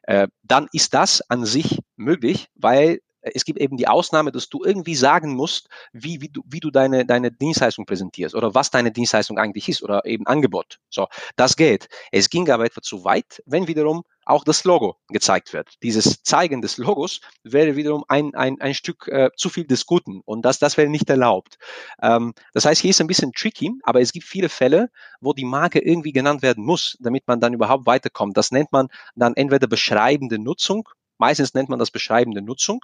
äh, 0.03 0.27
dann 0.43 0.67
ist 0.71 0.93
das 0.93 1.21
an 1.29 1.45
sich 1.45 1.79
möglich, 1.95 2.47
weil 2.55 2.99
es 3.33 3.45
gibt 3.45 3.59
eben 3.59 3.77
die 3.77 3.87
Ausnahme, 3.87 4.31
dass 4.31 4.49
du 4.49 4.63
irgendwie 4.63 4.95
sagen 4.95 5.35
musst, 5.35 5.69
wie, 5.91 6.21
wie, 6.21 6.29
du, 6.29 6.43
wie 6.45 6.59
du 6.59 6.71
deine, 6.71 7.05
deine 7.05 7.31
Dienstleistung 7.31 7.85
präsentierst 7.85 8.35
oder 8.35 8.53
was 8.55 8.71
deine 8.71 8.91
Dienstleistung 8.91 9.37
eigentlich 9.37 9.69
ist 9.69 9.83
oder 9.83 10.05
eben 10.05 10.25
Angebot. 10.27 10.79
So, 10.89 11.07
das 11.35 11.55
geht. 11.55 11.87
Es 12.11 12.29
ging 12.29 12.49
aber 12.49 12.65
etwa 12.65 12.81
zu 12.81 13.03
weit, 13.03 13.41
wenn 13.45 13.67
wiederum 13.67 14.03
auch 14.27 14.43
das 14.43 14.63
Logo 14.65 14.97
gezeigt 15.07 15.53
wird. 15.53 15.75
Dieses 15.83 16.21
Zeigen 16.23 16.61
des 16.61 16.77
Logos 16.77 17.21
wäre 17.43 17.75
wiederum 17.75 18.03
ein, 18.07 18.35
ein, 18.35 18.59
ein 18.59 18.73
Stück 18.73 19.07
äh, 19.07 19.29
zu 19.37 19.49
viel 19.49 19.65
des 19.65 19.85
Guten 19.85 20.21
und 20.25 20.43
das, 20.43 20.59
das 20.59 20.77
wäre 20.77 20.89
nicht 20.89 21.09
erlaubt. 21.09 21.57
Ähm, 22.01 22.33
das 22.53 22.65
heißt, 22.65 22.81
hier 22.81 22.89
ist 22.89 22.99
ein 22.99 23.07
bisschen 23.07 23.31
tricky, 23.31 23.71
aber 23.83 24.01
es 24.01 24.11
gibt 24.11 24.25
viele 24.25 24.49
Fälle, 24.49 24.89
wo 25.21 25.33
die 25.33 25.45
Marke 25.45 25.79
irgendwie 25.79 26.11
genannt 26.11 26.41
werden 26.41 26.63
muss, 26.63 26.97
damit 26.99 27.27
man 27.27 27.39
dann 27.39 27.53
überhaupt 27.53 27.85
weiterkommt. 27.85 28.35
Das 28.35 28.51
nennt 28.51 28.71
man 28.71 28.89
dann 29.15 29.33
entweder 29.35 29.67
beschreibende 29.67 30.39
Nutzung, 30.39 30.89
meistens 31.17 31.53
nennt 31.53 31.69
man 31.69 31.79
das 31.79 31.91
beschreibende 31.91 32.41
Nutzung 32.41 32.81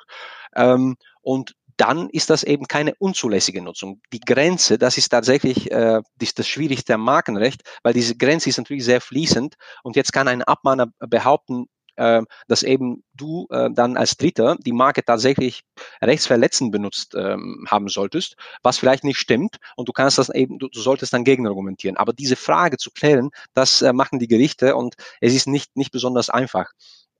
ähm, 0.55 0.97
und 1.21 1.55
dann 1.77 2.09
ist 2.09 2.29
das 2.29 2.43
eben 2.43 2.67
keine 2.67 2.93
unzulässige 2.95 3.61
Nutzung. 3.61 4.01
Die 4.11 4.19
Grenze, 4.19 4.77
das 4.77 4.97
ist 4.97 5.09
tatsächlich 5.09 5.71
äh, 5.71 6.01
das, 6.19 6.33
das 6.33 6.47
Schwierigste 6.47 6.93
am 6.93 7.01
Markenrecht, 7.01 7.63
weil 7.81 7.93
diese 7.93 8.15
Grenze 8.15 8.49
ist 8.49 8.57
natürlich 8.57 8.85
sehr 8.85 9.01
fließend 9.01 9.55
und 9.81 9.95
jetzt 9.95 10.13
kann 10.13 10.27
ein 10.27 10.43
Abmahner 10.43 10.87
behaupten, 10.99 11.67
äh, 11.95 12.21
dass 12.47 12.63
eben 12.63 13.03
du 13.13 13.47
äh, 13.51 13.69
dann 13.71 13.97
als 13.97 14.17
Dritter 14.17 14.57
die 14.59 14.71
Marke 14.71 15.03
tatsächlich 15.03 15.61
rechtsverletzend 16.01 16.71
benutzt 16.71 17.15
ähm, 17.15 17.65
haben 17.69 17.87
solltest, 17.87 18.35
was 18.63 18.77
vielleicht 18.77 19.03
nicht 19.03 19.19
stimmt 19.19 19.57
und 19.75 19.89
du 19.89 19.93
kannst 19.93 20.17
das 20.17 20.29
eben, 20.29 20.59
du, 20.59 20.69
du 20.69 20.79
solltest 20.79 21.13
dann 21.13 21.23
gegen 21.23 21.47
argumentieren. 21.47 21.97
Aber 21.97 22.13
diese 22.13 22.35
Frage 22.35 22.77
zu 22.77 22.91
klären, 22.91 23.29
das 23.53 23.81
äh, 23.81 23.93
machen 23.93 24.19
die 24.19 24.27
Gerichte 24.27 24.75
und 24.75 24.95
es 25.21 25.33
ist 25.33 25.47
nicht, 25.47 25.75
nicht 25.75 25.91
besonders 25.91 26.29
einfach. 26.29 26.71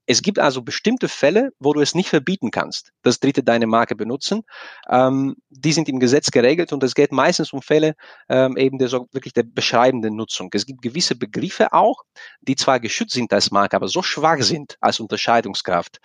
Es 0.06 0.22
gibt 0.22 0.38
also 0.38 0.62
bestimmte 0.62 1.08
Fälle, 1.08 1.50
wo 1.58 1.72
du 1.72 1.80
es 1.80 1.94
nicht 1.94 2.08
verbieten 2.08 2.50
kannst, 2.50 2.92
dass 3.02 3.20
Dritte 3.20 3.42
deine 3.42 3.66
Marke 3.66 3.96
benutzen. 3.96 4.42
Ähm, 4.88 5.36
die 5.48 5.72
sind 5.72 5.88
im 5.88 5.98
Gesetz 5.98 6.30
geregelt 6.30 6.72
und 6.72 6.82
es 6.82 6.94
geht 6.94 7.12
meistens 7.12 7.52
um 7.52 7.62
Fälle 7.62 7.94
ähm, 8.28 8.56
eben 8.56 8.78
der 8.78 8.88
so 8.88 9.08
wirklich 9.12 9.32
der 9.32 9.44
beschreibenden 9.44 10.16
Nutzung. 10.16 10.50
Es 10.52 10.66
gibt 10.66 10.82
gewisse 10.82 11.16
Begriffe 11.16 11.72
auch, 11.72 12.02
die 12.42 12.56
zwar 12.56 12.80
geschützt 12.80 13.14
sind 13.14 13.32
als 13.32 13.50
Marke, 13.50 13.76
aber 13.76 13.88
so 13.88 14.02
schwach 14.02 14.42
sind 14.42 14.76
als 14.80 15.00
Unterscheidungskraft, 15.00 15.98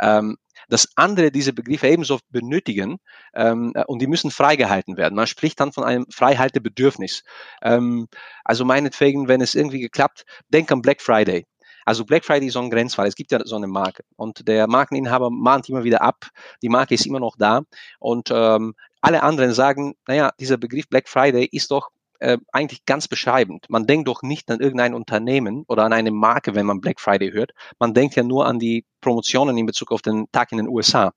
ähm, 0.00 0.36
dass 0.68 0.88
andere 0.96 1.30
diese 1.30 1.52
Begriffe 1.52 1.88
ebenso 1.88 2.18
benötigen 2.30 2.98
ähm, 3.34 3.72
und 3.86 4.00
die 4.00 4.06
müssen 4.06 4.30
freigehalten 4.30 4.96
werden. 4.96 5.14
Man 5.14 5.26
spricht 5.26 5.60
dann 5.60 5.72
von 5.72 5.84
einem 5.84 6.06
Freihaltebedürfnis. 6.10 7.22
Ähm, 7.62 8.08
also 8.44 8.64
meinetwegen, 8.64 9.28
wenn 9.28 9.40
es 9.40 9.54
irgendwie 9.54 9.80
geklappt, 9.80 10.24
denk 10.48 10.70
an 10.72 10.82
Black 10.82 11.00
Friday. 11.00 11.46
Also 11.86 12.04
Black 12.04 12.24
Friday 12.24 12.48
ist 12.48 12.54
so 12.54 12.60
ein 12.60 12.68
Grenzfall. 12.68 13.06
Es 13.06 13.14
gibt 13.14 13.32
ja 13.32 13.40
so 13.44 13.56
eine 13.56 13.68
Marke 13.68 14.04
und 14.16 14.46
der 14.46 14.66
Markeninhaber 14.66 15.30
mahnt 15.30 15.68
immer 15.68 15.84
wieder 15.84 16.02
ab. 16.02 16.26
Die 16.60 16.68
Marke 16.68 16.94
ist 16.94 17.06
immer 17.06 17.20
noch 17.20 17.36
da 17.38 17.62
und 18.00 18.30
ähm, 18.30 18.74
alle 19.00 19.22
anderen 19.22 19.52
sagen, 19.52 19.94
naja, 20.06 20.32
dieser 20.40 20.56
Begriff 20.56 20.88
Black 20.88 21.08
Friday 21.08 21.48
ist 21.50 21.70
doch 21.70 21.90
äh, 22.18 22.38
eigentlich 22.52 22.84
ganz 22.86 23.08
beschreibend. 23.08 23.66
Man 23.68 23.86
denkt 23.86 24.08
doch 24.08 24.22
nicht 24.22 24.50
an 24.50 24.60
irgendein 24.60 24.94
Unternehmen 24.94 25.64
oder 25.68 25.84
an 25.84 25.92
eine 25.92 26.10
Marke, 26.10 26.54
wenn 26.54 26.66
man 26.66 26.80
Black 26.80 27.00
Friday 27.00 27.30
hört. 27.30 27.52
Man 27.78 27.94
denkt 27.94 28.16
ja 28.16 28.24
nur 28.24 28.46
an 28.46 28.58
die 28.58 28.84
Promotionen 29.00 29.56
in 29.56 29.66
Bezug 29.66 29.92
auf 29.92 30.02
den 30.02 30.26
Tag 30.32 30.50
in 30.52 30.58
den 30.58 30.68
USA 30.68 31.12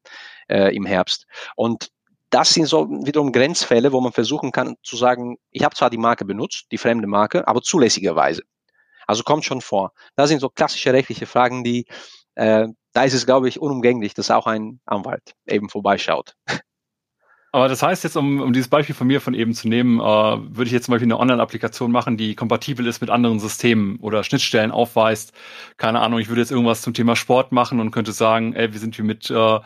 äh, 0.49 0.75
im 0.75 0.85
Herbst. 0.85 1.25
Und 1.55 1.89
das 2.29 2.53
sind 2.53 2.67
so 2.67 2.87
wiederum 2.89 3.31
Grenzfälle, 3.31 3.91
wo 3.91 4.01
man 4.01 4.11
versuchen 4.11 4.51
kann 4.51 4.75
zu 4.83 4.97
sagen, 4.97 5.37
ich 5.49 5.63
habe 5.63 5.75
zwar 5.75 5.89
die 5.89 5.97
Marke 5.97 6.25
benutzt, 6.25 6.67
die 6.71 6.77
fremde 6.77 7.07
Marke, 7.07 7.47
aber 7.47 7.61
zulässigerweise. 7.63 8.43
Also 9.09 9.23
kommt 9.23 9.43
schon 9.43 9.61
vor. 9.61 9.91
Das 10.15 10.29
sind 10.29 10.39
so 10.39 10.49
klassische 10.49 10.93
rechtliche 10.93 11.25
Fragen, 11.25 11.63
die, 11.63 11.87
äh, 12.35 12.67
da 12.93 13.03
ist 13.03 13.15
es, 13.15 13.25
glaube 13.25 13.49
ich, 13.49 13.59
unumgänglich, 13.59 14.13
dass 14.13 14.29
auch 14.29 14.45
ein 14.45 14.81
Anwalt 14.85 15.33
eben 15.47 15.67
vorbeischaut. 15.67 16.35
Aber 17.51 17.67
das 17.67 17.81
heißt 17.81 18.03
jetzt, 18.03 18.15
um, 18.15 18.39
um 18.39 18.53
dieses 18.53 18.69
Beispiel 18.69 18.93
von 18.93 19.07
mir 19.07 19.19
von 19.19 19.33
eben 19.33 19.55
zu 19.55 19.67
nehmen, 19.67 19.99
äh, 19.99 20.03
würde 20.03 20.65
ich 20.65 20.71
jetzt 20.71 20.85
zum 20.85 20.91
Beispiel 20.91 21.07
eine 21.07 21.17
Online-Applikation 21.17 21.91
machen, 21.91 22.17
die 22.17 22.35
kompatibel 22.35 22.85
ist 22.85 23.01
mit 23.01 23.09
anderen 23.09 23.39
Systemen 23.39 23.97
oder 23.99 24.23
Schnittstellen 24.23 24.69
aufweist. 24.69 25.33
Keine 25.77 26.01
Ahnung, 26.01 26.19
ich 26.19 26.29
würde 26.29 26.41
jetzt 26.41 26.51
irgendwas 26.51 26.83
zum 26.83 26.93
Thema 26.93 27.15
Sport 27.15 27.51
machen 27.51 27.79
und 27.79 27.89
könnte 27.89 28.11
sagen, 28.11 28.53
ey, 28.53 28.71
wir 28.73 28.79
sind 28.79 28.95
hier 28.95 29.05
mit 29.05 29.31
äh, 29.31 29.59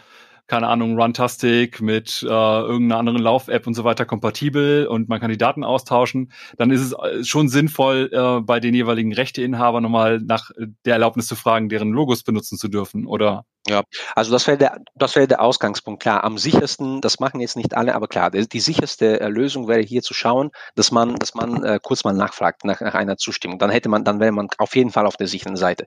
keine 0.53 0.67
Ahnung, 0.67 1.01
Runtastic 1.01 1.81
mit 1.81 2.21
äh, 2.21 2.27
irgendeiner 2.27 2.99
anderen 2.99 3.17
Lauf-App 3.17 3.65
und 3.65 3.73
so 3.73 3.85
weiter 3.85 4.05
kompatibel 4.05 4.85
und 4.85 5.09
man 5.09 5.19
kann 5.19 5.31
die 5.31 5.37
Daten 5.39 5.63
austauschen, 5.63 6.31
dann 6.57 6.69
ist 6.69 6.81
es 6.81 6.93
äh, 6.93 7.23
schon 7.23 7.49
sinnvoll, 7.49 8.11
äh, 8.13 8.39
bei 8.39 8.59
den 8.59 8.75
jeweiligen 8.75 9.11
Rechteinhabern 9.15 9.81
nochmal 9.81 10.19
nach 10.19 10.51
der 10.85 10.93
Erlaubnis 10.93 11.25
zu 11.25 11.35
fragen, 11.35 11.69
deren 11.69 11.89
Logos 11.89 12.21
benutzen 12.21 12.59
zu 12.59 12.67
dürfen, 12.67 13.07
oder? 13.07 13.45
Ja, 13.65 13.83
also 14.13 14.33
das 14.33 14.45
wäre 14.45 14.57
der, 14.57 14.77
das 14.93 15.15
wäre 15.15 15.25
der 15.25 15.41
Ausgangspunkt. 15.41 16.01
Klar, 16.01 16.25
am 16.25 16.37
sichersten, 16.37 16.99
das 16.99 17.21
machen 17.21 17.39
jetzt 17.39 17.55
nicht 17.55 17.75
alle, 17.75 17.95
aber 17.95 18.09
klar, 18.09 18.29
die, 18.29 18.45
die 18.45 18.59
sicherste 18.59 19.21
äh, 19.21 19.29
Lösung 19.29 19.69
wäre 19.69 19.79
hier 19.79 20.01
zu 20.01 20.13
schauen, 20.13 20.51
dass 20.75 20.91
man, 20.91 21.15
dass 21.15 21.33
man 21.33 21.63
äh, 21.63 21.79
kurz 21.81 22.03
mal 22.03 22.11
nachfragt 22.11 22.65
nach, 22.65 22.81
nach 22.81 22.93
einer 22.93 23.15
Zustimmung. 23.15 23.59
Dann 23.59 23.69
hätte 23.69 23.87
man, 23.87 24.03
dann 24.03 24.19
wäre 24.19 24.33
man 24.33 24.49
auf 24.57 24.75
jeden 24.75 24.91
Fall 24.91 25.05
auf 25.05 25.15
der 25.15 25.27
sicheren 25.27 25.55
Seite. 25.55 25.85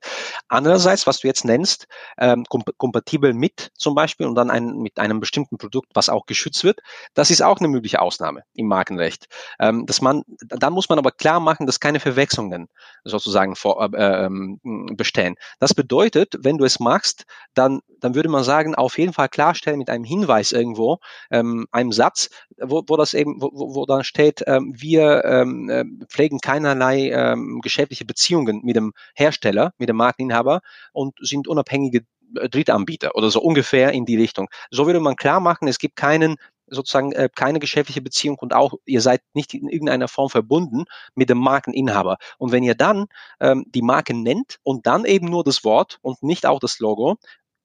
Andererseits, 0.48 1.06
was 1.06 1.18
du 1.20 1.26
jetzt 1.26 1.44
nennst, 1.44 1.86
ähm, 2.16 2.44
kom 2.48 2.62
kompatibel 2.78 3.34
mit 3.34 3.72
zum 3.74 3.94
Beispiel 3.94 4.26
und 4.26 4.36
dann 4.36 4.50
ein, 4.50 4.78
mit 4.78 4.98
einem 4.98 5.20
bestimmten 5.20 5.58
Produkt, 5.58 5.90
was 5.92 6.08
auch 6.08 6.24
geschützt 6.24 6.64
wird, 6.64 6.80
das 7.12 7.30
ist 7.30 7.42
auch 7.42 7.58
eine 7.58 7.68
mögliche 7.68 8.00
Ausnahme 8.00 8.44
im 8.54 8.68
Markenrecht. 8.68 9.26
Ähm, 9.60 9.84
dass 9.84 10.00
man, 10.00 10.22
dann 10.48 10.72
muss 10.72 10.88
man 10.88 10.98
aber 10.98 11.10
klar 11.10 11.40
machen, 11.40 11.66
dass 11.66 11.78
keine 11.78 12.00
Verwechslungen 12.00 12.68
sozusagen 13.04 13.54
vor, 13.54 13.92
äh, 13.92 14.24
ähm, 14.24 14.60
bestehen. 14.96 15.34
Das 15.58 15.74
bedeutet, 15.74 16.36
wenn 16.40 16.56
du 16.56 16.64
es 16.64 16.80
machst, 16.80 17.24
dann 17.54 17.65
dann, 17.66 17.80
dann 18.00 18.14
würde 18.14 18.28
man 18.28 18.44
sagen, 18.44 18.74
auf 18.74 18.98
jeden 18.98 19.12
Fall 19.12 19.28
klarstellen 19.28 19.78
mit 19.78 19.90
einem 19.90 20.04
Hinweis 20.04 20.52
irgendwo, 20.52 20.98
ähm, 21.30 21.66
einem 21.72 21.92
Satz, 21.92 22.30
wo, 22.60 22.82
wo 22.86 22.96
das 22.96 23.14
eben, 23.14 23.40
wo, 23.40 23.50
wo 23.52 23.86
dann 23.86 24.04
steht, 24.04 24.42
ähm, 24.46 24.72
wir 24.76 25.24
ähm, 25.24 25.68
äh, 25.68 25.84
pflegen 26.08 26.38
keinerlei 26.40 27.10
ähm, 27.10 27.60
geschäftliche 27.62 28.04
Beziehungen 28.04 28.60
mit 28.62 28.76
dem 28.76 28.92
Hersteller, 29.14 29.72
mit 29.78 29.88
dem 29.88 29.96
Markeninhaber 29.96 30.60
und 30.92 31.14
sind 31.20 31.48
unabhängige 31.48 32.02
äh, 32.36 32.48
Drittanbieter 32.48 33.14
oder 33.14 33.30
so 33.30 33.40
ungefähr 33.40 33.92
in 33.92 34.06
die 34.06 34.16
Richtung. 34.16 34.48
So 34.70 34.86
würde 34.86 35.00
man 35.00 35.16
klar 35.16 35.40
machen, 35.40 35.68
es 35.68 35.78
gibt 35.78 35.96
keinen 35.96 36.36
sozusagen 36.68 37.12
äh, 37.12 37.28
keine 37.34 37.60
geschäftliche 37.60 38.02
Beziehung 38.02 38.36
und 38.40 38.52
auch 38.54 38.74
ihr 38.84 39.00
seid 39.00 39.22
nicht 39.34 39.54
in 39.54 39.68
irgendeiner 39.68 40.08
Form 40.08 40.30
verbunden 40.30 40.84
mit 41.14 41.30
dem 41.30 41.38
Markeninhaber. 41.38 42.18
Und 42.38 42.52
wenn 42.52 42.64
ihr 42.64 42.74
dann 42.74 43.06
ähm, 43.40 43.64
die 43.68 43.82
Marke 43.82 44.14
nennt 44.14 44.58
und 44.62 44.86
dann 44.86 45.04
eben 45.04 45.28
nur 45.28 45.44
das 45.44 45.64
Wort 45.64 45.98
und 46.02 46.22
nicht 46.22 46.46
auch 46.46 46.60
das 46.60 46.80
Logo, 46.80 47.16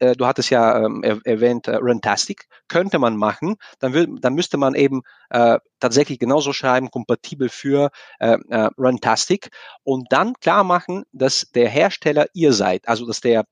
äh, 0.02 0.16
du 0.16 0.26
hattest 0.26 0.50
ja 0.50 0.84
ähm, 0.86 1.04
erwähnt, 1.04 1.68
äh, 1.68 1.76
Runtastic, 1.76 2.48
könnte 2.68 3.00
man 3.00 3.16
machen, 3.16 3.56
dann, 3.80 3.94
will, 3.94 4.08
dann 4.20 4.34
müsste 4.34 4.58
man 4.58 4.76
eben 4.76 5.02
äh, 5.30 5.60
tatsächlich 5.80 6.20
genauso 6.20 6.54
schreiben, 6.54 6.90
kompatibel 6.90 7.50
für 7.50 7.92
äh, 8.20 8.38
äh, 8.50 8.70
Runtastic. 8.78 9.50
Und 9.84 10.08
dann 10.12 10.34
klar 10.34 10.64
machen, 10.64 11.04
dass 11.12 11.48
der 11.54 11.70
Hersteller 11.70 12.26
ihr 12.34 12.54
seid, 12.54 12.88
also 12.88 13.06
dass 13.06 13.22
der 13.22 13.46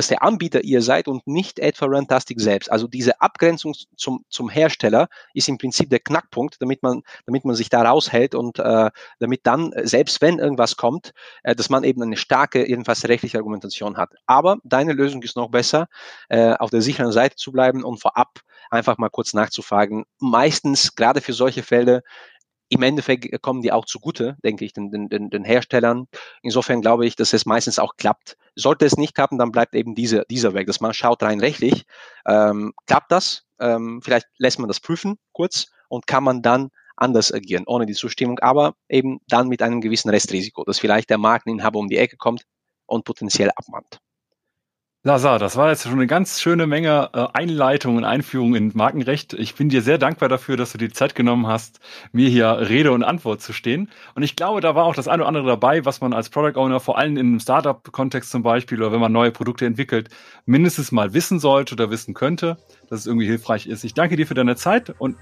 dass 0.00 0.08
der 0.08 0.22
Anbieter 0.22 0.64
ihr 0.64 0.80
seid 0.80 1.08
und 1.08 1.26
nicht 1.26 1.58
etwa 1.58 1.84
Runtastic 1.84 2.40
selbst. 2.40 2.72
Also 2.72 2.86
diese 2.86 3.20
Abgrenzung 3.20 3.74
zum, 3.98 4.24
zum 4.30 4.48
Hersteller 4.48 5.08
ist 5.34 5.46
im 5.46 5.58
Prinzip 5.58 5.90
der 5.90 5.98
Knackpunkt, 5.98 6.56
damit 6.62 6.82
man, 6.82 7.02
damit 7.26 7.44
man 7.44 7.54
sich 7.54 7.68
da 7.68 7.82
raushält 7.82 8.34
und 8.34 8.58
äh, 8.58 8.90
damit 9.18 9.40
dann, 9.42 9.74
selbst 9.82 10.22
wenn 10.22 10.38
irgendwas 10.38 10.78
kommt, 10.78 11.12
äh, 11.42 11.54
dass 11.54 11.68
man 11.68 11.84
eben 11.84 12.02
eine 12.02 12.16
starke, 12.16 12.66
jedenfalls 12.66 13.06
rechtliche 13.06 13.36
Argumentation 13.36 13.98
hat. 13.98 14.14
Aber 14.24 14.56
deine 14.64 14.94
Lösung 14.94 15.22
ist 15.22 15.36
noch 15.36 15.50
besser, 15.50 15.86
äh, 16.30 16.54
auf 16.54 16.70
der 16.70 16.80
sicheren 16.80 17.12
Seite 17.12 17.36
zu 17.36 17.52
bleiben 17.52 17.84
und 17.84 18.00
vorab 18.00 18.40
einfach 18.70 18.96
mal 18.96 19.10
kurz 19.10 19.34
nachzufragen. 19.34 20.06
Meistens, 20.18 20.94
gerade 20.94 21.20
für 21.20 21.34
solche 21.34 21.62
Fälle, 21.62 22.02
im 22.70 22.82
Endeffekt 22.82 23.42
kommen 23.42 23.62
die 23.62 23.72
auch 23.72 23.84
zugute, 23.84 24.36
denke 24.44 24.64
ich, 24.64 24.72
den, 24.72 24.90
den, 24.90 25.28
den 25.28 25.44
Herstellern. 25.44 26.06
Insofern 26.40 26.80
glaube 26.80 27.04
ich, 27.04 27.16
dass 27.16 27.32
es 27.32 27.44
meistens 27.44 27.80
auch 27.80 27.96
klappt. 27.96 28.36
Sollte 28.54 28.86
es 28.86 28.96
nicht 28.96 29.14
klappen, 29.14 29.38
dann 29.38 29.50
bleibt 29.50 29.74
eben 29.74 29.94
dieser, 29.96 30.24
dieser 30.24 30.54
Weg, 30.54 30.68
dass 30.68 30.80
man 30.80 30.94
schaut 30.94 31.22
rein 31.22 31.40
rechtlich, 31.40 31.84
ähm, 32.26 32.72
klappt 32.86 33.10
das, 33.10 33.44
ähm, 33.58 34.00
vielleicht 34.02 34.28
lässt 34.38 34.60
man 34.60 34.68
das 34.68 34.78
prüfen 34.78 35.18
kurz 35.32 35.66
und 35.88 36.06
kann 36.06 36.22
man 36.22 36.42
dann 36.42 36.70
anders 36.96 37.32
agieren, 37.32 37.64
ohne 37.66 37.86
die 37.86 37.94
Zustimmung, 37.94 38.38
aber 38.38 38.76
eben 38.88 39.18
dann 39.26 39.48
mit 39.48 39.62
einem 39.62 39.80
gewissen 39.80 40.10
Restrisiko, 40.10 40.64
dass 40.64 40.78
vielleicht 40.78 41.10
der 41.10 41.18
Markeninhaber 41.18 41.78
um 41.78 41.88
die 41.88 41.96
Ecke 41.96 42.16
kommt 42.16 42.44
und 42.86 43.04
potenziell 43.04 43.50
abmahnt. 43.56 44.00
Lazar, 45.02 45.38
das 45.38 45.56
war 45.56 45.70
jetzt 45.70 45.84
schon 45.84 45.92
eine 45.92 46.06
ganz 46.06 46.42
schöne 46.42 46.66
Menge 46.66 47.08
äh, 47.14 47.26
Einleitung 47.32 47.96
und 47.96 48.04
Einführung 48.04 48.54
in 48.54 48.70
Markenrecht. 48.74 49.32
Ich 49.32 49.54
bin 49.54 49.70
dir 49.70 49.80
sehr 49.80 49.96
dankbar 49.96 50.28
dafür, 50.28 50.58
dass 50.58 50.72
du 50.72 50.78
die 50.78 50.90
Zeit 50.90 51.14
genommen 51.14 51.46
hast, 51.46 51.80
mir 52.12 52.28
hier 52.28 52.68
Rede 52.68 52.92
und 52.92 53.02
Antwort 53.02 53.40
zu 53.40 53.54
stehen. 53.54 53.88
Und 54.14 54.24
ich 54.24 54.36
glaube, 54.36 54.60
da 54.60 54.74
war 54.74 54.84
auch 54.84 54.94
das 54.94 55.08
eine 55.08 55.22
oder 55.22 55.28
andere 55.28 55.46
dabei, 55.46 55.86
was 55.86 56.02
man 56.02 56.12
als 56.12 56.28
Product 56.28 56.60
Owner, 56.60 56.80
vor 56.80 56.98
allem 56.98 57.16
in 57.16 57.28
einem 57.28 57.40
Startup-Kontext 57.40 58.30
zum 58.30 58.42
Beispiel 58.42 58.76
oder 58.76 58.92
wenn 58.92 59.00
man 59.00 59.10
neue 59.10 59.30
Produkte 59.30 59.64
entwickelt, 59.64 60.10
mindestens 60.44 60.92
mal 60.92 61.14
wissen 61.14 61.40
sollte 61.40 61.76
oder 61.76 61.90
wissen 61.90 62.12
könnte, 62.12 62.58
dass 62.90 63.00
es 63.00 63.06
irgendwie 63.06 63.26
hilfreich 63.26 63.66
ist. 63.68 63.84
Ich 63.84 63.94
danke 63.94 64.16
dir 64.16 64.26
für 64.26 64.34
deine 64.34 64.56
Zeit 64.56 64.94
und 64.98 65.16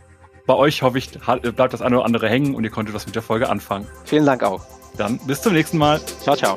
bei 0.48 0.54
euch 0.54 0.82
hoffe 0.82 0.98
ich, 0.98 1.12
bleibt 1.12 1.72
das 1.72 1.82
eine 1.82 1.98
oder 1.98 2.04
andere 2.04 2.28
hängen 2.28 2.56
und 2.56 2.64
ihr 2.64 2.70
konntet 2.70 2.96
was 2.96 3.06
mit 3.06 3.14
der 3.14 3.22
Folge 3.22 3.48
anfangen. 3.48 3.86
Vielen 4.04 4.26
Dank 4.26 4.42
auch. 4.42 4.66
Dann 4.96 5.20
bis 5.24 5.40
zum 5.40 5.52
nächsten 5.52 5.78
Mal. 5.78 6.00
Ciao, 6.24 6.34
ciao. 6.34 6.56